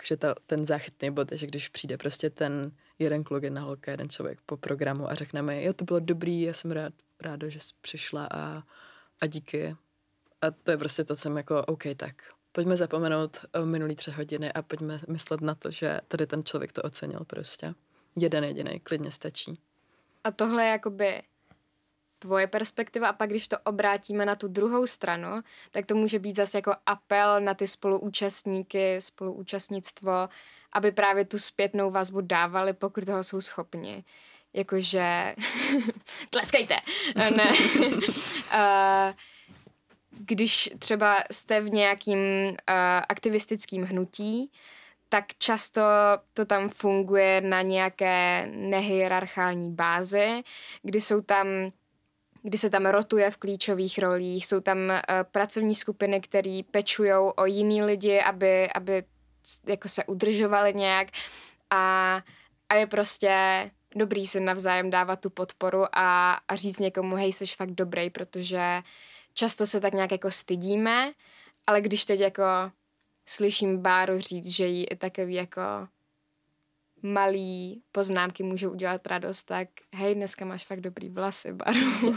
že 0.06 0.18
to, 0.18 0.36
ten 0.46 0.66
záchytný 0.66 1.12
bod 1.12 1.32
je, 1.32 1.38
že 1.38 1.48
když 1.48 1.70
přijde 1.70 1.98
prostě 1.98 2.30
ten 2.30 2.72
jeden 3.00 3.24
kluk, 3.24 3.44
jedna 3.44 3.62
holka, 3.62 3.92
jeden 3.92 4.10
člověk 4.10 4.40
po 4.46 4.58
programu 4.58 5.10
a 5.12 5.16
řekne 5.16 5.42
mi, 5.42 5.64
jo, 5.64 5.74
to 5.74 5.86
bylo 5.86 6.00
dobrý, 6.00 6.42
já 6.42 6.54
jsem 6.54 6.72
rád, 6.72 6.94
ráda, 7.22 7.50
že 7.50 7.60
jsi 7.60 7.74
přišla 7.82 8.28
a, 8.32 8.64
a 9.22 9.26
díky. 9.28 9.76
A 10.42 10.52
to 10.52 10.72
je 10.72 10.78
prostě 10.78 11.04
to, 11.04 11.16
co 11.16 11.22
jsem 11.22 11.38
jako, 11.38 11.66
OK, 11.66 11.84
tak 11.98 12.16
pojďme 12.52 12.76
zapomenout 12.76 13.38
minulý 13.66 13.96
tři 13.96 14.12
hodiny 14.12 14.54
a 14.54 14.62
pojďme 14.62 15.00
myslet 15.10 15.42
na 15.42 15.56
to, 15.56 15.72
že 15.72 16.00
tady 16.08 16.28
ten 16.28 16.44
člověk 16.44 16.72
to 16.72 16.82
ocenil 16.82 17.20
prostě. 17.28 17.74
Jeden 18.16 18.44
jediný, 18.44 18.80
klidně 18.80 19.12
stačí. 19.12 19.60
A 20.24 20.32
tohle 20.32 20.64
je 20.64 20.70
jakoby 20.70 21.24
tvoje 22.20 22.48
perspektiva 22.48 23.10
a 23.10 23.14
pak 23.14 23.30
když 23.30 23.48
to 23.48 23.58
obrátíme 23.64 24.26
na 24.26 24.36
tu 24.36 24.48
druhou 24.48 24.88
stranu, 24.88 25.42
tak 25.72 25.86
to 25.86 25.96
může 25.96 26.20
být 26.20 26.36
zase 26.36 26.58
jako 26.58 26.76
apel 26.86 27.42
na 27.42 27.54
ty 27.54 27.68
spoluúčastníky, 27.68 29.02
spoluúčastnictvo, 29.02 30.30
aby 30.74 30.92
právě 30.92 31.26
tu 31.26 31.40
zpětnou 31.40 31.92
vazbu 31.92 32.22
dávali, 32.22 32.74
pokud 32.74 33.06
toho 33.06 33.24
jsou 33.24 33.42
schopni. 33.42 34.04
Jakože, 34.56 35.36
tleskejte, 36.30 36.76
ne. 37.16 37.52
uh, 38.54 39.14
když 40.20 40.70
třeba 40.80 41.24
jste 41.32 41.62
v 41.62 41.70
nějakým 41.70 42.20
uh, 42.48 42.56
aktivistickým 43.10 43.84
hnutí, 43.84 44.52
tak 45.10 45.26
často 45.38 45.82
to 46.34 46.46
tam 46.46 46.70
funguje 46.70 47.42
na 47.42 47.62
nějaké 47.62 48.48
nehierarchální 48.52 49.72
bázi, 49.72 50.44
kdy 50.84 51.02
jsou 51.02 51.22
tam 51.22 51.48
kdy 52.44 52.58
se 52.58 52.70
tam 52.70 52.86
rotuje 52.86 53.32
v 53.32 53.38
klíčových 53.38 54.00
rolích, 54.00 54.46
jsou 54.46 54.60
tam 54.60 54.78
uh, 54.78 54.96
pracovní 55.32 55.76
skupiny, 55.76 56.22
které 56.22 56.62
pečují 56.72 57.12
o 57.36 57.46
jiný 57.46 57.84
lidi, 57.84 58.22
aby, 58.22 58.70
aby 58.72 59.04
jako 59.68 59.90
se 59.90 60.04
udržovali 60.06 60.74
nějak 60.74 61.08
a, 61.70 62.22
a 62.70 62.76
je 62.76 62.88
prostě 62.88 63.32
dobrý 63.96 64.28
si 64.28 64.40
navzájem 64.40 64.90
dávat 64.90 65.20
tu 65.20 65.30
podporu 65.30 65.84
a, 65.94 66.34
a 66.48 66.56
říct 66.56 66.80
někomu, 66.80 67.16
hej, 67.16 67.34
jsi 67.34 67.46
fakt 67.46 67.72
dobrý, 67.72 68.10
protože 68.10 68.82
často 69.34 69.66
se 69.66 69.82
tak 69.82 69.94
nějak 69.94 70.12
jako 70.12 70.32
stydíme, 70.32 71.12
ale 71.68 71.82
když 71.82 72.06
teď 72.06 72.20
jako 72.20 72.44
slyším 73.26 73.78
Báru 73.78 74.20
říct, 74.20 74.48
že 74.48 74.66
jí 74.66 74.86
takový 74.98 75.34
jako 75.34 75.62
malý 77.02 77.82
poznámky 77.92 78.44
můžou 78.44 78.70
udělat 78.70 79.08
radost, 79.08 79.44
tak 79.44 79.68
hej, 79.94 80.16
dneska 80.16 80.46
máš 80.46 80.66
fakt 80.66 80.82
dobrý 80.82 81.10
vlasy, 81.10 81.54
Baru. 81.54 81.80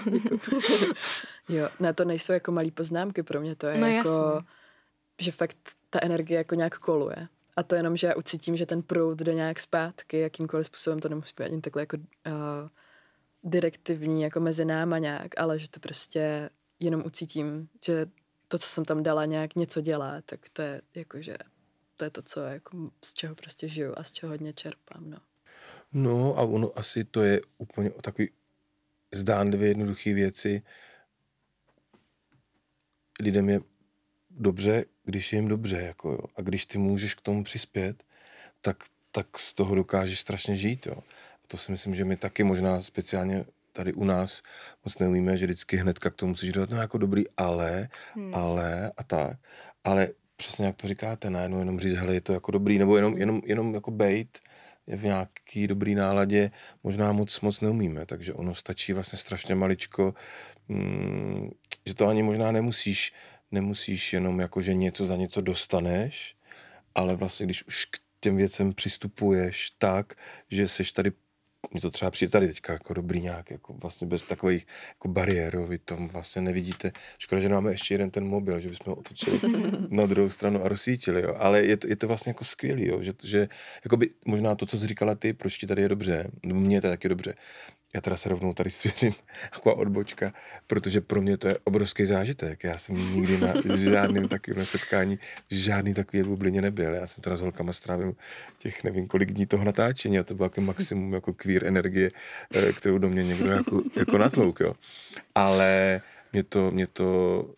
jo, 1.49 1.69
ne, 1.81 1.95
to 1.95 2.05
nejsou 2.05 2.33
jako 2.33 2.53
malý 2.53 2.71
poznámky 2.71 3.23
pro 3.23 3.41
mě, 3.41 3.55
to 3.55 3.67
je 3.67 3.79
no, 3.79 3.87
jako, 3.87 4.09
jasně. 4.09 4.49
že 5.21 5.33
fakt 5.33 5.57
ta 5.91 5.99
energie 6.03 6.39
jako 6.39 6.55
nějak 6.55 6.79
koluje. 6.79 7.29
A 7.59 7.63
to 7.63 7.75
jenom, 7.75 7.97
že 7.97 8.15
ucítím, 8.15 8.57
že 8.57 8.67
ten 8.67 8.83
proud 8.83 9.19
jde 9.19 9.35
nějak 9.35 9.61
zpátky, 9.61 10.19
jakýmkoliv 10.19 10.67
způsobem, 10.67 11.01
to 11.01 11.09
nemusí 11.09 11.35
být 11.39 11.45
ani 11.45 11.61
takhle 11.61 11.83
jako 11.83 11.97
uh, 11.97 12.03
direktivní, 13.43 14.23
jako 14.23 14.41
mezi 14.41 14.65
náma 14.65 14.99
nějak, 14.99 15.41
ale 15.41 15.59
že 15.59 15.71
to 15.71 15.81
prostě 15.81 16.51
jenom 16.81 17.03
ucítím, 17.07 17.69
že 17.87 18.07
to, 18.49 18.59
co 18.59 18.69
jsem 18.69 18.85
tam 18.85 19.03
dala, 19.03 19.25
nějak 19.25 19.57
něco 19.57 19.81
dělá, 19.81 20.21
tak 20.27 20.49
to 20.53 20.63
je 20.63 20.83
jako, 20.95 21.23
že 21.23 21.37
to 21.97 22.05
je 22.05 22.11
to, 22.11 22.23
co 22.23 22.41
jako, 22.41 22.91
z 23.05 23.15
čeho 23.15 23.35
prostě 23.35 23.69
žiju 23.69 23.95
a 23.97 24.05
z 24.05 24.13
čeho 24.13 24.33
hodně 24.33 24.53
čerpám, 24.53 25.11
no. 25.11 25.19
No 25.93 26.39
a 26.39 26.43
ono 26.43 26.79
asi 26.79 27.05
to 27.05 27.23
je 27.23 27.41
úplně 27.59 27.91
o 27.91 28.03
takový 28.03 28.31
zdánlivě 29.15 29.69
jednoduché 29.69 30.15
věci. 30.15 30.63
Lidem 33.21 33.49
je 33.49 33.61
dobře, 34.31 34.85
když 35.09 35.33
je 35.33 35.37
jim 35.37 35.49
dobře, 35.49 35.81
jako 35.81 36.11
jo. 36.11 36.21
A 36.37 36.43
když 36.43 36.67
ty 36.67 36.79
můžeš 36.79 37.15
k 37.15 37.21
tomu 37.21 37.45
přispět, 37.45 38.05
tak, 38.61 38.77
tak 39.13 39.39
z 39.39 39.55
toho 39.55 39.75
dokážeš 39.75 40.21
strašně 40.21 40.57
žít, 40.57 40.87
jo. 40.87 40.95
A 41.45 41.45
to 41.49 41.57
si 41.57 41.73
myslím, 41.73 41.95
že 41.95 42.05
my 42.05 42.17
taky 42.17 42.45
možná 42.45 42.81
speciálně 42.81 43.45
tady 43.73 43.93
u 43.93 44.05
nás 44.05 44.43
moc 44.85 44.99
neumíme, 44.99 45.37
že 45.37 45.47
vždycky 45.47 45.77
hnedka 45.77 46.11
k 46.11 46.15
tomu 46.15 46.31
musíš 46.31 46.53
dodat, 46.53 46.71
no 46.71 46.77
jako 46.77 46.99
dobrý, 46.99 47.25
ale, 47.37 47.89
hmm. 48.15 48.35
ale 48.35 48.93
a 48.97 49.05
tak. 49.05 49.39
Ale 49.85 50.09
přesně 50.37 50.67
jak 50.67 50.77
to 50.77 50.89
říkáte, 50.89 51.31
najednou 51.31 51.59
jenom 51.59 51.81
říct, 51.81 51.95
hele, 51.95 52.15
je 52.15 52.21
to 52.21 52.33
jako 52.33 52.51
dobrý, 52.51 52.79
nebo 52.79 52.97
jenom, 52.97 53.17
jenom, 53.17 53.43
jenom 53.45 53.75
jako 53.75 53.91
bejt 53.91 54.39
je 54.87 54.97
v 54.97 55.05
nějaký 55.05 55.67
dobrý 55.67 55.95
náladě, 55.95 56.51
možná 56.85 57.13
moc, 57.13 57.41
moc 57.41 57.61
neumíme, 57.61 58.07
takže 58.07 58.35
ono 58.35 58.55
stačí 58.55 58.93
vlastně 58.93 59.19
strašně 59.19 59.55
maličko, 59.55 60.15
mm, 60.69 61.51
že 61.87 61.95
to 61.95 62.07
ani 62.07 62.23
možná 62.23 62.53
nemusíš, 62.53 63.13
nemusíš 63.51 64.13
jenom 64.13 64.41
jako, 64.41 64.61
že 64.61 64.75
něco 64.75 65.07
za 65.07 65.17
něco 65.17 65.41
dostaneš, 65.41 66.37
ale 66.95 67.17
vlastně, 67.17 67.47
když 67.47 67.67
už 67.67 67.85
k 67.85 67.99
těm 68.21 68.37
věcem 68.37 68.73
přistupuješ 68.73 69.71
tak, 69.79 70.15
že 70.51 70.69
seš 70.69 70.93
tady 70.93 71.13
mi 71.75 71.81
to 71.81 71.91
třeba 71.91 72.11
přijde 72.11 72.31
tady 72.31 72.47
teďka 72.49 72.73
jako 72.73 72.95
dobrý 72.95 73.21
nějak, 73.21 73.51
jako 73.51 73.73
vlastně 73.73 74.07
bez 74.07 74.23
takových 74.23 74.67
jako 74.89 75.09
bariér, 75.09 75.59
vy 75.59 75.79
tam 75.79 76.09
vlastně 76.09 76.43
nevidíte. 76.43 76.93
Škoda, 77.19 77.41
že 77.41 77.49
máme 77.49 77.71
ještě 77.71 77.95
jeden 77.95 78.11
ten 78.11 78.25
mobil, 78.25 78.61
že 78.61 78.69
bychom 78.69 78.91
ho 78.91 78.97
otočili 78.97 79.41
na 79.91 80.07
druhou 80.07 80.31
stranu 80.31 80.65
a 80.65 80.69
rozsvítili, 80.69 81.23
jo. 81.23 81.35
ale 81.39 81.63
je 81.65 81.77
to, 81.77 81.89
je 81.89 81.97
to 81.97 82.09
vlastně 82.09 82.31
jako 82.31 82.45
skvělý, 82.45 82.89
jo, 82.89 83.03
že, 83.03 83.13
že 83.25 83.49
by 83.97 84.11
možná 84.27 84.55
to, 84.55 84.67
co 84.67 84.79
jsi 84.79 84.87
říkala 84.87 85.15
ty, 85.15 85.33
proč 85.33 85.59
ti 85.59 85.67
tady 85.67 85.83
je 85.83 85.89
dobře, 85.89 86.31
mně 86.47 86.81
to 86.81 86.87
je 86.87 86.93
taky 86.93 87.09
dobře, 87.09 87.35
já 87.95 88.01
teda 88.01 88.17
se 88.17 88.29
rovnou 88.29 88.53
tady 88.53 88.71
svěřím, 88.71 89.15
jako 89.53 89.75
odbočka, 89.75 90.33
protože 90.67 91.01
pro 91.01 91.21
mě 91.23 91.37
to 91.37 91.49
je 91.49 91.59
obrovský 91.65 92.05
zážitek. 92.05 92.65
Já 92.65 92.79
jsem 92.79 93.15
nikdy 93.15 93.39
na 93.39 93.55
žádném 93.77 94.29
takovém 94.29 94.67
setkání, 94.67 95.19
žádný 95.51 95.95
takový 95.95 96.23
bublině 96.23 96.63
nebyl. 96.63 96.95
Já 96.95 97.07
jsem 97.07 97.23
teda 97.23 97.37
s 97.37 97.41
holkama 97.41 97.73
strávil 97.73 98.15
těch 98.59 98.85
nevím 98.85 99.07
kolik 99.07 99.33
dní 99.33 99.47
toho 99.47 99.65
natáčení 99.65 100.19
a 100.19 100.23
to 100.23 100.35
bylo 100.35 100.47
jako 100.47 100.61
maximum 100.61 101.15
jako 101.15 101.33
queer 101.33 101.67
energie, 101.67 102.11
eh, 102.55 102.73
kterou 102.73 102.99
do 102.99 103.09
mě 103.09 103.25
někdo 103.25 103.51
jako, 103.51 103.83
jako 103.97 104.19
natlouk, 104.19 104.61
jo. 104.61 104.75
Ale 105.35 106.01
mě 106.33 106.43
to, 106.43 106.71
mě 106.71 106.87
to 106.87 107.51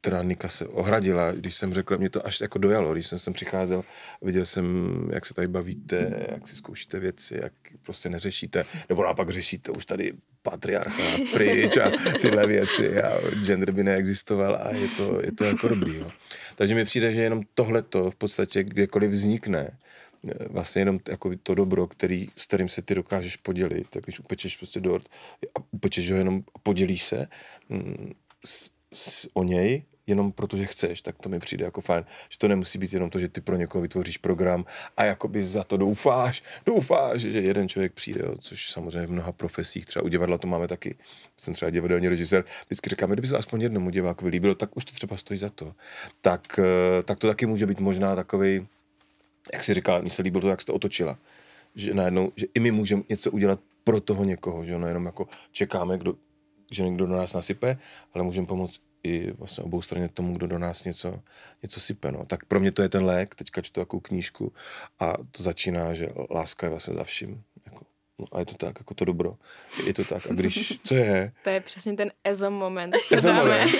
teda 0.00 0.22
Nika 0.22 0.48
se 0.48 0.66
ohradila, 0.66 1.32
když 1.32 1.54
jsem 1.54 1.74
řekl, 1.74 1.98
mě 1.98 2.10
to 2.10 2.26
až 2.26 2.40
jako 2.40 2.58
dojalo, 2.58 2.92
když 2.92 3.06
jsem 3.06 3.18
sem 3.18 3.32
přicházel, 3.32 3.82
viděl 4.22 4.44
jsem, 4.44 4.86
jak 5.12 5.26
se 5.26 5.34
tady 5.34 5.48
bavíte, 5.48 6.26
jak 6.30 6.48
si 6.48 6.56
zkoušíte 6.56 7.00
věci, 7.00 7.38
jak 7.42 7.52
prostě 7.82 8.08
neřešíte, 8.08 8.64
nebo 8.88 9.02
naopak 9.02 9.30
řešíte 9.30 9.70
už 9.70 9.86
tady 9.86 10.12
patriarcha 10.42 11.02
pryč 11.32 11.76
a 11.76 11.90
tyhle 12.20 12.46
věci 12.46 13.02
a 13.02 13.20
gender 13.44 13.70
by 13.70 13.82
neexistoval 13.82 14.58
a 14.62 14.70
je 14.70 14.88
to, 14.88 15.20
je 15.24 15.32
to 15.32 15.44
jako 15.44 15.68
dobrý. 15.68 15.96
Jo. 15.96 16.10
Takže 16.54 16.74
mi 16.74 16.84
přijde, 16.84 17.12
že 17.12 17.20
jenom 17.20 17.42
tohleto 17.54 18.10
v 18.10 18.16
podstatě 18.16 18.64
kdekoliv 18.64 19.10
vznikne, 19.10 19.78
vlastně 20.50 20.80
jenom 20.80 20.98
jako 21.08 21.30
to 21.42 21.54
dobro, 21.54 21.86
který, 21.86 22.28
s 22.36 22.46
kterým 22.46 22.68
se 22.68 22.82
ty 22.82 22.94
dokážeš 22.94 23.36
podělit, 23.36 23.88
tak 23.90 24.04
když 24.04 24.20
upečeš 24.20 24.56
prostě 24.56 24.80
dort 24.80 25.08
a 25.54 25.58
upečeš 25.70 26.10
ho 26.10 26.16
jenom 26.16 26.42
podělí 26.62 26.98
se 26.98 27.26
mm, 27.68 28.12
s, 28.44 28.70
s, 28.94 29.28
o 29.34 29.42
něj, 29.42 29.84
jenom 30.06 30.32
protože 30.32 30.66
chceš, 30.66 31.02
tak 31.02 31.16
to 31.18 31.28
mi 31.28 31.38
přijde 31.38 31.64
jako 31.64 31.80
fajn. 31.80 32.04
Že 32.28 32.38
to 32.38 32.48
nemusí 32.48 32.78
být 32.78 32.92
jenom 32.92 33.10
to, 33.10 33.18
že 33.18 33.28
ty 33.28 33.40
pro 33.40 33.56
někoho 33.56 33.82
vytvoříš 33.82 34.18
program 34.18 34.64
a 34.96 35.04
jakoby 35.04 35.44
za 35.44 35.64
to 35.64 35.76
doufáš, 35.76 36.42
doufáš, 36.66 37.20
že 37.20 37.40
jeden 37.40 37.68
člověk 37.68 37.92
přijde, 37.92 38.20
jo, 38.24 38.34
což 38.38 38.70
samozřejmě 38.70 39.06
v 39.06 39.12
mnoha 39.12 39.32
profesích, 39.32 39.86
třeba 39.86 40.02
u 40.02 40.08
divadla 40.08 40.38
to 40.38 40.48
máme 40.48 40.68
taky. 40.68 40.96
Jsem 41.36 41.54
třeba 41.54 41.70
divadelní 41.70 42.08
režisér, 42.08 42.44
vždycky 42.66 42.90
říkáme, 42.90 43.14
kdyby 43.14 43.28
se 43.28 43.36
aspoň 43.36 43.62
jednomu 43.62 43.90
divákovi 43.90 44.30
líbilo, 44.30 44.54
tak 44.54 44.76
už 44.76 44.84
to 44.84 44.92
třeba 44.92 45.16
stojí 45.16 45.38
za 45.38 45.48
to. 45.48 45.74
Tak, 46.20 46.58
eh, 46.58 47.02
tak 47.02 47.18
to 47.18 47.26
taky 47.26 47.46
může 47.46 47.66
být 47.66 47.80
možná 47.80 48.16
takový, 48.16 48.66
jak 49.52 49.64
si 49.64 49.74
říkala, 49.74 50.00
mně 50.00 50.10
se 50.10 50.22
líbilo 50.22 50.40
to, 50.40 50.48
jak 50.48 50.60
jsi 50.60 50.66
to 50.66 50.74
otočila. 50.74 51.18
Že 51.74 51.94
najednou, 51.94 52.32
že 52.36 52.46
i 52.54 52.60
my 52.60 52.70
můžeme 52.70 53.02
něco 53.08 53.30
udělat 53.30 53.60
pro 53.84 54.00
toho 54.00 54.24
někoho, 54.24 54.64
že 54.64 54.78
no 54.78 54.88
jenom 54.88 55.06
jako 55.06 55.28
čekáme, 55.52 55.98
kdo, 55.98 56.14
že 56.70 56.82
někdo 56.82 57.06
do 57.06 57.16
nás 57.16 57.34
nasype, 57.34 57.78
ale 58.14 58.24
můžeme 58.24 58.46
pomoct 58.46 58.80
i 59.02 59.30
vlastně 59.30 59.64
obou 59.64 59.82
straně 59.82 60.08
tomu, 60.08 60.34
kdo 60.34 60.46
do 60.46 60.58
nás 60.58 60.84
něco, 60.84 61.22
něco 61.62 61.80
sype. 61.80 62.12
No. 62.12 62.24
Tak 62.24 62.44
pro 62.44 62.60
mě 62.60 62.72
to 62.72 62.82
je 62.82 62.88
ten 62.88 63.04
lék, 63.04 63.34
teďka 63.34 63.62
čtu 63.62 63.80
takovou 63.80 64.00
knížku 64.00 64.52
a 64.98 65.14
to 65.30 65.42
začíná, 65.42 65.94
že 65.94 66.08
láska 66.30 66.66
je 66.66 66.70
vlastně 66.70 66.94
za 66.94 67.04
vším. 67.04 67.42
No 68.20 68.26
a 68.32 68.38
je 68.38 68.46
to 68.46 68.54
tak, 68.54 68.78
jako 68.78 68.94
to 68.94 69.04
dobro. 69.04 69.34
Je 69.86 69.94
to 69.94 70.04
tak. 70.04 70.26
A 70.30 70.34
když, 70.34 70.78
co 70.84 70.94
je? 70.94 71.32
To 71.44 71.50
je 71.50 71.60
přesně 71.60 71.92
ten 71.92 72.12
EZO 72.24 72.50
moment, 72.50 72.96
co 73.08 73.16
EZO 73.16 73.28
dáme, 73.28 73.40
moment. 73.40 73.70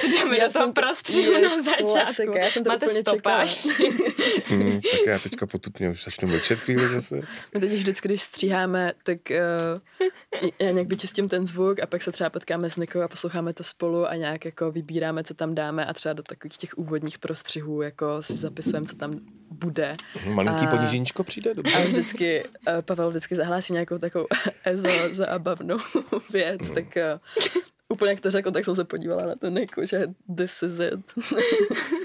co 0.00 0.08
dáme 0.18 0.38
já 0.38 0.46
do 0.46 0.52
toho 0.52 0.72
prostředí 0.72 1.42
na 1.42 1.62
začátku. 1.62 1.92
Klasika, 1.92 2.38
já 2.38 2.50
jsem 2.50 2.64
to 2.64 2.70
Máte 2.70 2.86
úplně 2.86 3.00
stopáž. 3.02 3.66
hmm, 4.46 4.80
tak 4.80 5.06
já 5.06 5.18
teďka 5.18 5.46
potupně 5.46 5.90
už 5.90 6.04
začnu 6.04 6.28
mlčet 6.28 6.60
chvíli 6.60 6.88
zase. 6.88 7.20
My 7.54 7.60
totiž 7.60 7.80
vždycky, 7.80 8.08
když 8.08 8.22
stříháme, 8.22 8.92
tak 9.02 9.18
uh, 9.30 10.50
já 10.60 10.70
nějak 10.70 10.88
vyčistím 10.88 11.28
ten 11.28 11.46
zvuk 11.46 11.80
a 11.80 11.86
pak 11.86 12.02
se 12.02 12.12
třeba 12.12 12.30
potkáme 12.30 12.70
s 12.70 12.76
Nikou 12.76 13.00
a 13.00 13.08
posloucháme 13.08 13.52
to 13.52 13.64
spolu 13.64 14.06
a 14.06 14.16
nějak 14.16 14.44
jako 14.44 14.70
vybíráme, 14.70 15.24
co 15.24 15.34
tam 15.34 15.54
dáme 15.54 15.86
a 15.86 15.92
třeba 15.92 16.12
do 16.12 16.22
takových 16.22 16.58
těch 16.58 16.78
úvodních 16.78 17.18
prostřihů 17.18 17.82
jako 17.82 18.22
si 18.22 18.32
zapisujeme, 18.32 18.86
co 18.86 18.96
tam 18.96 19.20
bude. 19.50 19.96
Malinký 20.26 20.66
a, 20.66 20.70
poníženíčko 20.70 21.24
přijde, 21.24 21.54
dobře. 21.54 21.74
A 21.74 21.80
vždycky, 21.80 22.44
uh, 22.44 22.82
Pavel 22.82 23.10
vždycky 23.10 23.36
zahlásí 23.36 23.72
nějakou 23.72 23.98
takovou 23.98 24.26
ezo 24.64 24.88
zábavnou 25.10 25.78
věc, 26.32 26.68
no. 26.68 26.74
tak 26.74 26.84
uh, 26.84 27.56
úplně 27.88 28.10
jak 28.10 28.20
to 28.20 28.30
řekl, 28.30 28.50
tak 28.50 28.64
jsem 28.64 28.74
se 28.74 28.84
podívala 28.84 29.26
na 29.26 29.34
to 29.34 29.48
Niku, 29.48 29.84
že 29.84 30.06
this 30.36 30.62
is 30.62 30.78
it. 30.78 31.14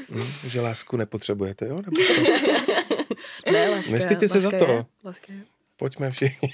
hmm, 0.09 0.27
že 0.47 0.61
lásku 0.61 0.97
nepotřebujete, 0.97 1.67
jo? 1.67 1.77
Nebo 1.85 2.01
ne, 3.51 3.69
láska, 3.69 3.91
Nestýte 3.91 4.27
se 4.27 4.39
za 4.39 4.51
to. 4.51 4.65
Je, 4.65 4.85
láska 5.03 5.33
je. 5.33 5.39
Pojďme 5.77 6.11
všichni. 6.11 6.49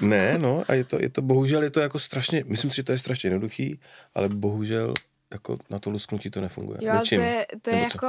ne, 0.00 0.38
no 0.38 0.64
a 0.68 0.74
je 0.74 0.84
to, 0.84 1.02
je 1.02 1.08
to, 1.08 1.22
bohužel 1.22 1.62
je 1.62 1.70
to 1.70 1.80
jako 1.80 1.98
strašně, 1.98 2.44
myslím 2.46 2.70
si, 2.70 2.76
že 2.76 2.82
to 2.82 2.92
je 2.92 2.98
strašně 2.98 3.26
jednoduchý, 3.26 3.80
ale 4.14 4.28
bohužel 4.28 4.94
jako 5.30 5.58
na 5.70 5.78
to 5.78 5.90
lusknutí 5.90 6.30
to 6.30 6.40
nefunguje. 6.40 6.78
Jo, 6.82 7.00
to 7.08 7.14
je, 7.14 7.46
to 7.62 7.70
je 7.70 7.76
jako 7.76 8.06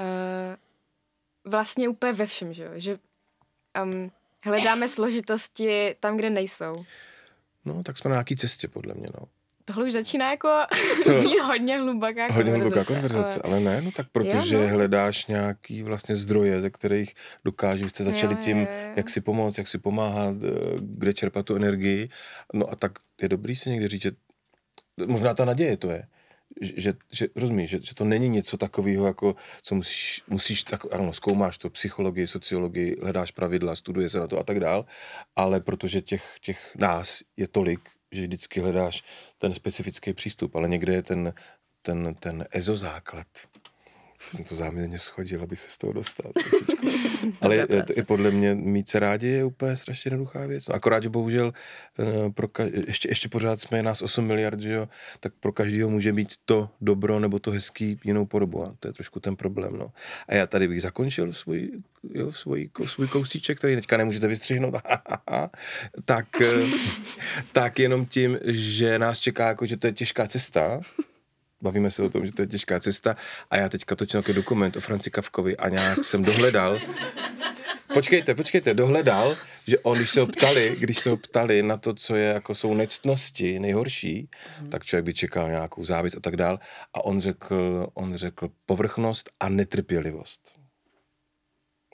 uh, 0.00 1.50
vlastně 1.52 1.88
úplně 1.88 2.12
ve 2.12 2.26
všem, 2.26 2.52
že 2.52 2.64
jo? 2.64 2.70
Že 2.74 2.98
um, 3.82 4.10
hledáme 4.44 4.88
složitosti 4.88 5.96
tam, 6.00 6.16
kde 6.16 6.30
nejsou. 6.30 6.84
No, 7.64 7.82
tak 7.82 7.98
jsme 7.98 8.10
na 8.10 8.14
nějaký 8.14 8.36
cestě, 8.36 8.68
podle 8.68 8.94
mě, 8.94 9.06
no. 9.20 9.26
tohle 9.64 9.84
už 9.86 9.92
začíná 9.92 10.30
jako 10.30 10.48
Co? 11.04 11.12
být 11.20 11.38
hodně 11.38 11.78
hluboká 11.78 12.32
Hodně 12.32 12.52
hluboká 12.52 12.84
konverzace, 12.84 13.40
ale- 13.44 13.54
ale 13.54 13.60
ne, 13.60 13.82
no 13.82 13.90
tak 13.92 14.06
protože 14.12 14.56
Jo, 14.56 14.62
no. 14.62 14.68
hledáš 14.68 15.26
nějaký 15.26 15.82
vlastně 15.82 16.16
zdroje, 16.16 16.60
ze 16.60 16.70
kterých 16.70 17.14
dokážeš, 17.44 17.90
jste 17.90 18.04
začali 18.04 18.34
Jo, 18.34 18.40
tím, 18.42 18.58
jo, 18.58 18.66
jo. 18.70 18.92
jak 18.96 19.10
si 19.10 19.20
pomoct, 19.20 19.58
jak 19.58 19.68
si 19.68 19.78
pomáhat, 19.78 20.34
eh, 20.44 20.48
kde 20.80 21.14
čerpat 21.14 21.46
tu 21.46 21.56
energii, 21.56 22.08
no 22.54 22.70
a 22.70 22.76
tak 22.76 22.92
je 23.22 23.28
dobrý 23.28 23.56
si 23.56 23.70
někdy 23.70 23.88
říct, 23.88 24.02
že 24.02 24.10
možná 25.06 25.34
ta 25.34 25.44
naděje 25.44 25.76
to 25.76 25.90
je, 25.90 26.06
že, 26.60 26.94
že, 27.12 27.28
rozumíš, 27.36 27.70
že, 27.70 27.80
že 27.80 27.94
to 27.94 28.04
není 28.04 28.28
něco 28.28 28.56
takového, 28.56 29.06
jako 29.06 29.36
co 29.62 29.74
musíš, 29.74 30.22
musíš 30.28 30.64
tak, 30.64 30.92
ano, 30.92 31.12
zkoumáš 31.12 31.58
to, 31.58 31.70
psychologii, 31.70 32.26
sociologii, 32.26 32.96
hledáš 33.02 33.30
pravidla, 33.30 33.76
studuje 33.76 34.08
se 34.08 34.18
na 34.18 34.26
to 34.26 34.38
a 34.38 34.42
tak 34.42 34.60
dál, 34.60 34.86
ale 35.36 35.60
protože 35.60 36.00
těch, 36.00 36.34
těch 36.40 36.76
nás 36.76 37.22
je 37.36 37.48
tolik, 37.48 37.80
že 38.12 38.22
vždycky 38.22 38.60
hledáš 38.60 39.02
ten 39.38 39.54
specifický 39.54 40.12
přístup, 40.12 40.54
ale 40.56 40.68
někde 40.68 40.92
je 40.94 41.02
ten, 41.02 41.34
ten, 41.82 42.14
ten 42.14 42.46
ezozáklad. 42.50 43.26
Jsem 44.28 44.44
to 44.44 44.56
záměrně 44.56 44.98
schodil, 44.98 45.42
abych 45.42 45.60
se 45.60 45.70
z 45.70 45.78
toho 45.78 45.92
dostal. 45.92 46.32
Ale 47.40 47.66
i 47.96 48.02
podle 48.02 48.30
mě 48.30 48.54
mít 48.54 48.88
se 48.88 48.98
rádi 48.98 49.26
je 49.26 49.44
úplně 49.44 49.76
strašně 49.76 50.08
jednoduchá 50.08 50.46
věc. 50.46 50.68
No, 50.68 50.74
akorát, 50.74 51.02
že 51.02 51.08
bohužel 51.08 51.52
eh, 51.98 52.30
pro 52.30 52.46
ka- 52.46 52.84
ještě, 52.86 53.08
ještě 53.08 53.28
pořád 53.28 53.60
jsme 53.60 53.82
nás 53.82 54.02
8 54.02 54.26
miliard, 54.26 54.60
že 54.60 54.72
jo, 54.72 54.88
tak 55.20 55.32
pro 55.40 55.52
každého 55.52 55.90
může 55.90 56.12
být 56.12 56.34
to 56.44 56.70
dobro 56.80 57.20
nebo 57.20 57.38
to 57.38 57.50
hezký 57.50 58.00
jinou 58.04 58.26
podobu. 58.26 58.64
A 58.64 58.76
to 58.80 58.88
je 58.88 58.92
trošku 58.92 59.20
ten 59.20 59.36
problém. 59.36 59.76
No. 59.76 59.92
A 60.28 60.34
já 60.34 60.46
tady 60.46 60.68
bych 60.68 60.82
zakončil 60.82 61.32
svůj, 61.32 61.70
jo, 62.14 62.32
svůj, 62.32 62.70
svůj 62.84 63.08
kousíček, 63.08 63.58
který 63.58 63.74
teďka 63.74 63.96
nemůžete 63.96 64.28
vystřihnout, 64.28 64.74
tak, 66.04 66.40
eh, 66.40 66.62
tak 67.52 67.78
jenom 67.78 68.06
tím, 68.06 68.38
že 68.44 68.98
nás 68.98 69.18
čeká, 69.18 69.48
jako, 69.48 69.66
že 69.66 69.76
to 69.76 69.86
je 69.86 69.92
těžká 69.92 70.28
cesta, 70.28 70.80
bavíme 71.62 71.90
se 71.90 72.02
o 72.02 72.08
tom, 72.08 72.26
že 72.26 72.32
to 72.32 72.42
je 72.42 72.48
těžká 72.48 72.80
cesta 72.80 73.16
a 73.50 73.56
já 73.56 73.68
teďka 73.68 73.96
točím 73.96 74.18
nějaký 74.18 74.32
dokument 74.32 74.76
o 74.76 74.80
Franci 74.80 75.10
Kavkovi 75.10 75.56
a 75.56 75.68
nějak 75.68 76.04
jsem 76.04 76.22
dohledal, 76.22 76.78
počkejte, 77.94 78.34
počkejte, 78.34 78.74
dohledal, 78.74 79.36
že 79.66 79.78
on, 79.78 79.96
když 79.96 80.10
se 80.10 80.20
ho 80.20 80.26
ptali, 80.26 80.76
když 80.78 80.98
se 80.98 81.10
ho 81.10 81.16
ptali 81.16 81.62
na 81.62 81.76
to, 81.76 81.94
co 81.94 82.16
je, 82.16 82.26
jako 82.28 82.54
jsou 82.54 82.74
nectnosti 82.74 83.58
nejhorší, 83.58 84.28
tak 84.68 84.84
člověk 84.84 85.04
by 85.04 85.14
čekal 85.14 85.50
nějakou 85.50 85.84
závis 85.84 86.16
a 86.16 86.20
tak 86.20 86.36
dál 86.36 86.58
a 86.94 87.04
on 87.04 87.20
řekl, 87.20 87.86
on 87.94 88.16
řekl 88.16 88.50
povrchnost 88.66 89.30
a 89.40 89.48
netrpělivost. 89.48 90.60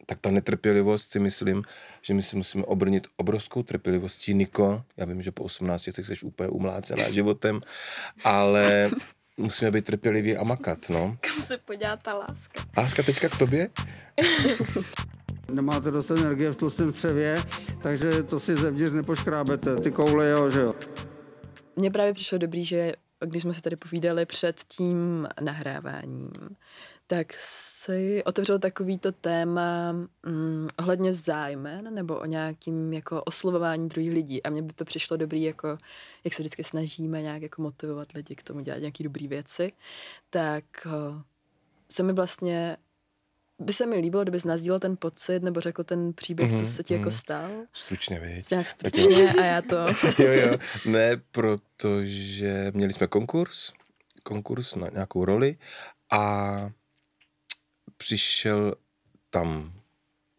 Tak 0.06 0.18
ta 0.18 0.30
netrpělivost 0.30 1.10
si 1.10 1.18
myslím, 1.18 1.62
že 2.02 2.14
my 2.14 2.22
si 2.22 2.36
musíme 2.36 2.64
obrnit 2.64 3.06
obrovskou 3.16 3.62
trpělivostí. 3.62 4.34
Niko, 4.34 4.82
já 4.96 5.04
vím, 5.06 5.22
že 5.22 5.32
po 5.32 5.42
18 5.42 5.88
jsi 5.88 6.02
úplně 6.24 6.48
umlácená 6.48 7.10
životem, 7.10 7.60
ale 8.24 8.90
musíme 9.36 9.70
být 9.70 9.84
trpěliví 9.84 10.36
a 10.36 10.44
makat, 10.44 10.78
no. 10.88 11.16
Kam 11.20 11.42
se 11.42 11.58
podívá 11.58 11.96
ta 11.96 12.14
láska? 12.14 12.62
Láska 12.76 13.02
teďka 13.02 13.28
k 13.28 13.38
tobě? 13.38 13.68
Nemáte 15.52 15.90
dost 15.90 16.10
energie 16.10 16.50
v 16.50 16.56
tlustém 16.56 16.92
střevě, 16.92 17.36
takže 17.82 18.22
to 18.22 18.40
si 18.40 18.56
zevnitř 18.56 18.92
nepoškrábete. 18.92 19.76
Ty 19.76 19.90
koule, 19.90 20.28
jo, 20.28 20.50
že 20.50 20.60
jo. 20.60 20.74
Mně 21.76 21.90
právě 21.90 22.14
přišlo 22.14 22.38
dobrý, 22.38 22.64
že 22.64 22.92
když 23.20 23.42
jsme 23.42 23.54
se 23.54 23.62
tady 23.62 23.76
povídali 23.76 24.26
před 24.26 24.60
tím 24.60 25.28
nahráváním, 25.40 26.30
tak 27.06 27.32
si 27.38 28.24
otevřel 28.24 28.58
takovýto 28.58 29.12
téma 29.12 29.92
mm, 29.92 30.66
ohledně 30.78 31.12
zájmen 31.12 31.94
nebo 31.94 32.16
o 32.18 32.24
nějakým 32.26 32.92
jako 32.92 33.22
oslovování 33.22 33.88
druhých 33.88 34.12
lidí. 34.12 34.42
A 34.42 34.50
mně 34.50 34.62
by 34.62 34.72
to 34.72 34.84
přišlo 34.84 35.16
dobrý, 35.16 35.42
jako 35.42 35.78
jak 36.24 36.34
se 36.34 36.42
vždycky 36.42 36.64
snažíme 36.64 37.22
nějak 37.22 37.42
jako 37.42 37.62
motivovat 37.62 38.12
lidi 38.12 38.34
k 38.34 38.42
tomu 38.42 38.60
dělat 38.60 38.78
nějaké 38.78 39.04
dobré 39.04 39.28
věci, 39.28 39.72
tak 40.30 40.64
o, 40.86 41.22
se 41.90 42.02
mi 42.02 42.12
vlastně 42.12 42.76
by 43.58 43.72
se 43.72 43.86
mi 43.86 43.96
líbilo, 43.96 44.22
kdybys 44.22 44.44
nazdílel 44.44 44.80
ten 44.80 44.96
pocit 44.96 45.42
nebo 45.42 45.60
řekl 45.60 45.84
ten 45.84 46.12
příběh, 46.12 46.50
co 46.50 46.54
Mhm, 46.56 46.64
se 46.64 46.82
ti 46.82 46.94
jako 46.94 47.02
mhm. 47.02 47.10
stal. 47.10 47.50
Stručně, 47.72 48.20
viď? 48.20 48.50
Nějak 48.50 48.68
stručně 48.68 49.32
a 49.40 49.44
já 49.44 49.62
to... 49.62 49.76
jo, 50.22 50.32
jo. 50.32 50.58
Ne, 50.86 51.16
protože 51.30 52.72
měli 52.74 52.92
jsme 52.92 53.06
konkurs, 53.06 53.72
konkurs 54.22 54.74
na 54.74 54.88
nějakou 54.92 55.24
roli 55.24 55.56
a 56.12 56.70
přišel 57.96 58.74
tam, 59.30 59.72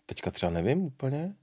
teďka 0.05 0.31
třeba 0.31 0.51
nevím 0.51 0.81
úplně, 0.81 1.35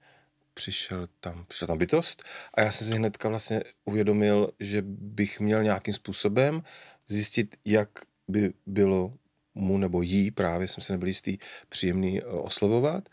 přišel 0.55 1.09
tam, 1.21 1.45
přišla 1.49 1.67
tam 1.67 1.79
bytost 1.79 2.23
a 2.55 2.61
já 2.61 2.71
jsem 2.73 2.87
si 2.87 2.95
hnedka 2.95 3.29
vlastně 3.29 3.63
uvědomil, 3.85 4.51
že 4.61 4.83
bych 4.83 5.41
měl 5.41 5.63
nějakým 5.63 5.95
způsobem 5.95 6.63
zjistit, 7.07 7.57
jak 7.65 7.89
by 8.29 8.53
bylo 8.67 9.13
mu 9.55 9.79
nebo 9.79 10.03
jí, 10.03 10.31
právě 10.31 10.69
jsem 10.69 10.85
se 10.85 10.93
nebyl 10.93 11.09
jistý, 11.09 11.39
příjemný 11.69 12.21
eh, 12.21 12.25
oslovovat. 12.25 13.09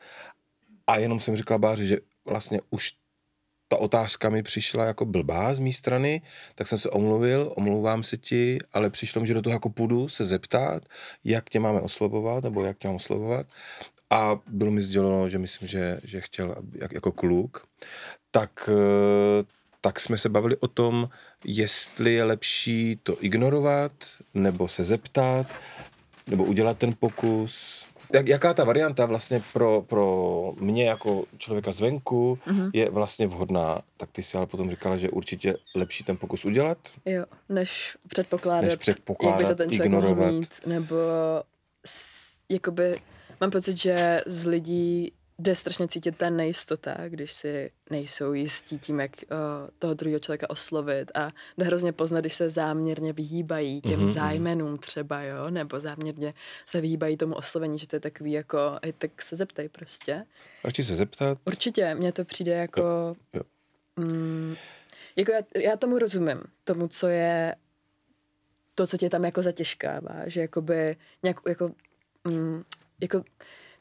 A 0.87 0.97
jenom 0.97 1.19
jsem 1.19 1.35
říkal 1.35 1.59
Báři, 1.59 1.87
že 1.87 1.97
vlastně 2.25 2.59
už 2.69 2.93
ta 3.71 3.77
otázka 3.77 4.29
mi 4.29 4.43
přišla 4.43 4.85
jako 4.85 5.05
blbá 5.05 5.53
z 5.53 5.59
mé 5.59 5.73
strany, 5.73 6.21
tak 6.55 6.67
jsem 6.67 6.79
se 6.79 6.89
omluvil, 6.89 7.53
omlouvám 7.55 8.03
se 8.03 8.17
ti, 8.17 8.59
ale 8.73 8.89
přišlo 8.89 9.21
mi, 9.21 9.27
že 9.27 9.33
do 9.33 9.41
toho 9.41 9.53
jako 9.53 9.69
půjdu 9.69 10.09
se 10.09 10.25
zeptat, 10.25 10.83
jak 11.23 11.49
tě 11.49 11.59
máme 11.59 11.81
oslovovat, 11.81 12.43
nebo 12.43 12.63
jak 12.63 12.77
tě 12.77 12.87
mám 12.87 12.95
oslovovat. 12.95 13.47
A 14.09 14.39
bylo 14.47 14.71
mi 14.71 14.81
sděleno, 14.81 15.29
že 15.29 15.37
myslím, 15.37 15.67
že, 15.67 15.99
že 16.03 16.21
chtěl 16.21 16.55
jak, 16.81 16.91
jako 16.91 17.11
kluk. 17.11 17.67
Tak, 18.31 18.69
eh, 18.69 19.43
tak 19.81 19.99
jsme 19.99 20.17
se 20.17 20.29
bavili 20.29 20.57
o 20.57 20.67
tom, 20.67 21.09
jestli 21.45 22.13
je 22.13 22.23
lepší 22.23 22.99
to 23.03 23.23
ignorovat, 23.23 23.91
nebo 24.33 24.67
se 24.67 24.83
zeptat, 24.83 25.47
nebo 26.27 26.43
udělat 26.43 26.77
ten 26.77 26.93
pokus. 26.99 27.80
Jak, 28.13 28.27
jaká 28.27 28.53
ta 28.53 28.63
varianta 28.63 29.05
vlastně 29.05 29.43
pro, 29.53 29.81
pro 29.81 30.53
mě 30.59 30.85
jako 30.85 31.25
člověka 31.37 31.71
zvenku 31.71 32.39
mm-hmm. 32.47 32.69
je 32.73 32.89
vlastně 32.89 33.27
vhodná, 33.27 33.81
tak 33.97 34.09
ty 34.11 34.23
si 34.23 34.37
ale 34.37 34.47
potom 34.47 34.69
říkala, 34.69 34.97
že 34.97 35.09
určitě 35.09 35.55
lepší 35.75 36.03
ten 36.03 36.17
pokus 36.17 36.45
udělat. 36.45 36.77
Jo, 37.05 37.25
než 37.49 37.97
předpokládat, 38.07 38.61
Než 38.61 38.75
předpokládat, 38.75 39.41
jak 39.41 39.49
by 39.49 39.55
to 39.55 39.63
ten 39.63 39.71
člověk 39.71 39.91
mohl 39.91 40.07
ignorovat. 40.07 40.33
mít, 40.33 40.59
nebo 40.65 40.95
s, 41.85 42.21
jakoby, 42.49 43.01
mám 43.41 43.51
pocit, 43.51 43.77
že 43.77 44.21
z 44.25 44.45
lidí 44.45 45.11
jde 45.41 45.55
strašně 45.55 45.87
cítit 45.87 46.17
ta 46.17 46.29
nejistota, 46.29 46.95
když 47.07 47.33
si 47.33 47.71
nejsou 47.89 48.33
jistí 48.33 48.79
tím, 48.79 48.99
jak 48.99 49.11
uh, 49.31 49.37
toho 49.79 49.93
druhého 49.93 50.19
člověka 50.19 50.49
oslovit 50.49 51.11
a 51.15 51.31
jde 51.57 51.65
hrozně 51.65 51.91
poznat, 51.91 52.19
když 52.19 52.33
se 52.33 52.49
záměrně 52.49 53.13
vyhýbají 53.13 53.81
těm 53.81 53.91
Mhm, 53.91 54.03
mm-hmm. 54.03 54.13
zájmenům 54.13 54.77
třeba, 54.77 55.21
jo, 55.21 55.49
nebo 55.49 55.79
záměrně 55.79 56.33
se 56.65 56.81
vyhýbají 56.81 57.17
tomu 57.17 57.35
oslovení, 57.35 57.77
že 57.77 57.87
to 57.87 57.95
je 57.95 57.99
takový 57.99 58.31
jako, 58.31 58.79
hej, 58.83 58.93
tak 58.93 59.21
se 59.21 59.35
zeptej 59.35 59.69
prostě. 59.69 60.25
Radši 60.63 60.83
se 60.83 60.95
zeptat. 60.95 61.37
Určitě, 61.45 61.95
mně 61.95 62.11
to 62.11 62.25
přijde 62.25 62.51
jako... 62.51 63.15
jo. 63.33 63.41
Mm, 63.95 64.55
jako 65.15 65.31
já, 65.31 65.41
já 65.55 65.77
tomu 65.77 65.99
rozumím, 65.99 66.41
tomu, 66.63 66.87
co 66.87 67.07
je 67.07 67.55
to, 68.75 68.87
co 68.87 68.97
tě 68.97 69.09
tam 69.09 69.25
jako 69.25 69.41
zatěžkává, 69.41 70.15
že 70.25 70.41
jakoby 70.41 70.95
nějak, 71.23 71.37
jako, 71.47 71.71
mm, 72.27 72.63
jako 73.01 73.23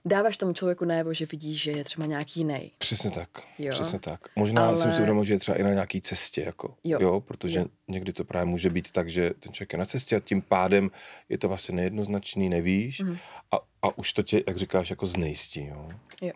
dáváš 0.04 0.36
tomu 0.36 0.52
člověku 0.52 0.84
najevo, 0.84 1.14
že 1.14 1.26
vidíš, 1.26 1.62
že 1.62 1.70
je 1.70 1.84
třeba 1.84 2.06
nějaký 2.06 2.40
jiný. 2.40 2.72
Přesně 2.78 3.10
tak, 3.10 3.28
Jo. 3.58 3.70
přesně 3.70 3.98
tak. 3.98 4.20
Možná 4.36 4.66
Ale- 4.68 4.76
jsem 4.76 4.92
si 4.92 4.98
uvědomil, 4.98 5.24
že 5.24 5.34
je 5.34 5.38
třeba 5.38 5.58
i 5.58 5.62
na 5.62 5.70
nějaký 5.70 6.00
cestě, 6.00 6.42
jako, 6.42 6.74
jo. 6.84 6.98
Jo. 7.00 7.20
protože 7.20 7.58
Jo. 7.58 7.66
někdy 7.88 8.12
to 8.12 8.24
právě 8.24 8.46
může 8.46 8.70
být 8.70 8.90
tak, 8.90 9.10
že 9.10 9.30
ten 9.40 9.52
člověk 9.52 9.72
je 9.72 9.78
na 9.78 9.84
cestě 9.84 10.16
a 10.16 10.20
tím 10.20 10.42
pádem 10.42 10.90
je 11.28 11.38
to 11.38 11.48
vlastně 11.48 11.74
nejednoznačný, 11.74 12.48
nevíš 12.48 13.00
mm. 13.00 13.16
a, 13.52 13.56
a 13.82 13.98
už 13.98 14.12
to 14.12 14.22
tě, 14.22 14.42
jak 14.46 14.56
říkáš, 14.56 14.90
jako 14.90 15.06
znejistí, 15.06 15.66
jo. 15.66 15.88
Jo. 16.22 16.32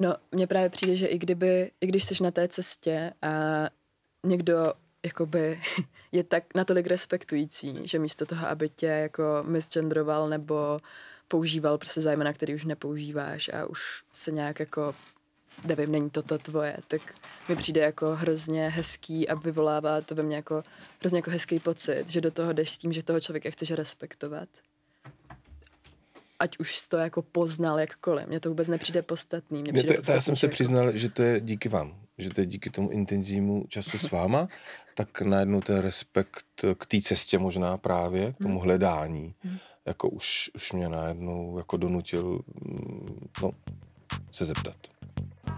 No, 0.00 0.14
mně 0.32 0.46
právě 0.46 0.68
přijde, 0.70 0.94
že 0.94 1.06
i 1.06 1.18
kdyby, 1.18 1.70
i 1.80 1.86
když 1.86 2.04
jsi 2.04 2.22
na 2.22 2.30
té 2.30 2.48
cestě 2.48 3.12
a 3.22 3.28
někdo 4.24 4.72
jakoby 5.04 5.60
je 6.12 6.24
tak 6.24 6.44
natolik 6.54 6.86
respektující, 6.86 7.78
že 7.84 7.98
místo 7.98 8.26
toho, 8.26 8.48
aby 8.48 8.68
tě 8.68 8.86
jako 8.86 9.22
misgendroval 9.42 10.28
nebo 10.28 10.80
používal 11.28 11.78
prostě 11.78 12.00
zájmena, 12.00 12.32
který 12.32 12.54
už 12.54 12.64
nepoužíváš 12.64 13.48
a 13.48 13.66
už 13.66 14.02
se 14.12 14.30
nějak 14.30 14.60
jako 14.60 14.94
nevím, 15.64 15.92
není 15.92 16.10
to 16.10 16.22
to 16.22 16.38
tvoje, 16.38 16.76
tak 16.88 17.00
mi 17.48 17.56
přijde 17.56 17.80
jako 17.80 18.14
hrozně 18.14 18.68
hezký 18.68 19.28
a 19.28 19.34
vyvolává 19.34 20.00
to 20.00 20.14
ve 20.14 20.22
mně 20.22 20.36
jako 20.36 20.62
hrozně 21.00 21.18
jako 21.18 21.30
hezký 21.30 21.58
pocit, 21.58 22.08
že 22.08 22.20
do 22.20 22.30
toho 22.30 22.52
jdeš 22.52 22.70
s 22.70 22.78
tím, 22.78 22.92
že 22.92 23.02
toho 23.02 23.20
člověka 23.20 23.50
chceš 23.50 23.70
respektovat. 23.70 24.48
Ať 26.38 26.58
už 26.58 26.80
to 26.88 26.96
jako 26.96 27.22
poznal 27.22 27.80
jakkoliv. 27.80 28.26
Mně 28.26 28.40
to 28.40 28.48
vůbec 28.48 28.68
nepřijde 28.68 29.02
podstatný. 29.02 29.62
Mně 29.62 29.72
přijde 29.72 29.98
to, 29.98 30.12
já 30.12 30.20
jsem 30.20 30.36
se 30.36 30.46
jako- 30.46 30.52
přiznal, 30.52 30.96
že 30.96 31.08
to 31.08 31.22
je 31.22 31.40
díky 31.40 31.68
vám, 31.68 32.00
že 32.18 32.30
to 32.30 32.40
je 32.40 32.46
díky 32.46 32.70
tomu 32.70 32.90
intenzivnímu 32.90 33.64
času 33.68 33.98
s 33.98 34.10
váma, 34.10 34.48
tak 34.94 35.20
najednou 35.20 35.60
ten 35.60 35.78
respekt 35.78 36.64
k 36.78 36.86
té 36.86 37.00
cestě 37.00 37.38
možná 37.38 37.76
právě, 37.76 38.32
k 38.32 38.38
tomu 38.42 38.60
hledání, 38.60 39.34
jako 39.86 40.08
už, 40.08 40.50
už 40.54 40.72
mě 40.72 40.88
najednou 40.88 41.58
jako 41.58 41.76
donutil 41.76 42.40
mm, 42.64 43.28
no, 43.42 43.50
se 44.32 44.44
zeptat. 44.44 44.76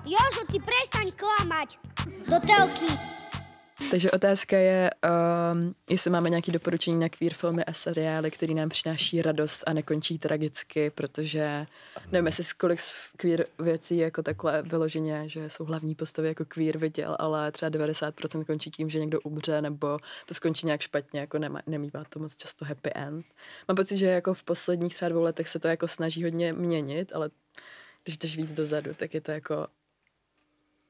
Jožo, 0.05 0.53
ty 0.53 0.59
prestaň 0.59 1.07
klamať. 1.17 1.79
Do 2.31 2.47
telky. 2.47 3.18
Takže 3.91 4.11
otázka 4.11 4.59
je, 4.59 4.91
um, 5.53 5.75
jestli 5.91 6.11
máme 6.11 6.31
nějaké 6.31 6.53
doporučení 6.53 7.01
na 7.01 7.09
queer 7.09 7.35
filmy 7.35 7.65
a 7.65 7.73
seriály, 7.73 8.31
které 8.31 8.55
nám 8.55 8.69
přináší 8.69 9.23
radost 9.23 9.65
a 9.67 9.73
nekončí 9.73 10.19
tragicky, 10.19 10.91
protože 10.91 11.67
nevím, 12.13 12.27
jestli 12.27 12.45
kolik 12.61 12.81
z 12.81 12.93
queer 13.17 13.47
věcí 13.59 13.97
jako 13.97 14.23
takhle 14.23 14.63
vyloženě, 14.63 15.29
že 15.29 15.51
jsou 15.51 15.65
hlavní 15.65 15.95
postavy 15.95 16.29
jako 16.29 16.45
queer 16.45 16.79
viděl, 16.79 17.17
ale 17.19 17.53
třeba 17.53 17.71
90% 17.71 18.45
končí 18.45 18.71
tím, 18.71 18.91
že 18.91 19.01
někdo 19.01 19.21
umře 19.21 19.63
nebo 19.63 19.99
to 20.27 20.35
skončí 20.35 20.67
nějak 20.67 20.81
špatně, 20.81 21.21
jako 21.21 21.39
nema, 21.39 21.63
nemývá 21.67 22.05
to 22.09 22.19
moc 22.19 22.37
často 22.37 22.65
happy 22.65 22.91
end. 22.95 23.27
Mám 23.69 23.77
pocit, 23.77 23.97
že 23.97 24.07
jako 24.07 24.35
v 24.35 24.43
posledních 24.43 24.95
třeba 24.95 25.09
dvou 25.09 25.23
letech 25.23 25.49
se 25.49 25.59
to 25.59 25.69
jako 25.69 25.89
snaží 25.89 26.25
hodně 26.25 26.53
měnit, 26.53 27.13
ale 27.15 27.31
když 28.05 28.19
jdeš 28.19 28.37
víc 28.37 28.53
dozadu, 28.53 28.95
tak 28.95 29.15
je 29.15 29.21
to 29.21 29.31
jako 29.31 29.67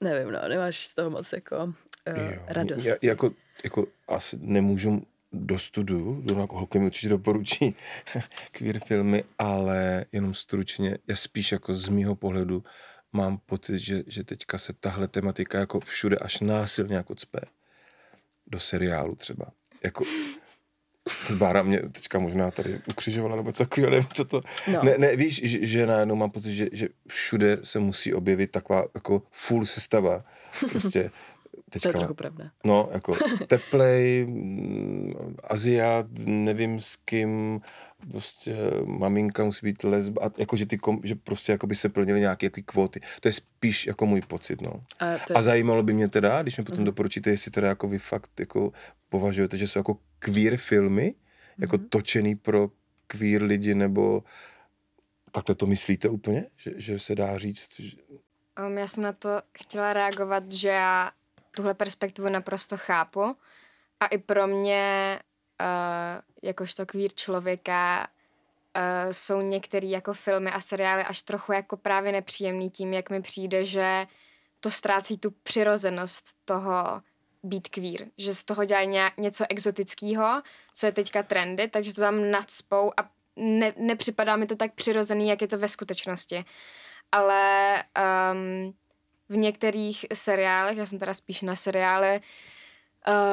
nevím, 0.01 0.33
no, 0.33 0.41
nemáš 0.49 0.87
z 0.87 0.95
toho 0.95 1.11
moc 1.11 1.33
jako 1.33 1.75
uh, 2.17 2.33
radost. 2.49 2.85
Já, 2.85 2.95
jako, 3.03 3.31
jako 3.65 3.87
asi 4.09 4.39
nemůžu 4.41 5.03
do 5.33 5.59
studu, 5.59 6.21
do 6.25 6.47
holky 6.51 6.79
mi 6.79 6.87
určitě 6.87 7.09
doporučí 7.09 7.75
queer 8.53 8.81
filmy, 8.81 9.25
ale 9.39 10.05
jenom 10.13 10.35
stručně, 10.35 10.99
já 11.07 11.17
spíš 11.17 11.53
jako 11.53 11.75
z 11.75 11.89
mýho 11.89 12.15
pohledu 12.15 12.65
mám 13.13 13.39
pocit, 13.47 13.79
že, 13.79 14.03
že 14.07 14.25
teďka 14.25 14.59
se 14.59 14.73
tahle 14.73 15.09
tematika 15.09 15.59
jako 15.59 15.81
všude 15.81 16.17
až 16.17 16.41
násilně 16.41 16.97
jako 16.97 17.15
cpe. 17.15 17.41
Do 18.47 18.61
seriálu 18.61 19.15
třeba. 19.15 19.47
Jako, 19.85 20.05
Bára 21.35 21.63
mě 21.63 21.79
teďka 21.79 22.19
možná 22.19 22.51
tady 22.51 22.81
ukřižovala, 22.89 23.37
nebo 23.37 23.53
co 23.53 23.65
takového, 23.65 23.91
nevím, 23.91 24.09
co 24.15 24.25
to... 24.25 24.41
No. 24.73 24.83
Ne, 24.83 24.99
ne, 24.99 25.17
víš, 25.17 25.41
že, 25.45 25.67
že 25.67 25.87
najednou 25.87 26.17
mám 26.17 26.31
pocit, 26.31 26.55
že, 26.55 26.69
že 26.73 26.89
všude 27.09 27.59
se 27.63 27.79
musí 27.79 28.15
objevit 28.15 28.51
taková 28.51 28.85
jako 28.95 29.23
full 29.31 29.67
sestava. 29.67 30.25
Prostě 30.71 31.11
teďka, 31.69 31.89
to 31.93 31.99
je 31.99 32.01
trochu 32.01 32.15
pravda. 32.15 32.51
No, 32.65 32.89
jako 32.93 33.13
teplej, 33.47 34.27
mm, 34.27 35.37
Aziat, 35.45 36.07
nevím 36.27 36.81
s 36.81 36.97
kým, 36.97 37.61
prostě 38.11 38.57
maminka 38.85 39.45
musí 39.45 39.67
být 39.67 39.85
lesba, 39.85 40.23
a 40.27 40.31
jako, 40.39 40.57
že, 40.57 40.67
ty 40.67 40.79
kom, 40.79 41.01
že 41.05 41.15
prostě 41.15 41.53
jako 41.53 41.67
by 41.67 41.75
se 41.75 41.89
plnily 41.89 42.21
nějaké 42.21 42.47
jako 42.47 42.61
kvóty. 42.65 43.01
To 43.21 43.29
je 43.29 43.33
spíš 43.33 43.87
jako 43.87 44.07
můj 44.07 44.21
pocit, 44.21 44.61
no. 44.61 44.83
A, 44.99 45.07
je... 45.07 45.19
a 45.35 45.43
zajímalo 45.43 45.83
by 45.83 45.93
mě 45.93 46.09
teda, 46.09 46.43
když 46.43 46.59
mi 46.59 46.65
potom 46.65 46.79
mm. 46.79 46.85
doporučíte, 46.85 47.31
jestli 47.31 47.51
teda 47.51 47.69
jako 47.69 47.89
vy 47.89 47.99
fakt 47.99 48.41
jako 48.41 48.73
považujete, 49.09 49.57
že 49.57 49.69
jsou 49.69 49.79
jako 49.79 49.99
queer 50.19 50.57
filmy, 50.57 51.15
jako 51.59 51.79
mm. 51.79 51.89
točený 51.89 52.35
pro 52.37 52.71
queer 53.07 53.43
lidi, 53.43 53.75
nebo 53.75 54.23
takhle 55.33 55.55
to 55.55 55.67
myslíte 55.67 56.09
úplně, 56.09 56.47
že, 56.57 56.71
že 56.77 56.99
se 56.99 57.15
dá 57.15 57.39
říct? 57.39 57.81
Že... 57.81 57.97
Um, 58.67 58.79
já 58.79 58.89
jsem 58.89 59.03
na 59.03 59.13
to 59.13 59.43
chtěla 59.59 59.93
reagovat, 59.93 60.53
že 60.53 60.69
já 60.69 61.11
tuhle 61.51 61.75
perspektivu 61.75 62.29
naprosto 62.29 62.77
chápu 62.77 63.37
a 64.01 64.07
i 64.07 64.19
pro 64.19 64.47
mě 64.47 65.19
uh, 65.61 65.67
jakožto 66.43 66.87
queer 66.87 67.11
člověka 67.15 68.09
uh, 68.77 69.13
jsou 69.13 69.41
některé 69.41 69.87
jako 69.87 70.15
filmy 70.15 70.51
a 70.51 70.61
seriály 70.61 71.03
až 71.03 71.23
trochu 71.23 71.53
jako 71.53 71.77
právě 71.77 72.13
nepříjemný 72.13 72.71
tím, 72.71 72.93
jak 72.93 73.11
mi 73.11 73.23
přijde, 73.23 73.65
že 73.65 74.07
to 74.61 74.71
ztrácí 74.71 75.19
tu 75.19 75.31
přirozenost 75.31 76.27
toho 76.45 77.03
být 77.43 77.69
queer, 77.69 78.07
že 78.19 78.35
z 78.35 78.45
toho 78.45 78.65
dělají 78.65 79.01
něco 79.19 79.45
exotického, 79.49 80.43
co 80.75 80.87
je 80.87 80.93
teďka 80.93 81.23
trendy, 81.23 81.69
takže 81.69 81.95
to 81.95 82.01
tam 82.01 82.31
nadspou 82.31 82.93
a 82.97 83.11
ne, 83.37 83.73
nepřipadá 83.77 84.37
mi 84.37 84.47
to 84.47 84.57
tak 84.57 84.75
přirozený, 84.75 85.29
jak 85.29 85.43
je 85.43 85.49
to 85.49 85.59
ve 85.59 85.69
skutečnosti. 85.69 86.45
Ale 87.13 87.85
um, 88.33 88.75
v 89.29 89.37
některých 89.37 90.07
seriálech, 90.15 90.79
já 90.79 90.87
jsem 90.87 90.99
teda 90.99 91.15
spíš 91.15 91.43
na 91.43 91.57
seriály, 91.57 92.21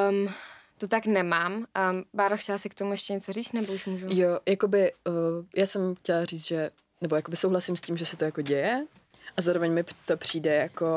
um, 0.10 0.34
to 0.77 0.88
tak 0.88 1.05
nemám. 1.05 1.53
Um, 1.53 1.65
Báro, 2.13 2.38
chtěla 2.38 2.58
si 2.58 2.69
k 2.69 2.73
tomu 2.73 2.91
ještě 2.91 3.13
něco 3.13 3.34
říct, 3.34 3.53
nebo 3.53 3.73
už 3.73 3.86
můžu? 3.86 4.08
Jo, 4.10 4.39
jakoby, 4.45 4.93
uh, 5.08 5.45
já 5.55 5.65
jsem 5.65 5.95
chtěla 5.95 6.25
říct, 6.25 6.47
že, 6.47 6.71
nebo 7.01 7.15
jakoby 7.15 7.38
souhlasím 7.38 7.75
s 7.75 7.81
tím, 7.81 7.97
že 7.97 8.05
se 8.05 8.17
to 8.17 8.25
jako 8.25 8.41
děje 8.41 8.86
a 9.38 9.41
zároveň 9.41 9.73
mi 9.73 9.84
to 10.05 10.17
přijde 10.17 10.55
jako 10.55 10.88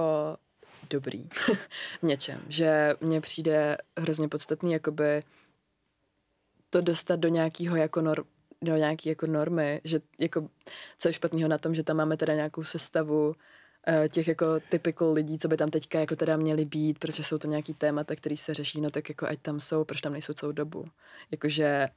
dobrý 0.91 1.29
v 2.01 2.03
něčem, 2.03 2.41
že 2.49 2.95
mně 3.01 3.21
přijde 3.21 3.77
hrozně 3.99 4.29
podstatný 4.29 4.73
jakoby 4.73 5.23
to 6.71 6.81
dostat 6.81 7.17
do 7.21 7.29
nějakého 7.29 7.77
jako 7.77 8.01
norm, 8.01 8.25
do 8.63 8.77
nějaký 8.77 9.09
jako 9.09 9.27
normy, 9.27 9.81
že 9.85 10.01
jako, 10.19 10.49
co 10.99 11.09
je 11.09 11.13
špatného 11.13 11.49
na 11.49 11.59
tom, 11.59 11.75
že 11.75 11.83
tam 11.83 11.97
máme 11.97 12.17
teda 12.17 12.35
nějakou 12.35 12.65
sestavu 12.65 13.35
těch 14.09 14.29
jako 14.29 14.47
typical 14.69 15.13
lidí, 15.13 15.39
co 15.39 15.49
by 15.49 15.57
tam 15.57 15.71
teďka 15.71 16.01
jako 16.01 16.17
teda 16.17 16.37
měli 16.37 16.65
být, 16.65 16.99
protože 16.99 17.25
jsou 17.25 17.39
to 17.39 17.49
nějaký 17.49 17.75
témata, 17.75 18.17
který 18.17 18.37
se 18.37 18.55
řeší, 18.55 18.81
no 18.81 18.91
tak 18.91 19.09
jako 19.09 19.27
ať 19.27 19.39
tam 19.43 19.61
jsou, 19.61 19.85
proč 19.85 20.01
tam 20.01 20.13
nejsou 20.13 20.33
celou 20.33 20.53
dobu. 20.53 20.85
Jakože, 21.31 21.89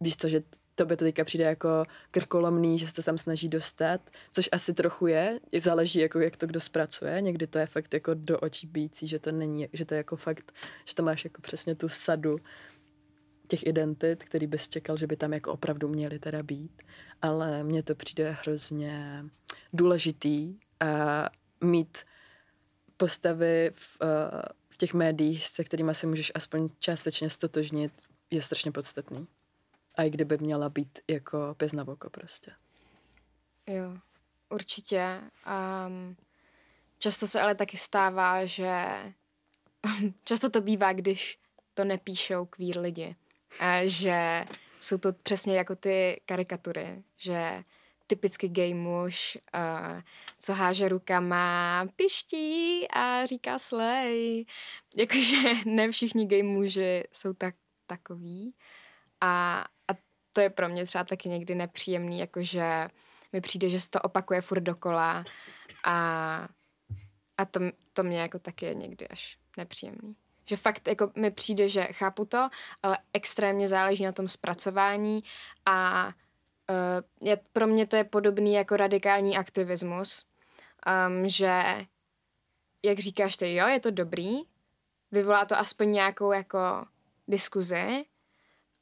víš 0.00 0.16
co, 0.16 0.28
že 0.28 0.42
to 0.74 0.86
by 0.86 0.96
to 0.96 1.04
teďka 1.04 1.24
přijde 1.24 1.44
jako 1.44 1.84
krkolomný, 2.10 2.78
že 2.78 2.86
se 2.86 2.94
to 2.94 3.02
tam 3.02 3.18
snaží 3.18 3.48
dostat, 3.48 4.10
což 4.32 4.48
asi 4.52 4.74
trochu 4.74 5.06
je, 5.06 5.40
záleží 5.58 5.98
jako 5.98 6.20
jak 6.20 6.36
to 6.36 6.46
kdo 6.46 6.60
zpracuje, 6.60 7.20
někdy 7.20 7.46
to 7.46 7.58
je 7.58 7.66
fakt 7.66 7.94
jako 7.94 8.14
do 8.14 8.40
očí 8.40 8.66
bíjící, 8.66 9.08
že 9.08 9.18
to 9.18 9.32
není, 9.32 9.68
že 9.72 9.84
to 9.84 9.94
je 9.94 9.96
jako 9.96 10.16
fakt, 10.16 10.52
že 10.84 10.94
to 10.94 11.02
máš 11.02 11.24
jako 11.24 11.42
přesně 11.42 11.74
tu 11.74 11.88
sadu 11.88 12.38
těch 13.48 13.66
identit, 13.66 14.24
který 14.24 14.46
bys 14.46 14.68
čekal, 14.68 14.96
že 14.96 15.06
by 15.06 15.16
tam 15.16 15.32
jako 15.32 15.52
opravdu 15.52 15.88
měly 15.88 16.18
teda 16.18 16.42
být, 16.42 16.82
ale 17.22 17.64
mně 17.64 17.82
to 17.82 17.94
přijde 17.94 18.30
hrozně 18.30 19.24
důležitý 19.72 20.54
a 20.80 21.30
mít 21.60 22.04
postavy 22.96 23.70
v, 23.74 23.96
uh, 24.02 24.08
v 24.68 24.76
těch 24.76 24.94
médiích, 24.94 25.48
se 25.48 25.64
kterými 25.64 25.94
se 25.94 26.06
můžeš 26.06 26.32
aspoň 26.34 26.68
částečně 26.78 27.30
stotožnit, 27.30 27.92
je 28.30 28.42
strašně 28.42 28.72
podstatný. 28.72 29.26
A 29.94 30.02
i 30.02 30.10
kdyby 30.10 30.38
měla 30.38 30.68
být 30.68 30.98
jako 31.08 31.54
pěs 31.56 31.72
na 31.72 31.88
oko 31.88 32.10
prostě. 32.10 32.50
Jo, 33.66 33.98
určitě. 34.48 35.20
Um, 35.86 36.16
často 36.98 37.26
se 37.26 37.40
ale 37.40 37.54
taky 37.54 37.76
stává, 37.76 38.44
že 38.44 38.84
často 40.24 40.50
to 40.50 40.60
bývá, 40.60 40.92
když 40.92 41.38
to 41.74 41.84
nepíšou 41.84 42.46
queer 42.46 42.78
lidi. 42.78 43.16
A 43.60 43.80
že 43.86 44.44
jsou 44.80 44.98
to 44.98 45.12
přesně 45.12 45.56
jako 45.56 45.76
ty 45.76 46.20
karikatury, 46.26 47.02
že 47.16 47.64
typicky 48.08 48.48
gay 48.48 48.74
muž, 48.74 49.38
uh, 49.54 50.00
co 50.38 50.54
háže 50.54 50.88
rukama, 50.88 51.86
piští 51.96 52.88
a 52.90 53.26
říká 53.26 53.58
slej. 53.58 54.44
Jakože 54.96 55.36
ne 55.64 55.90
všichni 55.90 56.26
gay 56.26 56.42
muži 56.42 57.04
jsou 57.12 57.32
tak 57.32 57.54
takový. 57.86 58.54
A, 59.20 59.64
a 59.88 59.94
to 60.32 60.40
je 60.40 60.50
pro 60.50 60.68
mě 60.68 60.86
třeba 60.86 61.04
taky 61.04 61.28
někdy 61.28 61.54
nepříjemný, 61.54 62.18
jakože 62.18 62.88
mi 63.32 63.40
přijde, 63.40 63.68
že 63.68 63.80
se 63.80 63.90
to 63.90 64.00
opakuje 64.00 64.40
furt 64.40 64.60
dokola 64.60 65.24
a, 65.84 66.48
a 67.38 67.44
to, 67.44 67.60
to 67.92 68.02
mě 68.02 68.20
jako 68.20 68.38
taky 68.38 68.66
je 68.66 68.74
někdy 68.74 69.08
až 69.08 69.38
nepříjemný. 69.56 70.16
Že 70.44 70.56
fakt 70.56 70.88
jako 70.88 71.10
mi 71.16 71.30
přijde, 71.30 71.68
že 71.68 71.82
chápu 71.84 72.24
to, 72.24 72.48
ale 72.82 72.98
extrémně 73.12 73.68
záleží 73.68 74.04
na 74.04 74.12
tom 74.12 74.28
zpracování 74.28 75.20
a 75.66 76.08
uh, 76.70 77.28
je, 77.28 77.38
pro 77.52 77.66
mě 77.66 77.86
to 77.86 77.96
je 77.96 78.04
podobný 78.04 78.54
jako 78.54 78.76
radikální 78.76 79.36
aktivismus, 79.38 80.24
um, 81.08 81.28
že 81.28 81.62
jak 82.84 82.98
říkáš 82.98 83.36
ty, 83.36 83.54
jo, 83.54 83.66
je 83.66 83.80
to 83.80 83.90
dobrý, 83.90 84.38
vyvolá 85.12 85.44
to 85.44 85.58
aspoň 85.58 85.92
nějakou 85.92 86.32
jako 86.32 86.58
diskuzi, 87.28 88.04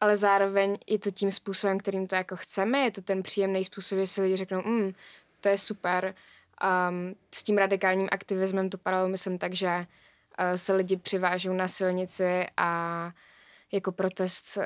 ale 0.00 0.16
zároveň 0.16 0.78
i 0.86 0.98
to 0.98 1.10
tím 1.10 1.32
způsobem, 1.32 1.78
kterým 1.78 2.06
to 2.06 2.14
jako 2.14 2.36
chceme, 2.36 2.78
je 2.78 2.90
to 2.90 3.02
ten 3.02 3.22
příjemný 3.22 3.64
způsob, 3.64 3.98
že 3.98 4.06
si 4.06 4.22
lidi 4.22 4.36
řeknou, 4.36 4.62
mm, 4.62 4.92
to 5.40 5.48
je 5.48 5.58
super. 5.58 6.14
Um, 6.90 7.14
s 7.34 7.44
tím 7.44 7.58
radikálním 7.58 8.08
aktivismem 8.12 8.70
tu 8.70 8.78
paralelu 8.78 9.10
myslím 9.10 9.38
tak, 9.38 9.52
že 9.52 9.76
uh, 9.76 10.56
se 10.56 10.72
lidi 10.72 10.96
přivážou 10.96 11.52
na 11.52 11.68
silnici 11.68 12.46
a 12.56 13.10
jako 13.72 13.92
protest 13.92 14.56
uh, 14.56 14.62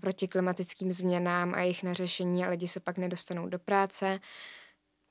proti 0.00 0.28
klimatickým 0.28 0.92
změnám 0.92 1.54
a 1.54 1.60
jejich 1.60 1.82
neřešení 1.82 2.44
a 2.44 2.48
lidi 2.48 2.68
se 2.68 2.80
pak 2.80 2.98
nedostanou 2.98 3.48
do 3.48 3.58
práce, 3.58 4.20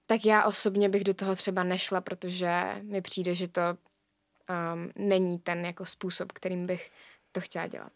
tak 0.06 0.26
já 0.26 0.46
osobně 0.46 0.90
bych 0.90 1.04
do 1.04 1.14
toho 1.14 1.36
třeba 1.36 1.64
nešla, 1.64 2.02
protože 2.02 2.82
mi 2.82 3.02
přijde, 3.02 3.36
že 3.36 3.48
to 3.48 3.62
um, 3.62 4.92
není 4.96 5.40
ten 5.40 5.66
jako 5.66 5.86
způsob, 5.86 6.32
kterým 6.32 6.68
bych 6.68 6.92
to 7.32 7.42
chtěla 7.42 7.68
dělat. 7.68 7.94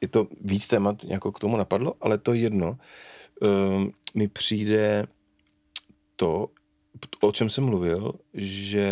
Je 0.00 0.08
to 0.08 0.28
víc 0.40 0.66
témat, 0.66 1.04
jako 1.04 1.32
k 1.32 1.38
tomu 1.38 1.56
napadlo, 1.56 1.94
ale 2.00 2.18
to 2.18 2.34
jedno. 2.34 2.78
Um, 3.40 3.92
mi 4.14 4.28
přijde 4.28 5.06
to, 6.16 6.48
o 7.20 7.32
čem 7.32 7.50
jsem 7.50 7.64
mluvil, 7.64 8.12
že 8.34 8.88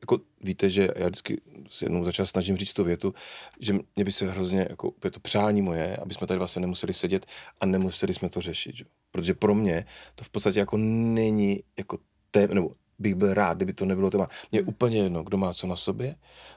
jako 0.00 0.18
víte, 0.40 0.70
že 0.70 0.88
já 0.96 1.06
vždycky 1.06 1.40
se 1.68 1.84
jednou 1.84 2.04
začal 2.04 2.26
snažím 2.26 2.56
říct 2.56 2.72
tu 2.72 2.84
větu, 2.84 3.14
že 3.60 3.72
mě 3.72 4.04
by 4.04 4.12
se 4.12 4.30
hrozně, 4.30 4.66
jako 4.70 4.92
je 5.04 5.10
to 5.10 5.20
přání 5.20 5.62
moje, 5.62 5.96
aby 5.96 6.14
jsme 6.14 6.26
tady 6.26 6.38
vlastně 6.38 6.60
nemuseli 6.60 6.94
sedět 6.94 7.26
a 7.60 7.66
nemuseli 7.66 8.14
jsme 8.14 8.28
to 8.28 8.40
řešit, 8.40 8.76
že? 8.76 8.84
protože 9.10 9.34
pro 9.34 9.54
mě 9.54 9.84
to 10.14 10.24
v 10.24 10.30
podstatě 10.30 10.58
jako 10.58 10.76
není 10.76 11.60
jako 11.78 11.98
téma, 12.30 12.54
nebo 12.54 12.70
bych 12.98 13.14
byl 13.14 13.34
rád, 13.34 13.56
kdyby 13.56 13.72
to 13.72 13.84
nebylo 13.84 14.10
téma. 14.10 14.28
Mně 14.52 14.60
je 14.60 14.64
úplně 14.64 15.02
jedno, 15.02 15.22
kdo 15.22 15.36
má 15.36 15.54
co 15.54 15.66
na 15.66 15.76
sobě, 15.76 16.14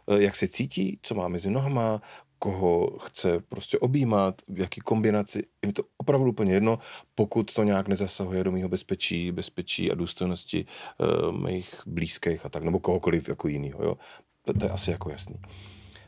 eh, 0.08 0.22
jak 0.22 0.36
se 0.36 0.48
cítí, 0.48 1.00
co 1.02 1.16
má 1.16 1.28
mezi 1.28 1.50
nohama, 1.50 2.02
koho 2.40 2.98
chce 3.00 3.40
prostě 3.40 3.80
objímat, 3.80 4.42
v 4.48 4.60
jaký 4.60 4.82
kombinaci. 4.82 5.40
Je 5.62 5.68
mi 5.68 5.74
to 5.74 5.84
opravdu 5.98 6.30
úplně 6.30 6.54
jedno, 6.54 6.80
pokud 7.16 7.54
to 7.54 7.64
nějak 7.64 7.88
nezasahuje 7.88 8.44
do 8.44 8.52
mého 8.52 8.70
bezpečí, 8.70 9.32
bezpečí 9.32 9.92
a 9.92 9.96
důstojnosti 9.96 10.66
uh, 10.66 11.32
mých 11.32 11.82
blízkých 11.86 12.46
a 12.46 12.50
tak, 12.50 12.64
nebo 12.64 12.80
kohokoliv 12.80 13.30
jako 13.30 13.48
jinýho, 13.48 13.84
jo. 13.84 13.98
To, 14.42 14.54
to 14.54 14.66
je 14.66 14.72
asi 14.72 14.92
jako 14.92 15.10
jasný. 15.10 15.36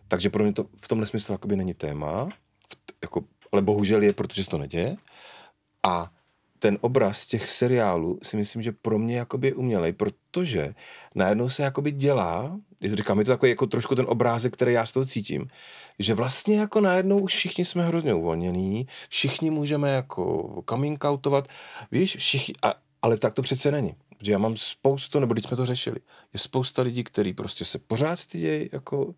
Takže 0.08 0.30
pro 0.30 0.44
mě 0.44 0.54
to 0.54 0.66
v 0.82 0.88
tomhle 0.88 1.08
smyslu 1.08 1.34
jakoby 1.34 1.56
není 1.56 1.74
téma, 1.74 2.30
jako, 3.02 3.24
ale 3.52 3.62
bohužel 3.62 4.04
je, 4.04 4.14
protože 4.14 4.44
se 4.44 4.50
to 4.50 4.58
neděje. 4.58 4.98
A 5.84 6.12
ten 6.60 6.78
obraz 6.82 7.26
těch 7.26 7.50
seriálů 7.50 8.20
si 8.24 8.38
myslím, 8.38 8.62
že 8.62 8.72
pro 8.72 9.00
mě 9.00 9.18
jakoby 9.18 9.48
je 9.48 9.54
umělej, 9.54 9.94
protože 9.94 10.74
najednou 11.16 11.50
se 11.50 11.64
jakoby 11.64 11.92
dělá, 11.92 12.60
říkám, 12.82 13.20
je 13.20 13.26
to 13.26 13.32
takový 13.32 13.50
jako 13.50 13.68
trošku 13.68 13.96
ten 13.96 14.06
obrázek, 14.10 14.54
který 14.54 14.74
já 14.74 14.86
z 14.86 14.92
toho 14.92 15.06
cítím, 15.06 15.48
že 16.00 16.14
vlastně 16.14 16.58
jako 16.58 16.82
najednou 16.82 17.20
už 17.20 17.36
všichni 17.36 17.66
jsme 17.66 17.86
hrozně 17.86 18.14
uvolnění, 18.14 18.88
všichni 19.10 19.50
můžeme 19.50 19.90
jako 19.90 20.64
coming 20.70 21.04
outovat, 21.06 21.48
víš, 21.92 22.16
všichni, 22.16 22.54
a, 22.64 22.74
ale 23.02 23.18
tak 23.18 23.34
to 23.34 23.42
přece 23.42 23.72
není. 23.72 23.96
Protože 24.18 24.32
já 24.32 24.38
mám 24.38 24.58
spoustu, 24.58 25.20
nebo 25.20 25.34
když 25.34 25.46
jsme 25.46 25.58
to 25.58 25.66
řešili, 25.66 25.98
je 26.34 26.40
spousta 26.40 26.82
lidí, 26.82 27.04
kteří 27.04 27.34
prostě 27.34 27.66
se 27.66 27.80
pořád 27.80 28.16
stydějí 28.16 28.70
jako 28.72 29.14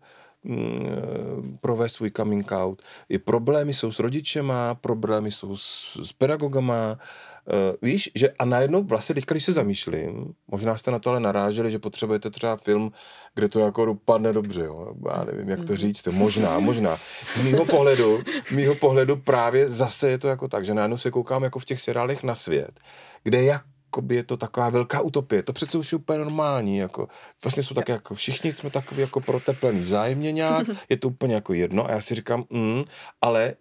provést 1.60 1.92
svůj 1.92 2.10
coming 2.10 2.52
out. 2.52 2.82
I 3.08 3.18
problémy 3.18 3.74
jsou 3.74 3.92
s 3.92 3.98
rodičema, 3.98 4.74
problémy 4.74 5.30
jsou 5.30 5.56
s, 5.56 5.96
s 6.02 6.12
pedagogama, 6.12 6.98
Uh, 7.46 7.76
víš, 7.82 8.10
že 8.14 8.30
a 8.38 8.44
najednou 8.44 8.82
vlastně 8.82 9.14
teďka, 9.14 9.34
když 9.34 9.44
se 9.44 9.52
zamýšlím, 9.52 10.34
možná 10.50 10.76
jste 10.76 10.90
na 10.90 10.98
to 10.98 11.10
ale 11.10 11.20
naráželi, 11.20 11.70
že 11.70 11.78
potřebujete 11.78 12.30
třeba 12.30 12.56
film, 12.56 12.92
kde 13.34 13.48
to 13.48 13.60
jako 13.60 13.84
dopadne 13.84 14.32
dobře, 14.32 14.60
jo? 14.60 14.94
já 15.10 15.24
nevím, 15.24 15.48
jak 15.48 15.64
to 15.64 15.76
říct, 15.76 16.06
možná, 16.06 16.58
možná. 16.58 16.96
Z 17.26 17.44
mýho 17.44 17.64
pohledu, 17.64 18.22
z 18.48 18.52
mýho 18.52 18.74
pohledu 18.74 19.16
právě 19.16 19.68
zase 19.68 20.10
je 20.10 20.18
to 20.18 20.28
jako 20.28 20.48
tak, 20.48 20.64
že 20.64 20.74
najednou 20.74 20.96
se 20.96 21.10
koukám 21.10 21.42
jako 21.42 21.58
v 21.58 21.64
těch 21.64 21.80
seriálech 21.80 22.22
na 22.22 22.34
svět, 22.34 22.80
kde 23.22 23.42
jak 23.42 23.62
jakoby 23.90 24.14
je 24.14 24.22
to 24.24 24.36
taková 24.36 24.68
velká 24.70 25.00
utopie. 25.00 25.42
To 25.42 25.52
přece 25.52 25.78
už 25.78 25.92
je 25.92 25.98
úplně 25.98 26.18
normální. 26.18 26.76
Jako, 26.78 27.08
vlastně 27.44 27.62
jsou 27.62 27.74
tak 27.74 27.88
jako, 27.88 28.14
všichni 28.14 28.52
jsme 28.52 28.70
takový 28.70 29.00
jako 29.00 29.20
proteplení 29.20 29.80
vzájemně 29.80 30.32
nějak, 30.32 30.66
je 30.88 30.96
to 30.96 31.08
úplně 31.08 31.34
jako 31.34 31.52
jedno 31.52 31.86
a 31.86 31.90
já 31.90 32.00
si 32.00 32.14
říkám, 32.14 32.44
mm, 32.50 32.84
ale 33.20 33.54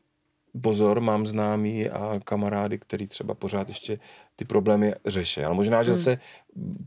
pozor, 0.62 1.00
mám 1.02 1.28
známý 1.28 1.90
a 1.90 2.20
kamarády, 2.24 2.78
který 2.80 3.08
třeba 3.08 3.34
pořád 3.34 3.70
ještě 3.70 4.00
ty 4.36 4.46
problémy 4.46 4.94
řeší. 5.06 5.42
Ale 5.42 5.56
možná, 5.56 5.84
že 5.84 5.96
zase 5.96 6.18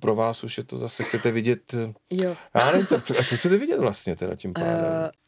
pro 0.01 0.15
vás 0.15 0.45
už 0.45 0.59
je 0.59 0.65
to 0.65 0.79
zase, 0.79 1.03
chcete 1.03 1.31
vidět, 1.31 1.75
Jo. 2.11 2.37
já 2.55 2.73
nevím, 2.73 2.87
co, 2.87 3.19
a 3.19 3.25
co 3.25 3.37
chcete 3.37 3.59
vidět 3.59 3.79
vlastně 3.79 4.17
teda 4.17 4.37
tím 4.37 4.53
pádem? 4.53 4.75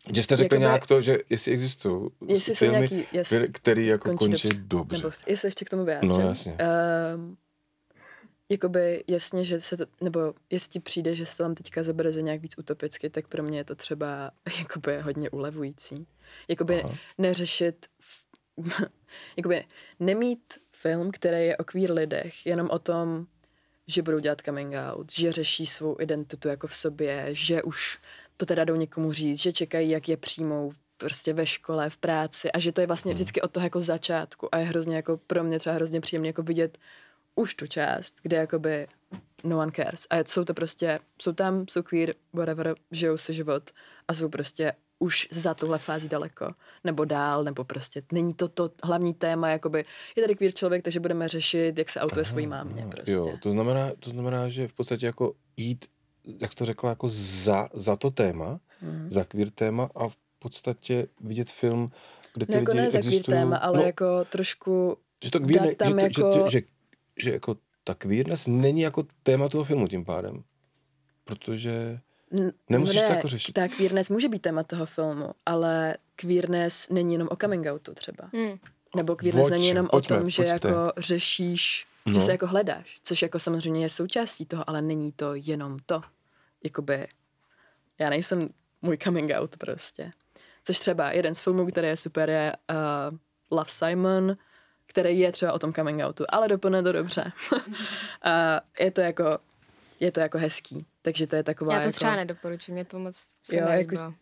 Uh, 0.07 0.13
že 0.15 0.23
jste 0.23 0.37
řekli 0.37 0.57
jakoby- 0.57 0.67
nějak 0.67 0.87
to, 0.87 1.03
že 1.03 1.19
jestli 1.31 1.53
existují 1.53 2.11
Jestli 2.27 2.55
jsou 2.55 2.59
filmy, 2.59 2.79
nějaký, 2.79 3.05
jasně, 3.13 3.49
který, 3.53 3.87
jako 3.87 4.09
končí 4.17 4.49
končí, 4.49 4.49
dobře. 4.63 4.97
Nebo 4.97 5.11
jestli 5.27 5.47
ještě 5.47 5.65
k 5.65 5.71
tomu 5.71 5.85
vyjádřím. 5.85 6.11
No, 6.11 6.21
jasně. 6.21 6.57
Um, 7.17 7.37
jakoby 8.49 9.05
jasně, 9.07 9.45
že 9.45 9.61
se 9.61 9.77
to, 9.77 9.85
nebo 10.01 10.35
jestli 10.51 10.81
přijde, 10.81 11.15
že 11.15 11.27
se 11.27 11.39
tam 11.39 11.55
teďka 11.55 11.83
zabere 11.83 12.13
za 12.13 12.21
nějak 12.21 12.41
víc 12.41 12.59
utopicky, 12.59 13.11
tak 13.11 13.29
pro 13.29 13.43
mě 13.43 13.59
je 13.59 13.65
to 13.65 13.75
třeba 13.75 14.31
jakoby 14.59 15.01
hodně 15.01 15.31
ulevující. 15.31 16.07
Jakoby 16.49 16.83
Aha. 16.83 16.95
neřešit, 17.19 17.87
jakoby 19.37 19.65
nemít 20.01 20.55
film, 20.71 21.11
který 21.11 21.47
je 21.47 21.57
o 21.57 21.65
queer 21.65 21.93
lidech, 21.93 22.47
jenom 22.47 22.71
o 22.71 22.79
tom, 22.79 23.27
že 23.87 24.03
budou 24.03 24.19
dělat 24.19 24.41
coming 24.41 24.75
out, 24.75 25.13
že 25.13 25.33
řeší 25.33 25.67
svou 25.67 25.97
identitu 26.01 26.49
jako 26.49 26.67
v 26.67 26.75
sobě, 26.75 27.29
že 27.33 27.63
už 27.63 27.99
to 28.37 28.47
teda 28.47 28.65
jdou 28.65 28.77
někomu 28.77 29.13
říct, 29.13 29.43
že 29.43 29.53
čekají, 29.53 29.91
jak 29.91 30.09
je 30.09 30.17
přijmou 30.17 30.73
prostě 30.97 31.33
ve 31.33 31.47
škole, 31.47 31.91
v 31.91 31.97
práci 31.97 32.53
a 32.53 32.59
že 32.59 32.73
to 32.73 32.81
je 32.81 32.87
vlastně 32.87 33.15
vždycky 33.15 33.43
od 33.43 33.51
toho 33.51 33.65
jako 33.65 33.81
začátku 33.81 34.55
a 34.55 34.59
je 34.59 34.65
hrozně 34.65 34.97
jako 34.97 35.17
pro 35.17 35.45
mě 35.45 35.59
třeba 35.59 35.75
hrozně 35.75 36.01
příjemné 36.01 36.29
jako 36.29 36.43
vidět 36.43 36.79
už 37.35 37.55
tu 37.55 37.67
část, 37.67 38.17
kde 38.23 38.37
jakoby 38.37 38.87
no 39.45 39.59
one 39.59 39.73
cares 39.77 40.07
a 40.11 40.17
jsou 40.25 40.45
to 40.45 40.55
prostě, 40.55 40.99
jsou 41.23 41.33
tam, 41.33 41.65
jsou 41.69 41.83
queer, 41.83 42.15
whatever, 42.33 42.75
žijou 42.91 43.17
si 43.17 43.33
život 43.35 43.71
a 44.09 44.15
jsou 44.15 44.29
prostě 44.29 44.73
už 44.99 45.29
za 45.31 45.55
tuhle 45.55 45.79
fázi 45.79 46.09
daleko, 46.09 46.51
nebo 46.85 47.05
dál, 47.05 47.45
nebo 47.45 47.65
prostě 47.65 48.03
není 48.13 48.35
to 48.35 48.49
to 48.49 48.71
hlavní 48.85 49.15
téma, 49.15 49.49
jakoby 49.49 49.85
je 50.17 50.23
tady 50.23 50.35
queer 50.37 50.53
člověk, 50.53 50.83
takže 50.83 51.01
budeme 51.01 51.29
řešit, 51.29 51.79
jak 51.79 51.89
se 51.89 52.01
autuje 52.01 52.25
svojí 52.25 52.47
mámě 52.47 52.87
prostě. 52.91 53.13
Jo, 53.13 53.37
to 53.43 53.51
znamená, 53.51 53.91
to 54.01 54.11
znamená, 54.11 54.49
že 54.49 54.69
v 54.69 54.73
podstatě 54.73 55.07
jako 55.07 55.35
jít, 55.57 55.85
jak 56.41 56.53
jsi 56.53 56.59
to 56.59 56.65
řekla, 56.65 56.91
jako 56.91 57.09
za, 57.11 57.69
za 57.73 57.97
to 57.97 58.11
téma, 58.11 58.61
Mhm. 58.83 59.11
za 59.11 59.25
queer 59.25 59.51
téma 59.51 59.91
a 59.95 60.09
v 60.09 60.17
podstatě 60.39 61.07
vidět 61.21 61.51
film, 61.51 61.91
kde 62.35 62.47
ty 62.47 62.53
No 62.53 62.59
jako 62.59 62.71
lidi 62.73 62.83
ne 62.83 62.91
za 62.91 62.99
queer 63.01 63.15
existují. 63.15 63.37
téma, 63.39 63.57
ale 63.57 63.79
no, 63.79 63.85
jako 63.85 64.25
trošku 64.25 64.97
že 65.25 65.31
to 65.31 65.41
queer, 65.41 65.63
ne, 65.63 65.75
tam 65.75 65.89
že, 65.89 65.95
to, 65.95 66.01
jako- 66.05 66.33
že, 66.33 66.51
že, 66.51 66.61
že, 66.61 66.67
že, 67.17 67.31
jako 67.33 67.57
ta 67.85 67.95
queerness 67.95 68.47
není 68.47 68.81
jako 68.81 69.07
téma 69.23 69.49
toho 69.49 69.65
filmu 69.65 69.89
tím 69.89 70.05
pádem. 70.05 70.43
Protože 71.25 72.01
Nemusíš 72.69 73.01
to 73.01 73.09
ne, 73.09 73.15
jako 73.17 73.29
řešit. 73.29 73.53
Ta 73.53 73.69
queerness 73.69 74.11
může 74.11 74.29
být 74.29 74.43
téma 74.43 74.63
toho 74.63 74.87
filmu, 74.87 75.31
ale 75.47 75.97
queerness 76.17 76.89
není 76.91 77.13
jenom 77.13 77.29
o 77.31 77.37
coming 77.37 77.67
outu 77.67 77.95
třeba. 77.95 78.31
Hmm. 78.33 78.59
Nebo 78.97 79.17
queerness 79.17 79.49
není 79.51 79.69
jenom 79.69 79.87
Pojďme, 79.89 80.17
o 80.17 80.21
tom, 80.21 80.31
že 80.31 80.43
pojďte. 80.45 80.69
jako 80.69 80.93
řešíš, 80.97 81.87
No. 82.07 82.15
že 82.15 82.21
se 82.21 82.33
jako 82.33 82.47
hledáš, 82.47 82.99
což 83.03 83.23
jako 83.23 83.39
samozřejmě 83.39 83.83
je 83.83 83.89
součástí 83.89 84.47
toho, 84.47 84.71
ale 84.71 84.83
není 84.83 85.13
to 85.13 85.35
jenom 85.35 85.79
to. 85.87 86.01
Jakoby, 86.65 87.07
já 87.99 88.11
nejsem 88.11 88.49
můj 88.83 88.99
coming 88.99 89.31
out 89.35 89.57
prostě. 89.57 90.11
Což 90.65 90.79
třeba 90.79 91.13
jeden 91.13 91.35
z 91.35 91.41
filmů, 91.41 91.67
který 91.67 91.89
je 91.89 91.97
super, 91.97 92.31
je 92.31 92.53
uh, 92.71 93.19
Love 93.51 93.71
Simon, 93.71 94.37
který 94.87 95.19
je 95.19 95.33
třeba 95.33 95.53
o 95.53 95.59
tom 95.59 95.73
coming 95.75 96.03
outu, 96.03 96.25
ale 96.29 96.49
dopadne 96.49 96.83
to 96.83 96.93
dobře. 96.93 97.33
a 98.23 98.61
je 98.81 98.91
to 98.91 99.01
jako, 99.01 99.39
je 100.01 100.13
to 100.13 100.21
jako 100.21 100.39
hezký. 100.39 100.87
Takže 101.03 101.27
to 101.27 101.37
je 101.37 101.43
taková 101.43 101.75
Já 101.75 101.81
to 101.81 101.87
jako... 101.87 101.97
třeba 101.97 102.17
nedoporučuji, 102.17 102.73
mě 102.73 102.85
to 102.85 102.99
moc 102.99 103.17
se 103.45 103.57
Jo, 103.57 103.65
nelíbilo. 103.69 104.03
jako- 104.03 104.15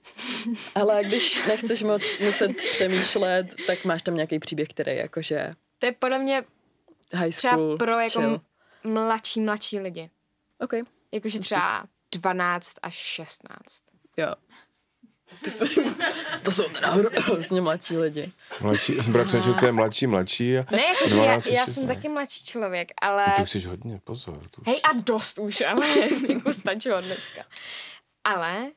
Ale 0.75 1.05
když 1.05 1.47
nechceš 1.47 1.83
moc 1.83 2.21
muset 2.21 2.57
přemýšlet, 2.57 3.47
tak 3.67 3.85
máš 3.85 4.03
tam 4.03 4.15
nějaký 4.15 4.39
příběh, 4.39 4.69
který 4.69 4.97
jakože 4.97 5.53
To 5.79 5.87
je 5.87 5.93
podle 5.93 6.19
mě 6.19 6.43
high 7.15 7.31
třeba 7.33 7.53
school, 7.55 7.77
pro 7.79 7.99
jako 7.99 8.21
chill. 8.21 8.41
mladší, 8.85 9.41
mladší 9.41 9.79
lidi. 9.79 10.11
OK, 10.61 10.73
Jakože 11.13 11.41
třeba 11.41 11.85
12 12.13 12.75
až 12.83 12.95
16. 12.95 13.59
jo. 14.17 14.35
To 15.45 15.51
jsou, 15.51 15.83
to 16.43 16.51
jsou 16.51 16.63
teda 16.63 16.97
hro- 16.97 17.21
hrozně 17.23 17.61
mladší 17.61 17.97
lidi. 17.97 18.33
mladší, 18.61 18.95
jsem 18.95 19.13
právě 19.13 19.29
přemýšlel, 19.29 19.55
co 19.59 19.67
je 19.67 19.73
mladší, 19.73 20.07
mladší. 20.07 20.59
A 20.59 20.67
Ne, 20.71 20.83
jakože 20.83 21.19
já, 21.19 21.25
12 21.25 21.47
až 21.47 21.53
já 21.53 21.65
jsem 21.65 21.75
16. 21.75 21.97
taky 21.97 22.09
mladší 22.09 22.45
člověk, 22.45 22.89
ale... 23.03 23.27
Ty 23.37 23.43
už 23.43 23.51
jsi 23.51 23.61
hodně, 23.61 24.01
pozor. 24.05 24.39
Už... 24.59 24.67
Hej, 24.67 24.81
a 24.91 24.93
dost 24.93 25.39
už, 25.39 25.61
ale 25.61 25.87
jako 26.29 26.53
stačilo 26.53 27.01
dneska. 27.01 27.45
Ale, 28.25 28.71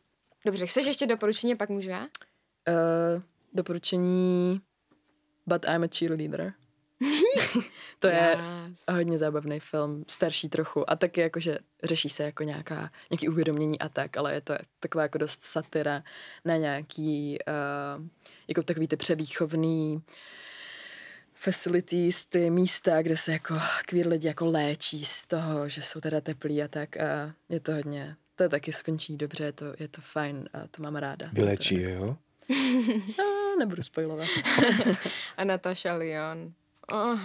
dobře, 0.45 0.68
chceš 0.68 0.86
ještě 0.86 1.08
doporučení, 1.08 1.56
pak 1.56 1.70
můžu 1.70 1.89
já? 1.89 2.01
Uh, 2.01 3.22
doporučení 3.53 4.62
But 5.47 5.66
I'm 5.66 5.84
a 5.84 5.88
Cheerleader. 5.97 6.53
To 8.00 8.08
je 8.08 8.38
Yes. 8.70 8.84
hodně 8.91 9.18
zábavný 9.18 9.60
film, 9.60 10.06
starší 10.08 10.50
trochu 10.50 10.89
a 10.89 10.96
taky 10.96 11.22
jakože 11.22 11.58
řeší 11.84 12.10
se 12.10 12.24
jako 12.24 12.43
nějaká, 12.43 12.91
nějaký 13.12 13.30
uvědomění 13.30 13.80
a 13.80 13.89
tak, 13.89 14.18
ale 14.18 14.34
je 14.34 14.41
to 14.41 14.54
taková 14.80 15.02
jako 15.02 15.18
dost 15.18 15.41
satyra 15.41 16.04
na 16.46 16.56
nějaký 16.58 17.38
uh, 17.98 18.06
jako 18.48 18.64
takový 18.64 18.88
ty 18.88 18.96
převýchovný 18.98 20.02
facilities, 21.34 22.26
ty 22.26 22.50
místa, 22.50 23.02
kde 23.02 23.18
se 23.18 23.32
jako 23.32 23.56
queer 23.86 24.08
lidi 24.08 24.28
jako 24.28 24.46
léčí 24.46 25.06
z 25.06 25.28
toho, 25.28 25.70
že 25.70 25.82
jsou 25.82 26.00
teda 26.00 26.22
teplí 26.22 26.64
a 26.64 26.68
tak 26.68 26.98
a 26.98 27.34
je 27.50 27.60
to 27.60 27.72
hodně, 27.74 28.16
to 28.36 28.50
taky 28.50 28.74
skončí 28.74 29.18
dobře, 29.18 29.43
je 29.43 29.52
to, 29.52 29.66
je 29.80 29.88
to 29.88 30.02
fajn 30.02 30.50
a 30.54 30.68
to 30.72 30.82
mám 30.84 30.96
ráda. 30.96 31.30
Vylečí 31.34 31.76
je, 31.82 31.91
jo? 31.91 32.18
A, 33.20 33.56
nebudu 33.60 33.82
spojovat. 33.82 34.28
A 35.38 35.43
Natasha 35.43 35.93
Lyon. 35.96 36.54
Oh, 36.92 37.20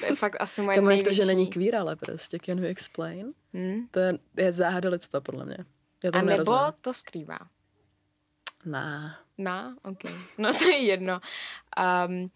to 0.00 0.06
je 0.06 0.14
fakt 0.16 0.36
asi 0.40 0.62
moje 0.62 0.76
jak 0.76 0.84
to, 0.84 0.88
největší. 0.88 1.16
že 1.16 1.24
není 1.26 1.46
queer, 1.46 1.76
ale 1.76 1.96
prostě, 1.96 2.38
can 2.44 2.60
we 2.60 2.68
explain? 2.68 3.32
Hm? 3.54 3.86
To 3.90 4.00
je, 4.00 4.18
je 4.36 4.52
záhada 4.52 4.88
lidstva, 4.90 5.20
podle 5.20 5.44
mě. 5.44 5.56
Já 6.04 6.10
to 6.10 6.18
A 6.18 6.20
nebo 6.20 6.30
nerozumím. 6.30 6.60
to 6.80 6.94
skrývá. 6.94 7.38
Nah. 8.64 9.24
No, 9.38 9.76
ok. 9.84 9.98
No 10.38 10.54
to 10.54 10.64
je 10.68 10.78
jedno. 10.78 11.20
Um, 12.08 12.30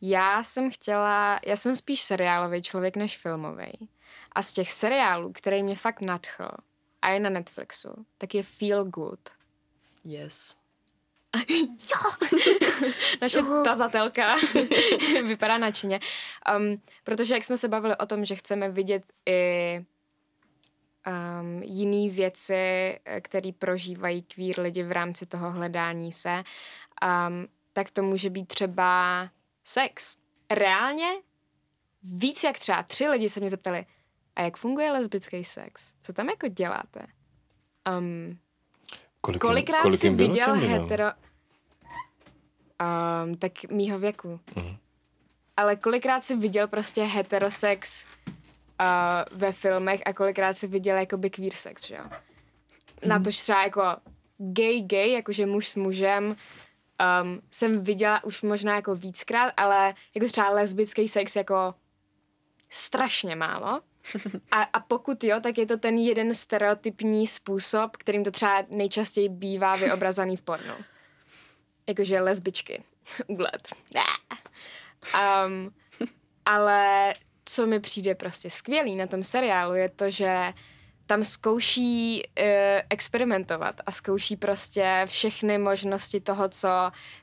já 0.00 0.42
jsem 0.42 0.70
chtěla, 0.70 1.40
já 1.46 1.56
jsem 1.56 1.76
spíš 1.76 2.02
seriálový 2.02 2.62
člověk 2.62 2.96
než 2.96 3.18
filmový. 3.18 3.88
A 4.32 4.42
z 4.42 4.52
těch 4.52 4.72
seriálů, 4.72 5.32
který 5.32 5.62
mě 5.62 5.76
fakt 5.76 6.00
nadchl 6.00 6.48
a 7.02 7.08
je 7.08 7.20
na 7.20 7.30
Netflixu, 7.30 8.06
tak 8.18 8.34
je 8.34 8.42
Feel 8.42 8.84
Good. 8.84 9.20
Yes. 10.04 10.56
Naše 13.20 13.40
tazatelka 13.64 14.36
vypadá 15.26 15.58
nadšeně. 15.58 16.00
Um, 16.56 16.82
protože 17.04 17.34
jak 17.34 17.44
jsme 17.44 17.56
se 17.56 17.68
bavili 17.68 17.96
o 17.96 18.06
tom, 18.06 18.24
že 18.24 18.34
chceme 18.34 18.70
vidět 18.70 19.02
i 19.26 19.84
um, 21.06 21.62
jiný 21.62 22.10
věci, 22.10 22.98
které 23.20 23.50
prožívají 23.58 24.22
queer 24.22 24.60
lidi 24.60 24.82
v 24.82 24.92
rámci 24.92 25.26
toho 25.26 25.50
hledání 25.50 26.12
se, 26.12 26.42
um, 27.28 27.46
tak 27.72 27.90
to 27.90 28.02
může 28.02 28.30
být 28.30 28.48
třeba 28.48 29.30
sex. 29.64 30.16
Reálně 30.50 31.08
víc 32.02 32.44
jak 32.44 32.58
třeba 32.58 32.82
tři 32.82 33.08
lidi 33.08 33.28
se 33.28 33.40
mě 33.40 33.50
zeptali, 33.50 33.86
a 34.36 34.42
jak 34.42 34.56
funguje 34.56 34.92
lesbický 34.92 35.44
sex? 35.44 35.94
Co 36.00 36.12
tam 36.12 36.28
jako 36.28 36.48
děláte? 36.48 37.06
Um, 37.98 38.38
Kolik, 39.24 39.40
kolikrát 39.40 39.82
kolik 39.82 40.00
jsi 40.00 40.06
jim 40.06 40.16
bylo 40.16 40.28
viděl 40.28 40.46
těm 40.46 40.54
lidem? 40.54 40.82
hetero... 40.82 41.04
Um, 42.82 43.36
tak 43.36 43.52
mýho 43.70 43.98
věku. 43.98 44.40
Mhm. 44.56 44.76
Ale 45.56 45.76
kolikrát 45.76 46.24
jsi 46.24 46.36
viděl 46.36 46.68
prostě 46.68 47.02
heterosex 47.02 48.06
uh, 48.26 49.38
ve 49.38 49.52
filmech 49.52 50.02
a 50.06 50.12
kolikrát 50.12 50.54
jsi 50.54 50.66
viděl 50.66 50.96
jakoby 50.96 51.30
queer 51.30 51.54
sex, 51.54 51.86
že 51.86 51.94
jo? 51.94 52.04
Na 53.06 53.18
to 53.18 53.30
třeba 53.30 53.62
jako 53.62 53.82
gay 54.38 54.80
gay, 54.80 55.12
jakože 55.12 55.46
muž 55.46 55.68
s 55.68 55.76
mužem, 55.76 56.36
um, 57.22 57.42
jsem 57.50 57.84
viděla 57.84 58.24
už 58.24 58.42
možná 58.42 58.74
jako 58.74 58.94
víckrát, 58.94 59.52
ale 59.56 59.94
jako 60.14 60.26
třeba 60.26 60.50
lesbický 60.50 61.08
sex 61.08 61.36
jako 61.36 61.74
strašně 62.70 63.36
málo. 63.36 63.80
A, 64.50 64.62
a 64.62 64.80
pokud 64.80 65.24
jo, 65.24 65.40
tak 65.40 65.58
je 65.58 65.66
to 65.66 65.76
ten 65.76 65.98
jeden 65.98 66.34
stereotypní 66.34 67.26
způsob, 67.26 67.96
kterým 67.96 68.24
to 68.24 68.30
třeba 68.30 68.64
nejčastěji 68.70 69.28
bývá 69.28 69.76
vyobrazaný 69.76 70.36
v 70.36 70.42
pornu. 70.42 70.74
Jakože 71.86 72.20
lesbičky. 72.20 72.82
Úlet. 73.26 73.68
Um, 75.46 75.74
ale 76.44 77.14
co 77.44 77.66
mi 77.66 77.80
přijde 77.80 78.14
prostě 78.14 78.50
skvělý 78.50 78.96
na 78.96 79.06
tom 79.06 79.24
seriálu 79.24 79.74
je 79.74 79.88
to, 79.88 80.10
že 80.10 80.52
tam 81.06 81.24
zkouší 81.24 82.22
uh, 82.22 82.46
experimentovat 82.90 83.80
a 83.86 83.92
zkouší 83.92 84.36
prostě 84.36 85.02
všechny 85.06 85.58
možnosti 85.58 86.20
toho, 86.20 86.48
co 86.48 86.68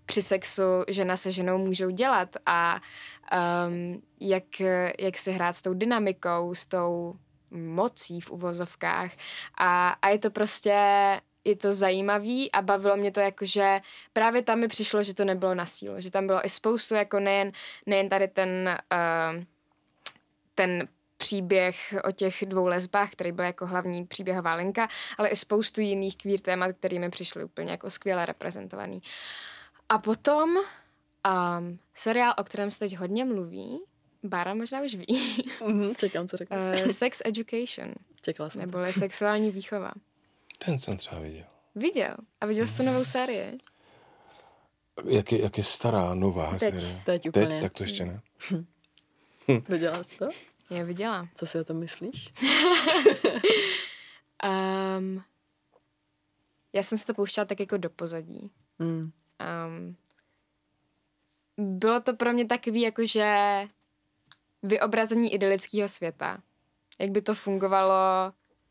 při 0.06 0.22
sexu 0.22 0.64
žena 0.88 1.18
se 1.18 1.32
ženou 1.32 1.58
můžou 1.58 1.90
dělat 1.90 2.36
a 2.46 2.82
um, 3.32 4.02
jak, 4.20 4.60
jak 5.00 5.18
si 5.18 5.32
hrát 5.32 5.54
s 5.54 5.62
tou 5.62 5.74
dynamikou, 5.74 6.56
s 6.56 6.66
tou 6.66 7.16
mocí 7.52 8.22
v 8.22 8.32
uvozovkách 8.32 9.12
a, 9.58 9.90
a 10.02 10.10
je 10.10 10.20
to 10.20 10.32
prostě 10.32 10.76
je 11.44 11.56
to 11.56 11.74
zajímavý 11.74 12.52
a 12.52 12.62
bavilo 12.62 12.98
mě 12.98 13.12
to 13.12 13.20
jako, 13.20 13.46
že 13.46 13.82
právě 14.14 14.42
tam 14.42 14.60
mi 14.60 14.68
přišlo, 14.68 15.04
že 15.04 15.14
to 15.14 15.26
nebylo 15.26 15.56
na 15.56 15.66
sílu, 15.66 16.02
že 16.02 16.12
tam 16.12 16.28
bylo 16.28 16.46
i 16.46 16.50
spoustu 16.50 16.96
jako 16.96 17.20
nejen, 17.20 17.52
nejen 17.86 18.10
tady 18.10 18.28
ten 18.28 18.80
uh, 18.92 19.44
ten 20.56 20.88
příběh 21.18 21.96
o 22.04 22.12
těch 22.12 22.46
dvou 22.46 22.68
lesbách, 22.68 23.12
který 23.12 23.32
byl 23.32 23.46
jako 23.46 23.66
hlavní 23.66 24.06
příběhová 24.06 24.54
linka, 24.54 24.88
ale 25.18 25.30
i 25.30 25.36
spoustu 25.36 25.82
jiných 25.82 26.18
queer 26.18 26.40
témat, 26.40 26.72
které 26.72 27.00
mi 27.00 27.10
přišly 27.10 27.44
úplně 27.44 27.72
jako 27.72 27.90
skvěle 27.90 28.26
reprezentovaný. 28.26 29.02
A 29.90 29.98
potom 29.98 30.58
um, 31.28 31.80
seriál, 31.94 32.34
o 32.38 32.44
kterém 32.44 32.72
se 32.72 32.80
teď 32.80 32.98
hodně 32.98 33.26
mluví, 33.26 33.80
Bára 34.24 34.54
možná 34.54 34.82
už 34.82 34.96
ví, 34.96 35.06
Mhm, 35.68 35.96
čekám, 35.96 36.28
co 36.28 36.38
řekneš. 36.38 36.82
uh, 36.84 36.90
Sex 36.92 37.22
Education, 37.26 37.94
Čekala 38.22 38.50
jsem 38.50 38.62
to. 38.62 38.66
neboli 38.66 38.94
sexuální 38.94 39.52
výchova. 39.52 39.92
Ten 40.66 40.80
jsem 40.80 40.98
třeba 40.98 41.22
viděl. 41.22 41.46
Viděl. 41.76 42.16
A 42.42 42.46
viděl 42.46 42.68
jsi 42.68 42.78
tu 42.78 42.84
novou 42.84 43.06
sérii? 43.06 43.58
Jak 45.06 45.32
je, 45.32 45.42
jak 45.42 45.58
je 45.58 45.64
stará, 45.64 46.14
nová 46.14 46.58
Teď. 46.58 46.60
série? 46.80 47.02
Teď 47.06 47.30
úplně. 47.30 47.48
Teď? 47.48 47.62
Tak 47.62 47.74
to 47.74 47.84
ještě 47.84 48.06
ne. 48.06 48.22
Viděla 49.70 50.04
jsi 50.04 50.18
to? 50.18 50.28
Já 50.70 50.84
viděla. 50.84 51.28
Co 51.36 51.46
si 51.46 51.60
o 51.60 51.64
tom 51.64 51.78
myslíš? 51.78 52.34
Um, 54.98 55.24
já 56.74 56.84
jsem 56.84 56.98
si 56.98 57.06
to 57.06 57.14
pouštěla 57.14 57.46
tak 57.46 57.60
jako 57.60 57.78
do 57.78 57.90
pozadí. 57.90 58.52
Mm. 58.80 59.12
Um, 59.68 59.96
bylo 61.60 62.00
to 62.00 62.14
pro 62.14 62.34
mě 62.34 62.46
takový 62.46 62.82
jakože 62.82 63.68
vyobrazení 64.64 65.34
idylického 65.34 65.88
světa. 65.88 66.38
Jak 67.00 67.12
by 67.12 67.22
to 67.22 67.36
fungovalo, 67.36 67.96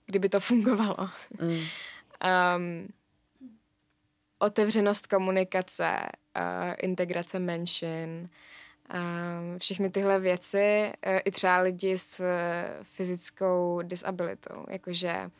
kdyby 0.06 0.28
to 0.28 0.40
fungovalo. 0.40 1.08
Mm. 1.40 1.58
Um, 2.56 2.88
otevřenost 4.38 5.06
komunikace, 5.06 5.96
uh, 6.36 6.74
integrace 6.78 7.38
menšin, 7.38 8.28
um, 8.94 9.58
všechny 9.58 9.90
tyhle 9.90 10.20
věci, 10.20 10.92
uh, 11.06 11.18
i 11.24 11.30
třeba 11.30 11.58
lidi 11.58 11.98
s 11.98 12.20
uh, 12.20 12.26
fyzickou 12.82 13.80
disabilitou. 13.82 14.64
Jakože 14.70 15.30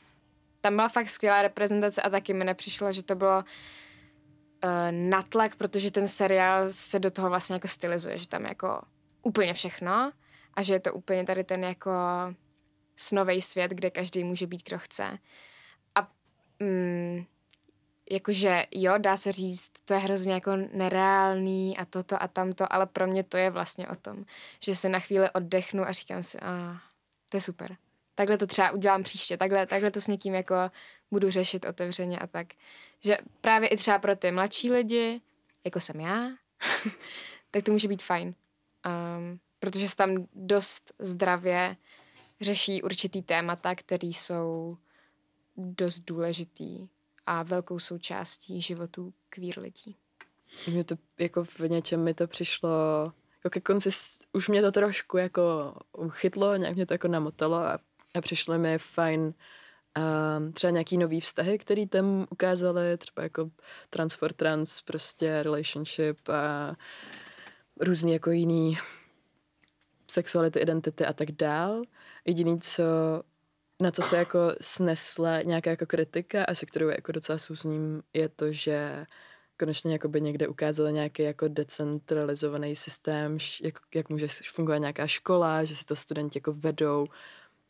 tam 0.61 0.76
byla 0.76 0.88
fakt 0.88 1.09
skvělá 1.09 1.42
reprezentace 1.42 2.03
a 2.03 2.11
taky 2.11 2.34
mi 2.34 2.44
nepřišlo, 2.44 2.92
že 2.92 3.03
to 3.03 3.14
bylo 3.14 3.38
uh, 3.38 3.44
natlak, 4.90 5.56
protože 5.56 5.90
ten 5.90 6.09
seriál 6.09 6.66
se 6.70 6.98
do 6.98 7.11
toho 7.11 7.28
vlastně 7.28 7.54
jako 7.54 7.68
stylizuje, 7.68 8.18
že 8.18 8.28
tam 8.28 8.44
jako 8.44 8.82
úplně 9.22 9.54
všechno 9.54 10.12
a 10.54 10.62
že 10.62 10.74
je 10.74 10.80
to 10.80 10.94
úplně 10.94 11.24
tady 11.24 11.44
ten 11.44 11.64
jako 11.64 11.90
snový 12.96 13.42
svět, 13.42 13.70
kde 13.70 13.90
každý 13.90 14.24
může 14.24 14.46
být, 14.46 14.64
kdo 14.64 14.78
chce. 14.78 15.18
A 15.94 16.11
mm, 16.61 17.24
jakože 18.11 18.66
jo, 18.70 18.98
dá 18.98 19.16
se 19.16 19.32
říct, 19.32 19.72
to 19.84 19.94
je 19.94 20.00
hrozně 20.00 20.32
jako 20.32 20.56
nereálný 20.72 21.78
a 21.78 21.84
toto 21.84 22.22
a 22.22 22.28
tamto, 22.28 22.72
ale 22.72 22.86
pro 22.86 23.06
mě 23.06 23.24
to 23.24 23.36
je 23.36 23.50
vlastně 23.50 23.88
o 23.88 23.96
tom, 23.96 24.24
že 24.62 24.74
se 24.74 24.88
na 24.88 24.98
chvíli 24.98 25.30
oddechnu 25.30 25.84
a 25.84 25.92
říkám 25.92 26.22
si, 26.22 26.40
a 26.40 26.80
to 27.30 27.36
je 27.36 27.40
super. 27.40 27.76
Takhle 28.18 28.38
to 28.38 28.46
třeba 28.46 28.70
udělám 28.70 29.02
příště, 29.02 29.36
takhle, 29.36 29.66
takhle 29.66 29.90
to 29.90 30.00
s 30.00 30.06
někým 30.06 30.34
jako 30.34 30.54
budu 31.10 31.30
řešit 31.30 31.64
otevřeně 31.64 32.18
a 32.18 32.26
tak. 32.26 32.46
Že 33.00 33.18
právě 33.40 33.68
i 33.68 33.76
třeba 33.76 33.98
pro 33.98 34.16
ty 34.16 34.30
mladší 34.30 34.70
lidi, 34.70 35.20
jako 35.64 35.80
jsem 35.80 36.00
já, 36.00 36.28
tak 37.50 37.64
to 37.64 37.72
může 37.72 37.88
být 37.88 38.02
fajn. 38.02 38.34
Um, 38.86 39.40
protože 39.60 39.88
se 39.88 39.96
tam 39.96 40.26
dost 40.34 40.92
zdravě 40.98 41.76
řeší 42.40 42.82
určitý 42.82 43.22
témata, 43.22 43.74
které 43.74 44.08
jsou 44.08 44.76
dost 45.56 46.00
důležitý 46.00 46.88
a 47.26 47.42
velkou 47.42 47.78
součástí 47.78 48.60
životů 48.60 49.14
queer 49.28 49.58
lidí. 49.58 49.96
Mě 50.66 50.84
to 50.84 50.94
jako 51.18 51.44
v 51.44 51.60
něčem 51.60 52.04
mi 52.04 52.14
to 52.14 52.26
přišlo, 52.26 52.70
jako 53.44 53.50
ke 53.50 53.60
konci 53.60 53.90
už 54.32 54.48
mě 54.48 54.62
to 54.62 54.72
trošku 54.72 55.16
jako 55.16 55.74
uchytlo, 55.92 56.56
nějak 56.56 56.74
mě 56.74 56.86
to 56.86 56.94
jako 56.94 57.08
namotalo 57.08 57.56
a, 57.56 57.78
a 58.18 58.20
přišlo 58.20 58.58
mi 58.58 58.78
fajn 58.78 59.20
um, 59.20 60.52
třeba 60.52 60.70
nějaký 60.70 60.98
nový 60.98 61.20
vztahy, 61.20 61.58
který 61.58 61.86
tam 61.86 62.26
ukázali, 62.30 62.98
třeba 62.98 63.22
jako 63.22 63.50
trans 63.90 64.14
for 64.14 64.32
trans, 64.32 64.80
prostě 64.80 65.42
relationship 65.42 66.28
a 66.28 66.76
různý 67.80 68.12
jako 68.12 68.30
jiný 68.30 68.78
sexuality, 70.10 70.58
identity 70.58 71.04
a 71.04 71.12
tak 71.12 71.32
dál. 71.32 71.82
Jediný, 72.24 72.60
co 72.60 72.82
na 73.80 73.90
co 73.90 74.02
se 74.02 74.16
jako 74.16 74.38
snesla 74.60 75.42
nějaká 75.42 75.70
jako 75.70 75.86
kritika 75.86 76.44
a 76.44 76.54
se 76.54 76.66
kterou 76.66 76.88
jako 76.88 77.12
docela 77.12 77.38
souzním, 77.38 78.02
je 78.14 78.28
to, 78.28 78.52
že 78.52 79.06
konečně 79.58 79.92
jakoby 79.92 80.20
někde 80.20 80.48
ukázali 80.48 80.92
nějaký 80.92 81.22
jako 81.22 81.48
decentralizovaný 81.48 82.76
systém, 82.76 83.38
jak, 83.62 83.78
jak 83.94 84.08
může 84.08 84.28
fungovat 84.28 84.78
nějaká 84.78 85.06
škola, 85.06 85.64
že 85.64 85.76
si 85.76 85.84
to 85.84 85.96
studenti 85.96 86.36
jako 86.38 86.52
vedou 86.52 87.06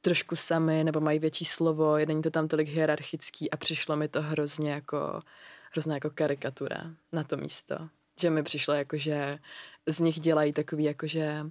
trošku 0.01 0.36
sami 0.36 0.84
nebo 0.84 1.01
mají 1.01 1.18
větší 1.18 1.44
slovo, 1.44 1.96
není 1.96 2.22
to 2.22 2.30
tam 2.30 2.49
tolik 2.49 2.68
hierarchický 2.68 3.51
a 3.51 3.57
přišlo 3.57 3.96
mi 3.96 4.09
to 4.09 4.22
hrozně 4.22 4.72
jako 4.72 5.20
hrozná 5.72 5.94
jako 5.94 6.11
karikatura 6.11 6.90
na 7.12 7.24
to 7.24 7.36
místo. 7.36 7.76
Že 8.20 8.30
mi 8.30 8.42
přišlo 8.42 8.74
jako, 8.74 8.99
že 8.99 9.38
z 9.86 10.01
nich 10.01 10.20
dělají 10.20 10.53
takový 10.53 10.84
jako, 10.84 11.07
že 11.07 11.46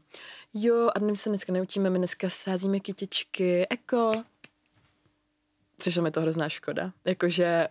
jo, 0.54 0.90
a 0.96 1.00
dnes 1.00 1.22
se 1.22 1.30
dneska 1.30 1.54
neučíme, 1.54 1.90
my 1.90 1.98
dneska 1.98 2.30
sázíme 2.30 2.80
kytičky, 2.80 3.68
eko. 3.70 4.12
Přišlo 5.78 6.04
mi 6.04 6.12
to 6.12 6.22
hrozná 6.22 6.50
škoda. 6.50 6.92
Jakože, 7.06 7.68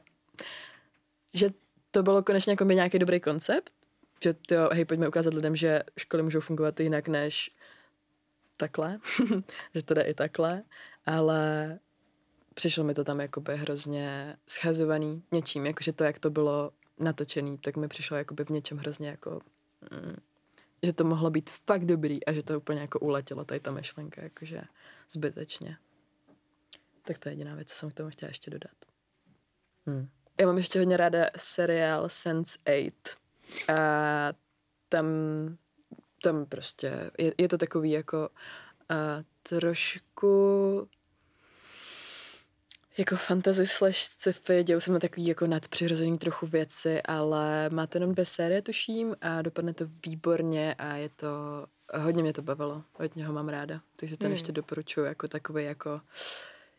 že 1.34 1.50
to 1.90 2.02
bylo 2.02 2.22
konečně 2.22 2.52
jako 2.52 2.64
by 2.64 2.74
nějaký 2.74 2.98
dobrý 2.98 3.20
koncept, 3.20 3.72
že 4.22 4.34
to, 4.34 4.68
hej, 4.72 4.84
pojďme 4.84 5.08
ukázat 5.08 5.34
lidem, 5.34 5.56
že 5.56 5.82
školy 5.98 6.22
můžou 6.22 6.40
fungovat 6.40 6.80
jinak 6.80 7.08
než 7.08 7.50
takhle, 8.56 9.00
že 9.74 9.82
to 9.82 9.94
jde 9.94 10.02
i 10.02 10.14
takhle, 10.14 10.62
ale 11.06 11.78
přišlo 12.54 12.84
mi 12.84 12.94
to 12.94 13.04
tam 13.04 13.20
jakoby 13.20 13.56
hrozně 13.56 14.36
schazovaný 14.48 15.22
něčím, 15.32 15.66
jakože 15.66 15.92
to, 15.92 16.04
jak 16.04 16.18
to 16.18 16.30
bylo 16.30 16.72
natočený, 16.98 17.58
tak 17.58 17.76
mi 17.76 17.88
přišlo 17.88 18.16
jakoby 18.16 18.44
v 18.44 18.50
něčem 18.50 18.78
hrozně 18.78 19.08
jako, 19.08 19.40
mm, 19.90 20.16
že 20.82 20.92
to 20.92 21.04
mohlo 21.04 21.30
být 21.30 21.50
fakt 21.50 21.84
dobrý 21.84 22.26
a 22.26 22.32
že 22.32 22.42
to 22.42 22.58
úplně 22.58 22.80
jako 22.80 22.98
uletělo 22.98 23.44
tady 23.44 23.60
ta 23.60 23.70
myšlenka, 23.70 24.22
jakože 24.22 24.62
zbytečně. 25.10 25.76
Tak 27.02 27.18
to 27.18 27.28
je 27.28 27.32
jediná 27.32 27.54
věc, 27.54 27.68
co 27.68 27.74
jsem 27.74 27.90
k 27.90 27.94
tomu 27.94 28.10
chtěla 28.10 28.30
ještě 28.30 28.50
dodat. 28.50 28.76
Hmm. 29.86 30.08
Já 30.40 30.46
mám 30.46 30.56
ještě 30.56 30.78
hodně 30.78 30.96
ráda 30.96 31.30
seriál 31.36 32.06
Sense8 32.06 32.92
a 33.68 34.32
tam, 34.88 35.06
tam 36.26 36.46
prostě 36.46 37.10
je, 37.18 37.34
je 37.38 37.48
to 37.48 37.58
takový 37.58 37.90
jako 37.90 38.28
uh, 38.90 38.96
trošku 39.42 40.88
Jako 42.98 43.16
fantasy 43.16 43.66
slash 43.66 43.96
sci-fi, 43.96 44.64
dějou 44.64 44.80
se 44.80 44.92
na 44.92 44.98
takový 44.98 45.26
jako 45.26 45.46
nadpřirozený 45.46 46.18
trochu 46.18 46.46
věci, 46.46 47.02
ale 47.02 47.70
má 47.70 47.86
to 47.86 47.98
jenom 47.98 48.12
dvě 48.12 48.24
série, 48.24 48.62
tuším, 48.62 49.16
a 49.20 49.42
dopadne 49.42 49.74
to 49.74 49.84
výborně 50.06 50.74
a 50.74 50.96
je 50.96 51.08
to, 51.08 51.66
hodně 51.94 52.22
mě 52.22 52.32
to 52.32 52.42
bavilo, 52.42 52.82
hodně 52.98 53.26
ho 53.26 53.32
mám 53.32 53.48
ráda, 53.48 53.80
takže 53.96 54.16
ten 54.16 54.26
Hmm. 54.26 54.32
ještě 54.32 54.52
doporučuji 54.52 55.04
jako 55.04 55.28
takový 55.28 55.64
jako, 55.64 56.00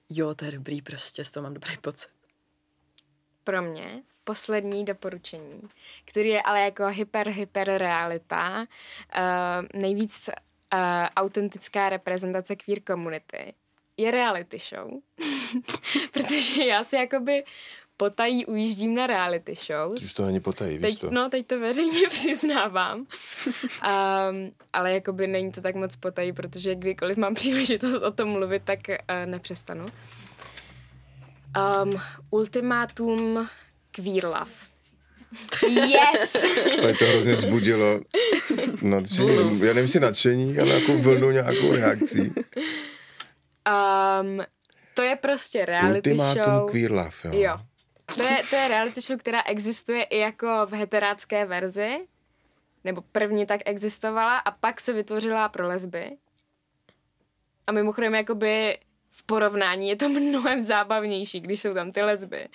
jo, 0.09 0.35
to 0.35 0.45
je 0.45 0.51
dobrý 0.51 0.81
prostě, 0.81 1.25
z 1.25 1.31
toho 1.31 1.43
mám 1.43 1.53
dobrý 1.53 1.77
pocit. 1.77 2.16
Pro 3.47 3.61
mě 3.61 4.03
poslední 4.23 4.85
doporučení, 4.85 5.61
který 6.05 6.29
je 6.29 6.41
ale 6.41 6.61
jako 6.61 6.87
hyper, 6.87 7.29
hyper 7.29 7.67
realita, 7.67 8.59
uh, 9.17 9.81
nejvíc 9.81 10.29
uh, 10.29 10.79
autentická 11.15 11.89
reprezentace 11.89 12.55
queer 12.55 12.79
komunity, 12.81 13.53
je 13.97 14.11
reality 14.11 14.57
show. 14.59 14.91
Protože 16.11 16.65
já 16.65 16.83
si 16.83 16.95
jakoby 16.95 17.43
potají 17.97 18.45
ujíždím 18.45 18.95
na 18.95 19.07
reality 19.07 19.55
shows. 19.55 20.03
Už 20.03 20.13
to 20.13 20.25
není 20.25 20.39
potají, 20.39 20.77
víš 20.77 20.81
Teď, 20.81 20.99
to? 20.99 21.11
no, 21.11 21.29
teď 21.29 21.47
to 21.47 21.59
veřejně 21.59 22.07
přiznávám. 22.09 22.99
Um, 22.99 23.07
ale 24.73 24.93
jakoby 24.93 25.27
není 25.27 25.51
to 25.51 25.61
tak 25.61 25.75
moc 25.75 25.95
potají, 25.95 26.33
protože 26.33 26.75
kdykoliv 26.75 27.17
mám 27.17 27.33
příležitost 27.33 28.01
o 28.01 28.11
tom 28.11 28.29
mluvit, 28.29 28.63
tak 28.65 28.79
uh, 28.89 28.95
nepřestanu. 29.25 29.85
Um, 31.57 32.01
ultimátum 32.29 33.47
queer 33.91 34.25
love. 34.25 34.51
Yes! 35.67 36.31
Tady 36.81 36.93
to 36.93 37.05
hrozně 37.05 37.33
vzbudilo 37.33 37.99
nadšení. 38.81 39.59
Já 39.59 39.67
nevím, 39.67 39.83
jestli 39.83 39.99
nadšení, 39.99 40.59
ale 40.59 40.69
jako 40.69 40.97
vlnu 40.97 41.31
nějakou 41.31 41.71
reakcí. 41.71 42.21
Um, 42.21 42.33
to 44.93 45.01
je 45.01 45.15
prostě 45.15 45.65
reality 45.65 46.11
Ultimátum 46.11 46.43
show. 46.43 46.71
queer 46.71 46.91
love, 46.91 47.11
jo. 47.23 47.31
Jo. 47.33 47.57
To 48.15 48.23
je, 48.23 48.41
to 48.49 48.55
je 48.55 48.67
reality 48.67 49.01
show, 49.01 49.19
která 49.19 49.41
existuje 49.41 50.03
i 50.03 50.19
jako 50.19 50.65
v 50.65 50.73
heterácké 50.73 51.45
verzi. 51.45 52.07
Nebo 52.83 53.01
první 53.11 53.45
tak 53.45 53.61
existovala 53.65 54.37
a 54.37 54.51
pak 54.51 54.81
se 54.81 54.93
vytvořila 54.93 55.49
pro 55.49 55.67
lesby. 55.67 56.11
A 57.67 57.71
mimochodem 57.71 58.15
jakoby 58.15 58.77
v 59.18 59.24
porovnání 59.24 59.89
je 59.89 59.95
to 59.95 60.09
mnohem 60.30 60.61
zábavnější, 60.61 61.39
když 61.39 61.61
jsou 61.61 61.74
tam 61.74 61.91
ty 61.91 62.01
lesby. 62.01 62.47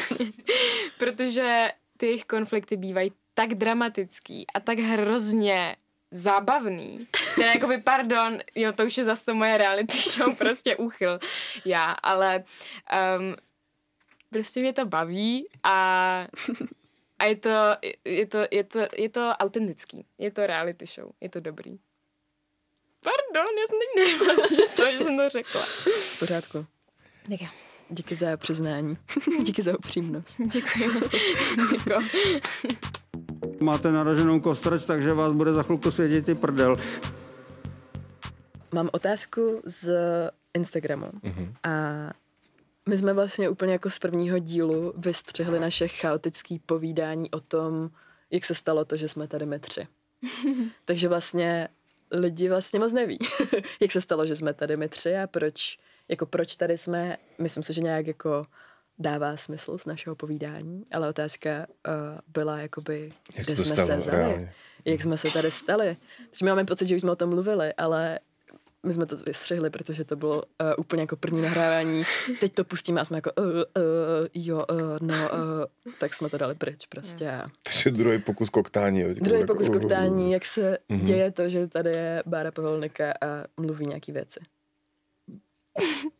Protože 0.98 1.72
ty 1.96 2.06
jejich 2.06 2.24
konflikty 2.24 2.76
bývají 2.76 3.12
tak 3.34 3.54
dramatický 3.54 4.46
a 4.54 4.60
tak 4.60 4.78
hrozně 4.78 5.76
zábavný. 6.10 7.06
Teda 7.34 7.52
jakoby, 7.52 7.78
pardon, 7.78 8.38
jo, 8.54 8.72
to 8.72 8.84
už 8.84 8.98
je 8.98 9.04
zase 9.04 9.24
to 9.24 9.34
moje 9.34 9.58
reality 9.58 9.96
show, 9.96 10.36
prostě 10.38 10.76
úchyl. 10.76 11.18
Já, 11.64 11.92
ale 11.92 12.44
um, 13.18 13.36
prostě 14.30 14.60
mě 14.60 14.72
to 14.72 14.86
baví 14.86 15.48
a, 15.62 16.26
a 17.18 17.24
je, 17.24 17.36
to, 17.36 17.50
je, 18.04 18.26
to, 18.26 18.38
je, 18.50 18.64
to, 18.64 18.78
je 18.96 19.08
to 19.08 19.20
autentický. 19.20 20.06
Je 20.18 20.30
to 20.30 20.46
reality 20.46 20.86
show. 20.86 21.10
Je 21.20 21.28
to 21.28 21.40
dobrý. 21.40 21.78
Pardon, 23.06 23.52
já 23.58 23.66
jsem 23.68 23.78
teď 23.78 24.76
toho, 24.76 24.92
že 24.92 24.98
jsem 24.98 25.16
to 25.16 25.28
řekla. 25.28 25.60
V 25.60 26.18
pořádku. 26.18 26.66
Tak 27.28 27.40
jo. 27.40 27.48
Díky 27.90 28.16
za 28.16 28.36
přiznání. 28.36 28.98
Díky 29.42 29.62
za 29.62 29.78
upřímnost. 29.78 30.40
Děkuji. 30.46 31.00
Děkuji. 31.70 32.40
Máte 33.60 33.92
naraženou 33.92 34.40
kostrč, 34.40 34.84
takže 34.84 35.12
vás 35.12 35.32
bude 35.32 35.52
za 35.52 35.62
chvilku 35.62 35.90
svědět 35.90 36.28
i 36.28 36.34
prdel. 36.34 36.76
Mám 38.72 38.90
otázku 38.92 39.62
z 39.64 39.92
Instagramu 40.54 41.10
a 41.62 41.70
my 42.88 42.96
jsme 42.96 43.12
vlastně 43.12 43.48
úplně 43.48 43.72
jako 43.72 43.90
z 43.90 43.98
prvního 43.98 44.38
dílu 44.38 44.92
vystřihli 44.96 45.60
naše 45.60 45.88
chaotické 45.88 46.56
povídání 46.66 47.30
o 47.30 47.40
tom, 47.40 47.90
jak 48.30 48.44
se 48.44 48.54
stalo 48.54 48.84
to, 48.84 48.96
že 48.96 49.08
jsme 49.08 49.28
tady 49.28 49.46
my 49.46 49.58
tři. 49.58 49.86
Takže 50.84 51.08
vlastně 51.08 51.68
lidi 52.10 52.48
vlastně 52.48 52.78
moc 52.78 52.92
neví, 52.92 53.18
jak 53.80 53.92
se 53.92 54.00
stalo, 54.00 54.26
že 54.26 54.36
jsme 54.36 54.54
tady 54.54 54.76
my 54.76 54.88
tři 54.88 55.16
a 55.16 55.26
proč, 55.26 55.78
jako 56.08 56.26
proč 56.26 56.56
tady 56.56 56.78
jsme, 56.78 57.16
myslím 57.38 57.62
si, 57.62 57.72
že 57.72 57.80
nějak 57.82 58.06
jako 58.06 58.46
dává 58.98 59.36
smysl 59.36 59.78
z 59.78 59.86
našeho 59.86 60.16
povídání, 60.16 60.84
ale 60.92 61.08
otázka 61.08 61.50
uh, 61.88 61.92
byla 62.28 62.58
jakoby, 62.58 63.12
Jak 63.36 63.46
kde 63.46 63.56
se 63.56 63.62
jsme 63.62 63.76
se 63.76 63.82
stalo 63.82 63.98
vzali, 63.98 64.18
reálně? 64.18 64.52
jak 64.84 65.02
jsme 65.02 65.18
se 65.18 65.30
tady 65.30 65.50
stali. 65.50 65.96
Takže 66.30 66.44
máme 66.44 66.64
pocit, 66.64 66.86
že 66.86 66.96
už 66.96 67.00
jsme 67.00 67.12
o 67.12 67.16
tom 67.16 67.30
mluvili, 67.30 67.74
ale 67.74 68.18
my 68.86 68.92
jsme 68.92 69.06
to 69.06 69.16
vystřihli, 69.16 69.70
protože 69.70 70.04
to 70.04 70.16
bylo 70.16 70.36
uh, 70.36 70.42
úplně 70.78 71.02
jako 71.02 71.16
první 71.16 71.42
nahrávání. 71.42 72.02
Teď 72.40 72.54
to 72.54 72.64
pustíme 72.64 73.00
a 73.00 73.04
jsme 73.04 73.16
jako, 73.16 73.30
uh, 73.38 73.46
uh, 73.46 73.52
jo, 74.34 74.64
uh, 74.70 74.78
no, 75.00 75.14
uh, 75.14 75.92
tak 75.98 76.14
jsme 76.14 76.30
to 76.30 76.38
dali 76.38 76.54
pryč 76.54 76.86
prostě. 76.86 77.30
A 77.30 77.46
Takže 77.62 77.90
druhý 77.90 78.18
pokus 78.18 78.50
koktání. 78.50 79.00
Jo. 79.00 79.08
druhý 79.14 79.40
Jako- 79.40 79.52
pokus 79.52 79.68
koktání, 79.68 80.32
jak 80.32 80.44
se 80.44 80.78
Mhm. 80.88 81.04
děje 81.04 81.32
to, 81.32 81.48
že 81.48 81.66
tady 81.66 81.90
je 81.90 82.22
Bára 82.26 82.50
Pavelnika 82.50 83.12
a 83.12 83.44
mluví 83.56 83.86
nějaký 83.86 84.12
věci. 84.12 84.40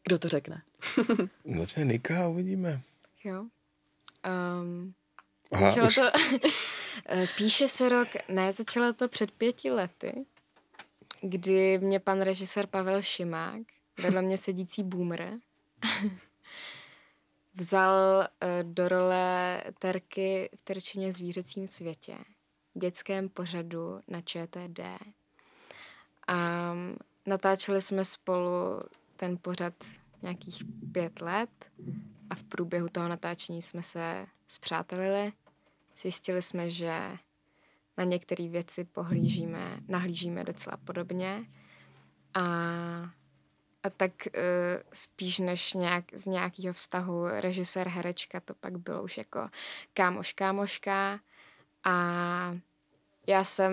Kdo 0.05 0.19
to 0.19 0.29
řekne? 0.29 0.63
Začne 1.59 1.85
Nika 1.85 2.25
a 2.25 2.29
uvidíme. 2.29 2.81
Jo. 3.25 3.45
Um, 4.61 4.95
Aha, 5.53 5.71
začalo 5.71 5.89
už, 5.89 5.95
to, 5.95 6.03
píše 7.37 7.69
se 7.69 7.89
rok, 7.89 8.09
ne, 8.29 8.53
začalo 8.53 8.93
to 8.93 9.09
před 9.09 9.31
pěti 9.31 9.71
lety, 9.71 10.13
kdy 11.21 11.79
mě 11.79 12.01
pan 12.01 12.21
režisér 12.21 12.67
Pavel 12.67 13.03
Šimák, 13.03 13.63
vedle 14.03 14.23
mě 14.23 14.39
sedící 14.39 14.83
boomer, 14.83 15.33
vzal 17.55 18.23
eh, 18.23 18.63
do 18.63 18.89
role 18.89 19.63
Terky 19.79 20.51
v 20.57 20.63
Terčině 20.63 21.13
zvířecím 21.13 21.69
světě, 21.69 22.17
dětském 22.75 23.29
pořadu 23.29 24.01
na 24.09 24.21
ČTD. 24.21 24.81
A 26.29 26.73
natáčeli 27.27 27.83
jsme 27.83 28.05
spolu 28.05 28.81
ten 29.17 29.39
pořad 29.43 29.75
nějakých 30.23 30.63
pět 30.93 31.21
let 31.21 31.51
a 32.31 32.35
v 32.35 32.43
průběhu 32.43 32.89
toho 32.89 33.09
natáčení 33.09 33.63
jsme 33.63 33.83
se 33.83 34.27
zpřátelili. 34.47 35.33
Zjistili 35.97 36.43
jsme, 36.43 36.71
že 36.71 37.19
na 37.97 38.05
některé 38.05 38.49
věci 38.49 38.85
pohlížíme, 38.85 39.77
nahlížíme 39.89 40.45
docela 40.45 40.77
podobně. 40.77 41.45
A, 42.35 42.41
a 43.83 43.91
tak 43.97 44.13
uh, 44.27 44.43
spíš 44.93 45.39
než 45.39 45.75
nějak, 45.75 46.05
z 46.13 46.27
nějakého 46.27 46.75
vztahu 46.75 47.27
režisér, 47.27 47.89
herečka, 47.89 48.41
to 48.41 48.55
pak 48.55 48.79
bylo 48.79 49.03
už 49.03 49.19
jako 49.19 49.49
kámoš, 49.95 50.33
kámoška. 50.33 51.21
A 51.85 52.57
já 53.27 53.45
jsem, 53.45 53.73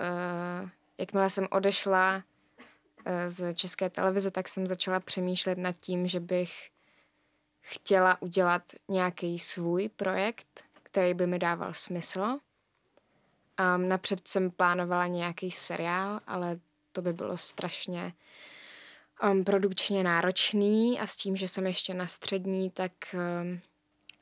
uh, 0.00 0.68
jakmile 0.98 1.30
jsem 1.30 1.48
odešla 1.50 2.16
uh, 2.16 3.12
z 3.26 3.54
české 3.54 3.90
televize, 3.90 4.30
tak 4.30 4.48
jsem 4.48 4.68
začala 4.68 5.00
přemýšlet 5.00 5.58
nad 5.58 5.76
tím, 5.76 6.06
že 6.06 6.20
bych 6.20 6.70
chtěla 7.60 8.22
udělat 8.22 8.62
nějaký 8.88 9.38
svůj 9.38 9.88
projekt, 9.88 10.64
který 10.82 11.14
by 11.14 11.26
mi 11.26 11.38
dával 11.38 11.74
smysl. 11.74 12.38
Um, 13.60 13.88
napřed 13.88 14.28
jsem 14.28 14.50
plánovala 14.50 15.06
nějaký 15.06 15.50
seriál, 15.50 16.20
ale 16.26 16.58
to 16.92 17.02
by 17.02 17.12
bylo 17.12 17.38
strašně 17.38 18.12
um, 19.22 19.44
produkčně 19.44 20.02
náročný 20.02 21.00
a 21.00 21.06
s 21.06 21.16
tím, 21.16 21.36
že 21.36 21.48
jsem 21.48 21.66
ještě 21.66 21.94
na 21.94 22.06
střední, 22.06 22.70
tak 22.70 22.92
um, 23.14 23.60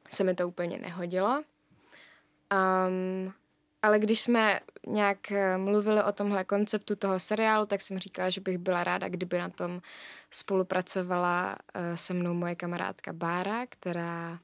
se 0.09 0.25
mi 0.25 0.35
to 0.35 0.49
úplně 0.49 0.79
nehodilo. 0.79 1.43
Um, 2.53 3.33
ale 3.83 3.99
když 3.99 4.21
jsme 4.21 4.61
nějak 4.87 5.33
mluvili 5.57 6.03
o 6.03 6.13
tomhle 6.13 6.45
konceptu 6.45 6.97
toho 6.97 7.21
seriálu, 7.21 7.67
tak 7.67 7.81
jsem 7.81 7.99
říkala, 7.99 8.31
že 8.31 8.41
bych 8.41 8.59
byla 8.59 8.85
ráda, 8.85 9.09
kdyby 9.09 9.39
na 9.39 9.49
tom 9.49 9.81
spolupracovala 10.31 11.57
uh, 11.75 11.97
se 11.97 12.15
mnou 12.15 12.35
moje 12.35 12.55
kamarádka 12.55 13.13
Bára, 13.13 13.67
která 13.67 14.39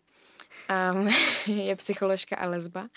um, 0.95 1.09
je 1.57 1.77
psycholožka 1.77 2.37
a 2.37 2.47
lesba, 2.47 2.89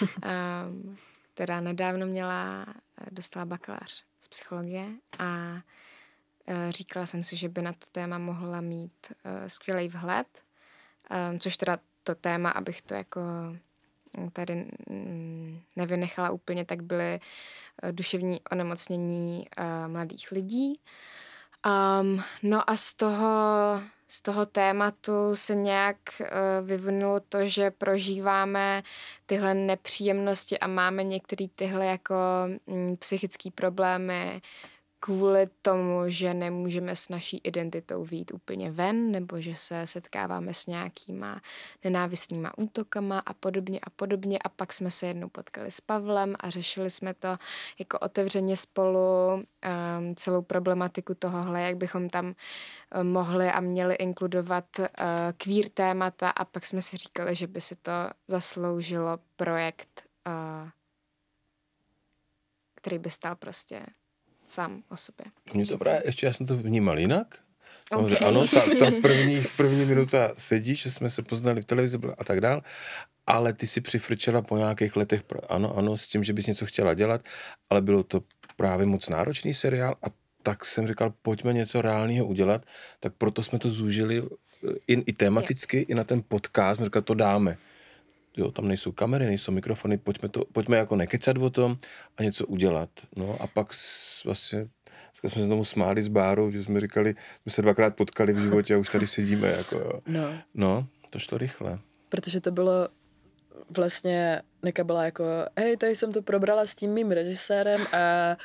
um, 0.00 0.96
která 1.36 1.60
nedávno 1.60 2.06
měla, 2.06 2.66
dostala 3.10 3.44
bakalář 3.44 4.04
z 4.20 4.28
psychologie 4.28 4.86
a 5.18 5.52
uh, 5.54 6.70
říkala 6.70 7.06
jsem 7.06 7.24
si, 7.24 7.36
že 7.36 7.48
by 7.48 7.62
na 7.62 7.72
to 7.72 7.86
téma 7.92 8.18
mohla 8.18 8.60
mít 8.60 8.92
uh, 9.10 9.46
skvělý 9.46 9.88
vhled, 9.88 10.26
což 11.38 11.56
teda 11.56 11.78
to 12.02 12.14
téma, 12.14 12.50
abych 12.50 12.82
to 12.82 12.94
jako 12.94 13.20
tady 14.32 14.66
mm, 14.90 15.60
nevynechala 15.76 16.30
úplně, 16.30 16.64
tak 16.64 16.82
byly 16.82 17.20
duševní 17.90 18.40
onemocnění 18.52 19.46
mladých 19.86 20.32
lidí. 20.32 20.80
Um, 21.66 22.22
no 22.42 22.70
a 22.70 22.76
z 22.76 22.94
toho, 22.94 23.26
z 24.06 24.22
toho 24.22 24.46
tématu 24.46 25.12
se 25.34 25.54
nějak 25.54 25.96
uh, 26.20 26.66
vyvinulo 26.66 27.20
to, 27.20 27.46
že 27.46 27.70
prožíváme 27.70 28.82
tyhle 29.26 29.54
nepříjemnosti 29.54 30.58
a 30.58 30.66
máme 30.66 31.04
některé 31.04 31.46
tyhle 31.54 31.86
jako 31.86 32.14
mm, 32.66 32.96
psychické 32.96 33.50
problémy 33.50 34.40
kvůli 35.06 35.46
tomu, 35.62 36.02
že 36.06 36.34
nemůžeme 36.34 36.96
s 36.96 37.08
naší 37.08 37.40
identitou 37.44 38.04
výjít 38.04 38.34
úplně 38.34 38.70
ven, 38.70 39.10
nebo 39.10 39.40
že 39.40 39.54
se 39.54 39.86
setkáváme 39.86 40.54
s 40.54 40.66
nějakýma 40.66 41.40
nenávistnýma 41.84 42.58
útokama 42.58 43.18
a 43.18 43.34
podobně 43.34 43.80
a 43.82 43.90
podobně. 43.90 44.38
A 44.44 44.48
pak 44.48 44.72
jsme 44.72 44.90
se 44.90 45.06
jednou 45.06 45.28
potkali 45.28 45.70
s 45.70 45.80
Pavlem 45.80 46.36
a 46.40 46.50
řešili 46.50 46.90
jsme 46.90 47.14
to 47.14 47.36
jako 47.78 47.98
otevřeně 47.98 48.56
spolu 48.56 49.34
um, 49.34 50.14
celou 50.14 50.42
problematiku 50.42 51.14
tohohle, 51.14 51.62
jak 51.62 51.76
bychom 51.76 52.08
tam 52.08 52.26
um, 52.26 53.12
mohli 53.12 53.48
a 53.48 53.60
měli 53.60 53.94
inkludovat 53.94 54.64
uh, 54.78 54.86
queer 55.36 55.68
témata 55.68 56.30
a 56.30 56.44
pak 56.44 56.66
jsme 56.66 56.82
si 56.82 56.96
říkali, 56.96 57.34
že 57.34 57.46
by 57.46 57.60
si 57.60 57.76
to 57.76 57.92
zasloužilo 58.28 59.18
projekt, 59.36 60.02
uh, 60.26 60.68
který 62.74 62.98
by 62.98 63.10
stál 63.10 63.36
prostě 63.36 63.86
sám 64.48 64.82
o 64.88 64.96
sobě. 64.96 65.26
Mě 65.54 65.66
to 65.66 65.78
právě, 65.78 66.02
ještě 66.04 66.26
já 66.26 66.32
jsem 66.32 66.46
to 66.46 66.56
vnímal 66.56 66.98
jinak. 66.98 67.38
Samozřejmě, 67.92 68.16
Okay. 68.16 68.28
ano, 68.28 68.48
ta, 68.48 68.60
ta 68.78 68.90
první, 69.02 69.44
první 69.56 69.84
minuta 69.84 70.32
sedí, 70.38 70.74
že 70.74 70.90
jsme 70.90 71.10
se 71.10 71.22
poznali 71.22 71.62
v 71.62 71.64
televizi 71.64 71.98
a 72.18 72.24
tak 72.24 72.40
dál, 72.40 72.62
ale 73.26 73.52
ty 73.52 73.66
si 73.66 73.80
přifrčela 73.80 74.42
po 74.42 74.56
nějakých 74.56 74.96
letech, 74.96 75.22
ano, 75.48 75.76
ano, 75.76 75.96
s 75.96 76.06
tím, 76.06 76.24
že 76.24 76.32
bys 76.32 76.46
něco 76.46 76.66
chtěla 76.66 76.94
dělat, 76.94 77.20
ale 77.70 77.82
bylo 77.82 78.02
to 78.02 78.22
právě 78.56 78.86
moc 78.86 79.08
náročný 79.08 79.54
seriál 79.54 79.94
a 80.02 80.06
tak 80.42 80.64
jsem 80.64 80.86
říkal, 80.86 81.14
pojďme 81.22 81.52
něco 81.52 81.82
reálného 81.82 82.26
udělat, 82.26 82.66
tak 83.00 83.12
proto 83.18 83.42
jsme 83.42 83.58
to 83.58 83.68
zúžili 83.68 84.22
eh, 84.22 84.72
i, 84.86 84.92
i 84.92 85.12
tematicky, 85.12 85.78
i 85.78 85.94
na 85.94 86.04
ten 86.04 86.22
podcast, 86.28 86.76
jsme 86.76 86.84
říkali, 86.84 87.02
to 87.02 87.14
dáme. 87.14 87.56
Jo, 88.36 88.50
tam 88.50 88.68
nejsou 88.68 88.92
kamery, 88.92 89.26
nejsou 89.26 89.52
mikrofony, 89.52 89.98
pojďme, 89.98 90.28
to, 90.28 90.44
pojďme 90.52 90.76
jako 90.76 90.96
nekecat 90.96 91.36
o 91.38 91.50
tom 91.50 91.76
a 92.16 92.22
něco 92.22 92.46
udělat. 92.46 92.90
No 93.16 93.36
a 93.40 93.46
pak 93.46 93.72
s, 93.72 94.24
vlastně, 94.24 94.58
dneska 95.10 95.28
jsme 95.28 95.42
se 95.42 95.48
tomu 95.48 95.64
smáli 95.64 96.02
s 96.02 96.08
Bárou, 96.08 96.50
že 96.50 96.64
jsme 96.64 96.80
říkali, 96.80 97.14
jsme 97.42 97.52
se 97.52 97.62
dvakrát 97.62 97.96
potkali 97.96 98.32
v 98.32 98.38
životě 98.38 98.74
a 98.74 98.78
už 98.78 98.88
tady 98.88 99.06
sedíme. 99.06 99.48
Jako, 99.48 99.76
jo. 99.78 99.90
No, 100.06 100.34
No, 100.54 100.86
to 101.10 101.18
šlo 101.18 101.38
rychle. 101.38 101.78
protože 102.08 102.40
to 102.40 102.50
bylo 102.50 102.88
vlastně 103.76 104.42
Nika 104.66 104.84
byla 104.84 105.04
jako, 105.04 105.24
hej, 105.56 105.76
tady 105.76 105.96
jsem 105.96 106.12
to 106.12 106.22
probrala 106.22 106.66
s 106.66 106.74
tím 106.74 106.90
mým 106.90 107.10
režisérem 107.10 107.86
a 107.92 108.36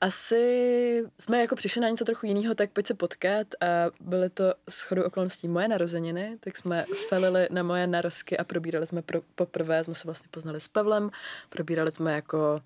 asi 0.00 1.04
jsme 1.20 1.40
jako 1.40 1.56
přišli 1.56 1.80
na 1.80 1.88
něco 1.88 2.04
trochu 2.04 2.26
jiného, 2.26 2.54
tak 2.54 2.70
pojď 2.70 2.86
se 2.86 2.94
potkat. 2.94 3.46
A 3.60 3.66
byly 4.00 4.30
to 4.30 4.54
shodou 4.70 5.02
okolností 5.02 5.48
moje 5.48 5.68
narozeniny, 5.68 6.36
tak 6.40 6.56
jsme 6.56 6.84
felili 7.08 7.48
na 7.50 7.62
moje 7.62 7.86
narozky 7.86 8.38
a 8.38 8.44
probírali 8.44 8.86
jsme 8.86 9.02
pro, 9.02 9.20
poprvé, 9.34 9.84
jsme 9.84 9.94
se 9.94 10.08
vlastně 10.08 10.28
poznali 10.30 10.60
s 10.60 10.68
Pavlem, 10.68 11.10
probírali 11.48 11.92
jsme 11.92 12.12
jako 12.12 12.60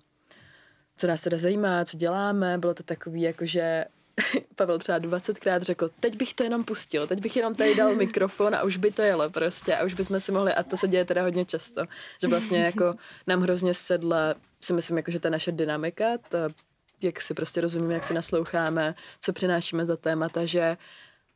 co 0.97 1.07
nás 1.07 1.21
teda 1.21 1.37
zajímá, 1.37 1.85
co 1.85 1.97
děláme, 1.97 2.57
bylo 2.57 2.73
to 2.73 2.83
takový 2.83 3.21
jako, 3.21 3.45
že 3.45 3.85
Pavel 4.55 4.79
třeba 4.79 4.99
20krát 4.99 5.61
řekl, 5.61 5.89
teď 5.99 6.17
bych 6.17 6.33
to 6.33 6.43
jenom 6.43 6.63
pustil, 6.63 7.07
teď 7.07 7.21
bych 7.21 7.35
jenom 7.35 7.55
tady 7.55 7.75
dal 7.75 7.95
mikrofon 7.95 8.55
a 8.55 8.63
už 8.63 8.77
by 8.77 8.91
to 8.91 9.01
jelo 9.01 9.29
prostě 9.29 9.75
a 9.75 9.85
už 9.85 9.93
bychom 9.93 10.19
si 10.19 10.31
mohli, 10.31 10.53
a 10.53 10.63
to 10.63 10.77
se 10.77 10.87
děje 10.87 11.05
teda 11.05 11.23
hodně 11.23 11.45
často, 11.45 11.85
že 12.21 12.27
vlastně 12.27 12.63
jako 12.63 12.95
nám 13.27 13.41
hrozně 13.41 13.73
sedla, 13.73 14.35
si 14.61 14.73
myslím, 14.73 14.97
jako, 14.97 15.11
že 15.11 15.19
ta 15.19 15.29
naše 15.29 15.51
dynamika, 15.51 16.05
ta, 16.29 16.49
jak 17.01 17.21
si 17.21 17.33
prostě 17.33 17.61
rozumíme, 17.61 17.93
jak 17.93 18.03
si 18.03 18.13
nasloucháme, 18.13 18.95
co 19.21 19.33
přinášíme 19.33 19.85
za 19.85 19.97
témata, 19.97 20.45
že 20.45 20.77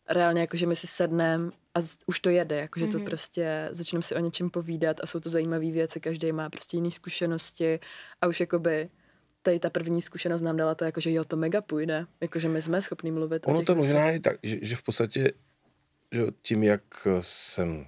reálně 0.10 0.42
jako, 0.42 0.58
že 0.58 0.68
my 0.68 0.76
si 0.76 0.88
sedneme 0.88 1.52
a 1.74 1.82
z, 1.82 1.98
už 2.06 2.20
to 2.20 2.30
jede, 2.30 2.56
jako, 2.56 2.80
že 2.80 2.88
to 2.88 3.00
prostě 3.00 3.68
začneme 3.72 4.04
si 4.04 4.16
o 4.16 4.20
něčem 4.20 4.50
povídat 4.50 4.98
a 5.04 5.08
jsou 5.08 5.20
to 5.20 5.30
zajímavé 5.30 5.72
věci, 5.72 6.00
každý 6.00 6.32
má 6.32 6.50
prostě 6.50 6.78
jiné 6.78 6.92
zkušenosti 6.92 7.80
a 8.22 8.28
už 8.28 8.40
jakoby 8.40 8.90
tady 9.44 9.60
ta 9.60 9.70
první 9.70 10.02
zkušenost 10.02 10.42
nám 10.42 10.58
dala 10.58 10.76
to, 10.76 10.86
jako, 10.86 11.02
že 11.02 11.12
jo, 11.12 11.26
to 11.26 11.38
mega 11.38 11.62
půjde, 11.62 12.06
jako, 12.22 12.40
že 12.40 12.50
my 12.50 12.62
jsme 12.62 12.82
schopní 12.82 13.12
mluvit 13.12 13.48
o 13.48 13.50
Ono 13.50 13.60
těch 13.60 13.68
to 13.68 13.76
možná 13.76 14.10
je 14.10 14.20
tak, 14.20 14.38
že, 14.44 14.58
že 14.62 14.76
v 14.76 14.84
podstatě 14.84 15.32
že 16.12 16.22
tím, 16.42 16.64
jak 16.64 17.08
jsem 17.22 17.86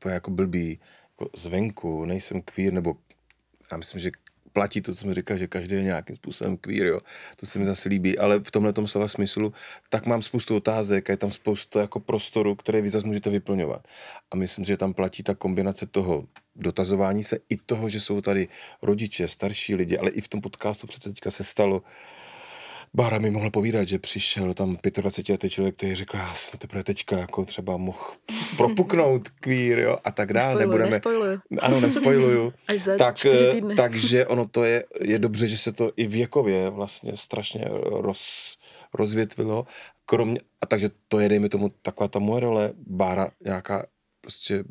to 0.00 0.08
jako 0.08 0.30
blbý, 0.30 0.80
jako 1.10 1.30
zvenku, 1.36 2.04
nejsem 2.04 2.42
queer, 2.42 2.72
nebo 2.72 2.94
já 3.72 3.76
myslím, 3.76 4.00
že 4.00 4.10
platí 4.52 4.80
to, 4.80 4.94
co 4.94 5.00
jsme 5.00 5.14
říkali, 5.14 5.40
že 5.40 5.46
každý 5.46 5.74
je 5.74 5.82
nějakým 5.82 6.16
způsobem 6.16 6.56
queer, 6.56 6.86
jo. 6.86 7.00
To 7.36 7.46
se 7.46 7.58
mi 7.58 7.64
zase 7.64 7.88
líbí, 7.88 8.18
ale 8.18 8.38
v 8.38 8.50
tomhle 8.50 8.72
slova 8.86 9.08
smyslu, 9.08 9.52
tak 9.88 10.06
mám 10.06 10.22
spoustu 10.22 10.56
otázek 10.56 11.10
a 11.10 11.12
je 11.12 11.16
tam 11.16 11.30
spoustu 11.30 11.78
jako 11.78 12.00
prostoru, 12.00 12.54
které 12.54 12.80
vy 12.80 12.90
zase 12.90 13.06
můžete 13.06 13.30
vyplňovat. 13.30 13.88
A 14.30 14.36
myslím, 14.36 14.64
že 14.64 14.76
tam 14.76 14.94
platí 14.94 15.22
ta 15.22 15.34
kombinace 15.34 15.86
toho 15.86 16.24
dotazování 16.56 17.24
se 17.24 17.38
i 17.48 17.56
toho, 17.56 17.88
že 17.88 18.00
jsou 18.00 18.20
tady 18.20 18.48
rodiče, 18.82 19.28
starší 19.28 19.74
lidi, 19.74 19.98
ale 19.98 20.10
i 20.10 20.20
v 20.20 20.28
tom 20.28 20.40
podcastu 20.40 20.86
přece 20.86 21.10
teďka 21.10 21.30
se 21.30 21.44
stalo, 21.44 21.82
Bára 22.94 23.18
mi 23.18 23.30
mohla 23.30 23.50
povídat, 23.50 23.88
že 23.88 23.98
přišel 23.98 24.54
tam 24.54 24.76
25-letý 24.76 25.50
člověk, 25.50 25.76
který 25.76 25.94
řekl, 25.94 26.16
já 26.16 26.34
jsem 26.34 26.58
teprve 26.58 26.84
teďka 26.84 27.18
jako 27.18 27.44
třeba 27.44 27.76
mohl 27.76 27.98
propuknout 28.56 29.28
queer, 29.28 29.78
jo, 29.78 29.98
a 30.04 30.10
tak 30.10 30.32
dále. 30.32 30.46
Nespoiluj, 30.46 30.66
Nebudeme, 30.66 30.90
nespoiluj. 30.90 31.38
ano, 31.60 31.80
nespoiluju. 31.80 32.52
Až 32.68 32.80
za 32.80 32.96
tak, 32.96 33.16
takže 33.76 34.26
ono 34.26 34.48
to 34.48 34.64
je, 34.64 34.84
je 35.00 35.18
dobře, 35.26 35.48
že 35.48 35.58
se 35.58 35.72
to 35.72 35.92
i 35.96 36.06
věkově 36.06 36.70
vlastně 36.70 37.16
strašně 37.16 37.64
roz, 37.84 38.56
rozvětvilo. 38.94 39.66
Kromě, 40.06 40.40
a 40.60 40.66
takže 40.66 40.90
to 41.08 41.20
je, 41.20 41.28
dejme 41.28 41.48
tomu, 41.48 41.68
taková 41.82 42.08
ta 42.08 42.18
moje 42.18 42.40
role, 42.40 42.72
Bára, 42.86 43.30
nějaká 43.44 43.86
prostě 44.20 44.64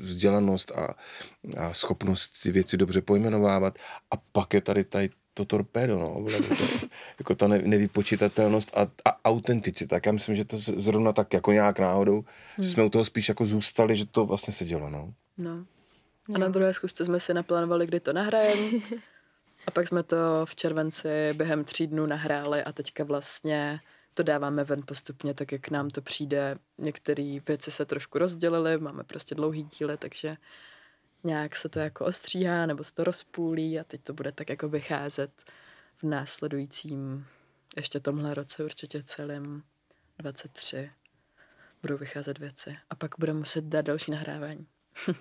vzdělanost 0.00 0.70
a, 0.72 0.94
a 1.56 1.74
schopnost 1.74 2.42
ty 2.42 2.52
věci 2.52 2.76
dobře 2.76 3.00
pojmenovávat. 3.00 3.78
A 4.10 4.16
pak 4.16 4.54
je 4.54 4.60
tady 4.60 4.84
tady 4.84 5.10
to 5.34 5.44
torpédo, 5.44 5.98
no, 5.98 6.26
to, 6.48 6.54
jako 7.18 7.34
ta 7.34 7.48
ne, 7.48 7.58
nevypočitatelnost 7.58 8.76
a, 8.76 8.88
a 9.04 9.24
autenticita. 9.24 9.96
Tak 9.96 10.06
já 10.06 10.12
myslím, 10.12 10.34
že 10.34 10.44
to 10.44 10.58
zrovna 10.58 11.12
tak 11.12 11.32
jako 11.32 11.52
nějak 11.52 11.78
náhodou, 11.78 12.24
že 12.58 12.70
jsme 12.70 12.84
u 12.84 12.90
toho 12.90 13.04
spíš 13.04 13.28
jako 13.28 13.46
zůstali, 13.46 13.96
že 13.96 14.06
to 14.06 14.26
vlastně 14.26 14.52
se 14.52 14.64
dělo, 14.64 14.90
no. 14.90 15.14
No. 15.38 15.64
A 16.34 16.38
na 16.38 16.48
druhé 16.48 16.74
zkusce 16.74 17.04
jsme 17.04 17.20
si 17.20 17.34
naplánovali, 17.34 17.86
kdy 17.86 18.00
to 18.00 18.12
nahrajeme. 18.12 18.62
A 19.66 19.70
pak 19.70 19.88
jsme 19.88 20.02
to 20.02 20.16
v 20.44 20.56
červenci 20.56 21.08
během 21.32 21.64
tří 21.64 21.86
dnů 21.86 22.06
nahráli 22.06 22.62
a 22.62 22.72
teďka 22.72 23.04
vlastně 23.04 23.80
to 24.14 24.22
dáváme 24.22 24.64
ven 24.64 24.82
postupně, 24.86 25.34
tak 25.34 25.52
jak 25.52 25.70
nám 25.70 25.90
to 25.90 26.02
přijde. 26.02 26.58
Některé 26.78 27.38
věci 27.48 27.70
se 27.70 27.84
trošku 27.84 28.18
rozdělily, 28.18 28.78
máme 28.78 29.04
prostě 29.04 29.34
dlouhý 29.34 29.62
díly, 29.62 29.96
takže 29.96 30.36
nějak 31.24 31.56
se 31.56 31.68
to 31.68 31.78
jako 31.78 32.04
ostříhá 32.04 32.66
nebo 32.66 32.84
se 32.84 32.94
to 32.94 33.04
rozpůlí 33.04 33.80
a 33.80 33.84
teď 33.84 34.02
to 34.02 34.12
bude 34.12 34.32
tak 34.32 34.48
jako 34.48 34.68
vycházet 34.68 35.30
v 35.96 36.02
následujícím 36.02 37.26
ještě 37.76 38.00
tomhle 38.00 38.34
roce 38.34 38.64
určitě 38.64 39.02
celým 39.02 39.62
23 40.18 40.90
budou 41.82 41.96
vycházet 41.96 42.38
věci 42.38 42.76
a 42.90 42.94
pak 42.94 43.10
budeme 43.18 43.38
muset 43.38 43.64
dát 43.64 43.82
další 43.82 44.10
nahrávání. 44.10 44.66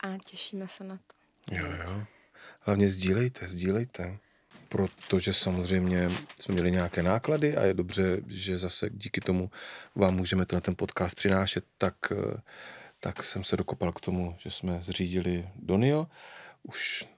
A 0.00 0.18
těšíme 0.26 0.68
se 0.68 0.84
na 0.84 0.96
to. 0.96 1.54
Jo, 1.54 1.66
jo. 1.66 2.04
Hlavně 2.60 2.88
sdílejte, 2.88 3.48
sdílejte. 3.48 4.18
Protože 4.68 5.32
samozřejmě 5.32 6.08
jsme 6.40 6.54
měli 6.54 6.70
nějaké 6.70 7.02
náklady 7.02 7.56
a 7.56 7.62
je 7.62 7.74
dobře, 7.74 8.20
že 8.26 8.58
zase 8.58 8.90
díky 8.90 9.20
tomu 9.20 9.50
vám 9.94 10.14
můžeme 10.14 10.46
to 10.46 10.56
na 10.56 10.60
ten 10.60 10.76
podcast 10.76 11.16
přinášet, 11.16 11.64
tak, 11.78 11.94
eh, 12.12 12.40
tak 13.06 13.22
jsem 13.22 13.44
se 13.44 13.56
dokopal 13.56 13.92
k 13.92 14.00
tomu, 14.00 14.34
že 14.38 14.50
jsme 14.50 14.78
zřídili 14.82 15.48
Donio. 15.56 16.06
Už 16.62 17.08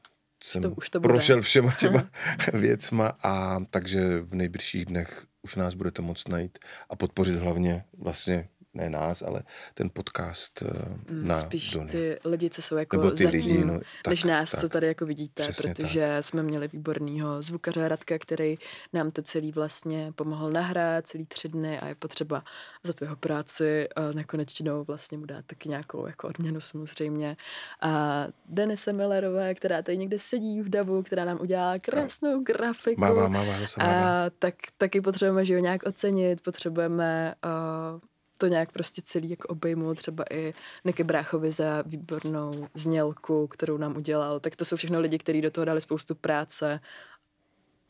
jsem 0.44 0.62
to- 0.62 0.70
už 0.70 0.90
to 0.90 1.00
bude. 1.00 1.12
prošel 1.12 1.42
všema 1.42 1.72
těma 1.78 2.08
věcma 2.52 3.18
a 3.22 3.60
takže 3.70 4.20
v 4.20 4.34
nejbližších 4.34 4.84
dnech 4.84 5.26
už 5.42 5.56
nás 5.56 5.74
budete 5.74 6.02
moct 6.02 6.28
najít 6.28 6.58
a 6.90 6.96
podpořit 6.96 7.36
hlavně 7.36 7.84
vlastně 7.98 8.48
ne 8.78 8.90
nás, 8.90 9.22
ale 9.22 9.42
ten 9.74 9.90
podcast 9.90 10.62
eh, 10.62 10.68
Mm, 11.10 11.28
na 11.28 11.34
Spíš 11.36 11.70
Donio. 11.70 11.90
ty 11.90 12.18
lidi, 12.24 12.50
co 12.50 12.62
jsou 12.62 12.76
jako 12.76 12.96
Nebo 12.96 13.10
ty 13.10 13.24
zatím, 13.24 13.40
lidi, 13.40 13.64
no, 13.64 13.74
tak, 13.78 14.10
než 14.10 14.24
nás, 14.24 14.50
tak. 14.50 14.60
co 14.60 14.68
tady 14.68 14.86
jako 14.86 15.06
vidíte, 15.06 15.42
Přesně 15.42 15.74
protože 15.74 16.16
jsme 16.20 16.42
měli 16.42 16.68
výborného 16.68 17.42
zvukaře 17.42 17.88
Radka, 17.88 18.18
který 18.18 18.58
nám 18.92 19.10
to 19.10 19.22
celý 19.22 19.52
vlastně 19.52 20.12
pomohl 20.16 20.50
nahrát 20.50 21.06
celý 21.06 21.26
tři 21.26 21.48
dny 21.48 21.78
a 21.80 21.88
je 21.88 21.94
potřeba 21.94 22.44
za 22.82 22.92
tu 22.92 23.04
jeho 23.04 23.16
práci 23.16 23.88
a 23.96 24.00
nekonečnou 24.12 24.84
vlastně 24.84 25.18
mu 25.18 25.24
dát 25.26 25.44
taky 25.46 25.68
nějakou 25.68 26.06
jako 26.06 26.28
odměnu 26.28 26.60
samozřejmě. 26.60 27.36
A 27.80 28.24
Denise 28.48 28.92
Millerové, 28.92 29.54
která 29.54 29.82
tady 29.82 29.96
někde 29.96 30.18
sedí 30.18 30.62
v 30.62 30.68
davu, 30.68 31.02
která 31.02 31.24
nám 31.24 31.40
udělala 31.40 31.78
krásnou 31.78 32.42
grafiku. 32.42 33.00
Mává, 33.00 33.28
mává, 33.28 33.52
mává. 33.78 34.24
A 34.26 34.30
tak, 34.38 34.54
taky 34.78 35.00
potřebujeme, 35.00 35.44
že 35.44 35.54
ho 35.54 35.60
nějak 35.60 35.82
ocenit, 35.86 36.40
potřebujeme 36.40 37.34
uh, 37.44 38.00
to 38.38 38.46
nějak 38.46 38.72
prostě 38.72 39.02
celý 39.02 39.30
jako 39.30 39.48
obejmout, 39.48 39.98
třeba 39.98 40.24
i 40.30 40.54
Niky 40.84 41.04
Bráchovi 41.04 41.52
za 41.52 41.82
výbornou 41.82 42.68
znělku, 42.74 43.46
kterou 43.46 43.76
nám 43.76 43.96
udělal. 43.96 44.40
Tak 44.40 44.56
to 44.56 44.64
jsou 44.64 44.76
všechno 44.76 45.00
lidi, 45.00 45.18
kteří 45.18 45.40
do 45.40 45.50
toho 45.50 45.64
dali 45.64 45.80
spoustu 45.80 46.14
práce 46.14 46.80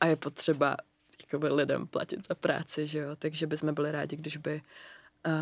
a 0.00 0.06
je 0.06 0.16
potřeba 0.16 0.76
jakoby 1.22 1.48
lidem 1.48 1.86
platit 1.86 2.26
za 2.28 2.34
práci, 2.34 2.86
že 2.86 2.98
jo. 2.98 3.16
Takže 3.16 3.46
bychom 3.46 3.74
byli 3.74 3.92
rádi, 3.92 4.16
když 4.16 4.36
by 4.36 4.62
uh, 5.26 5.32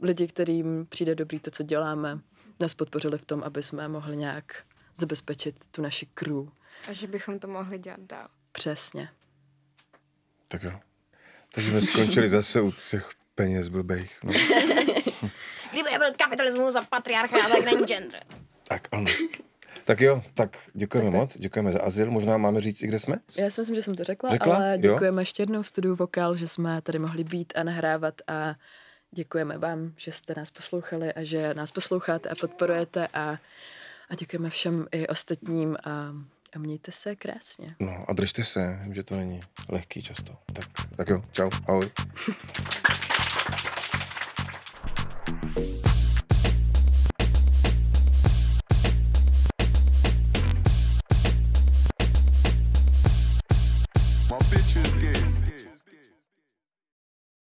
lidi, 0.00 0.26
kterým 0.26 0.86
přijde 0.86 1.14
dobrý 1.14 1.40
to, 1.40 1.50
co 1.50 1.62
děláme, 1.62 2.20
nás 2.60 2.74
podpořili 2.74 3.18
v 3.18 3.24
tom, 3.24 3.42
aby 3.42 3.62
jsme 3.62 3.88
mohli 3.88 4.16
nějak 4.16 4.64
zabezpečit 4.96 5.66
tu 5.70 5.82
naši 5.82 6.06
crew. 6.06 6.48
A 6.88 6.92
že 6.92 7.06
bychom 7.06 7.38
to 7.38 7.48
mohli 7.48 7.78
dělat 7.78 8.00
dál. 8.00 8.28
Přesně. 8.52 9.08
Tak 10.48 10.62
jo. 10.62 10.80
Takže 11.54 11.70
jsme 11.70 11.80
skončili 11.80 12.28
zase 12.28 12.60
u 12.60 12.72
těch 12.90 13.10
peněz 13.34 13.68
blbejch. 13.68 14.24
No. 14.24 14.32
Kdyby 15.72 15.90
nebyl 15.90 16.12
kapitalismus 16.18 16.76
a 16.76 16.82
patriarchát, 16.82 17.50
tak 17.52 17.64
není 17.64 17.84
gender. 17.86 18.22
Tak 18.68 18.88
ano. 18.92 19.04
Tak 19.84 20.00
jo, 20.00 20.22
tak 20.34 20.58
děkujeme 20.74 21.10
tak, 21.10 21.20
moc, 21.20 21.38
děkujeme 21.38 21.72
za 21.72 21.82
azyl. 21.82 22.10
Možná 22.10 22.36
máme 22.36 22.60
říct, 22.60 22.82
i 22.82 22.86
kde 22.86 22.98
jsme? 22.98 23.16
Já 23.38 23.50
si 23.50 23.60
myslím, 23.60 23.76
že 23.76 23.82
jsem 23.82 23.94
to 23.94 24.04
řekla, 24.04 24.30
Řekla? 24.30 24.56
ale 24.56 24.72
Jo. 24.72 24.92
děkujeme 24.92 25.22
ještě 25.22 25.42
jednou 25.42 25.62
studiu 25.62 25.94
Vokal, 25.96 26.36
že 26.36 26.48
jsme 26.48 26.82
tady 26.82 26.98
mohli 26.98 27.24
být 27.24 27.52
a 27.56 27.62
nahrávat 27.62 28.14
a 28.26 28.54
děkujeme 29.10 29.58
vám, 29.58 29.92
že 29.96 30.12
jste 30.12 30.34
nás 30.36 30.50
poslouchali 30.50 31.12
a 31.12 31.24
že 31.24 31.54
nás 31.54 31.70
posloucháte 31.70 32.28
a 32.28 32.34
podporujete 32.34 33.06
a, 33.14 33.38
a 34.10 34.14
děkujeme 34.18 34.50
všem 34.50 34.86
i 34.92 35.06
ostatním 35.06 35.76
a, 35.84 35.90
a 36.56 36.58
mějte 36.58 36.92
se 36.92 37.16
krásně. 37.16 37.74
No 37.80 38.04
a 38.08 38.12
držte 38.12 38.44
se, 38.44 38.78
vím, 38.82 38.94
že 38.94 39.02
to 39.02 39.16
není 39.16 39.40
lehký 39.68 40.02
často. 40.02 40.36
Tak, 40.52 40.64
tak 40.96 41.08
jo, 41.08 41.24
čau, 41.32 41.50
ahoj. 41.68 41.90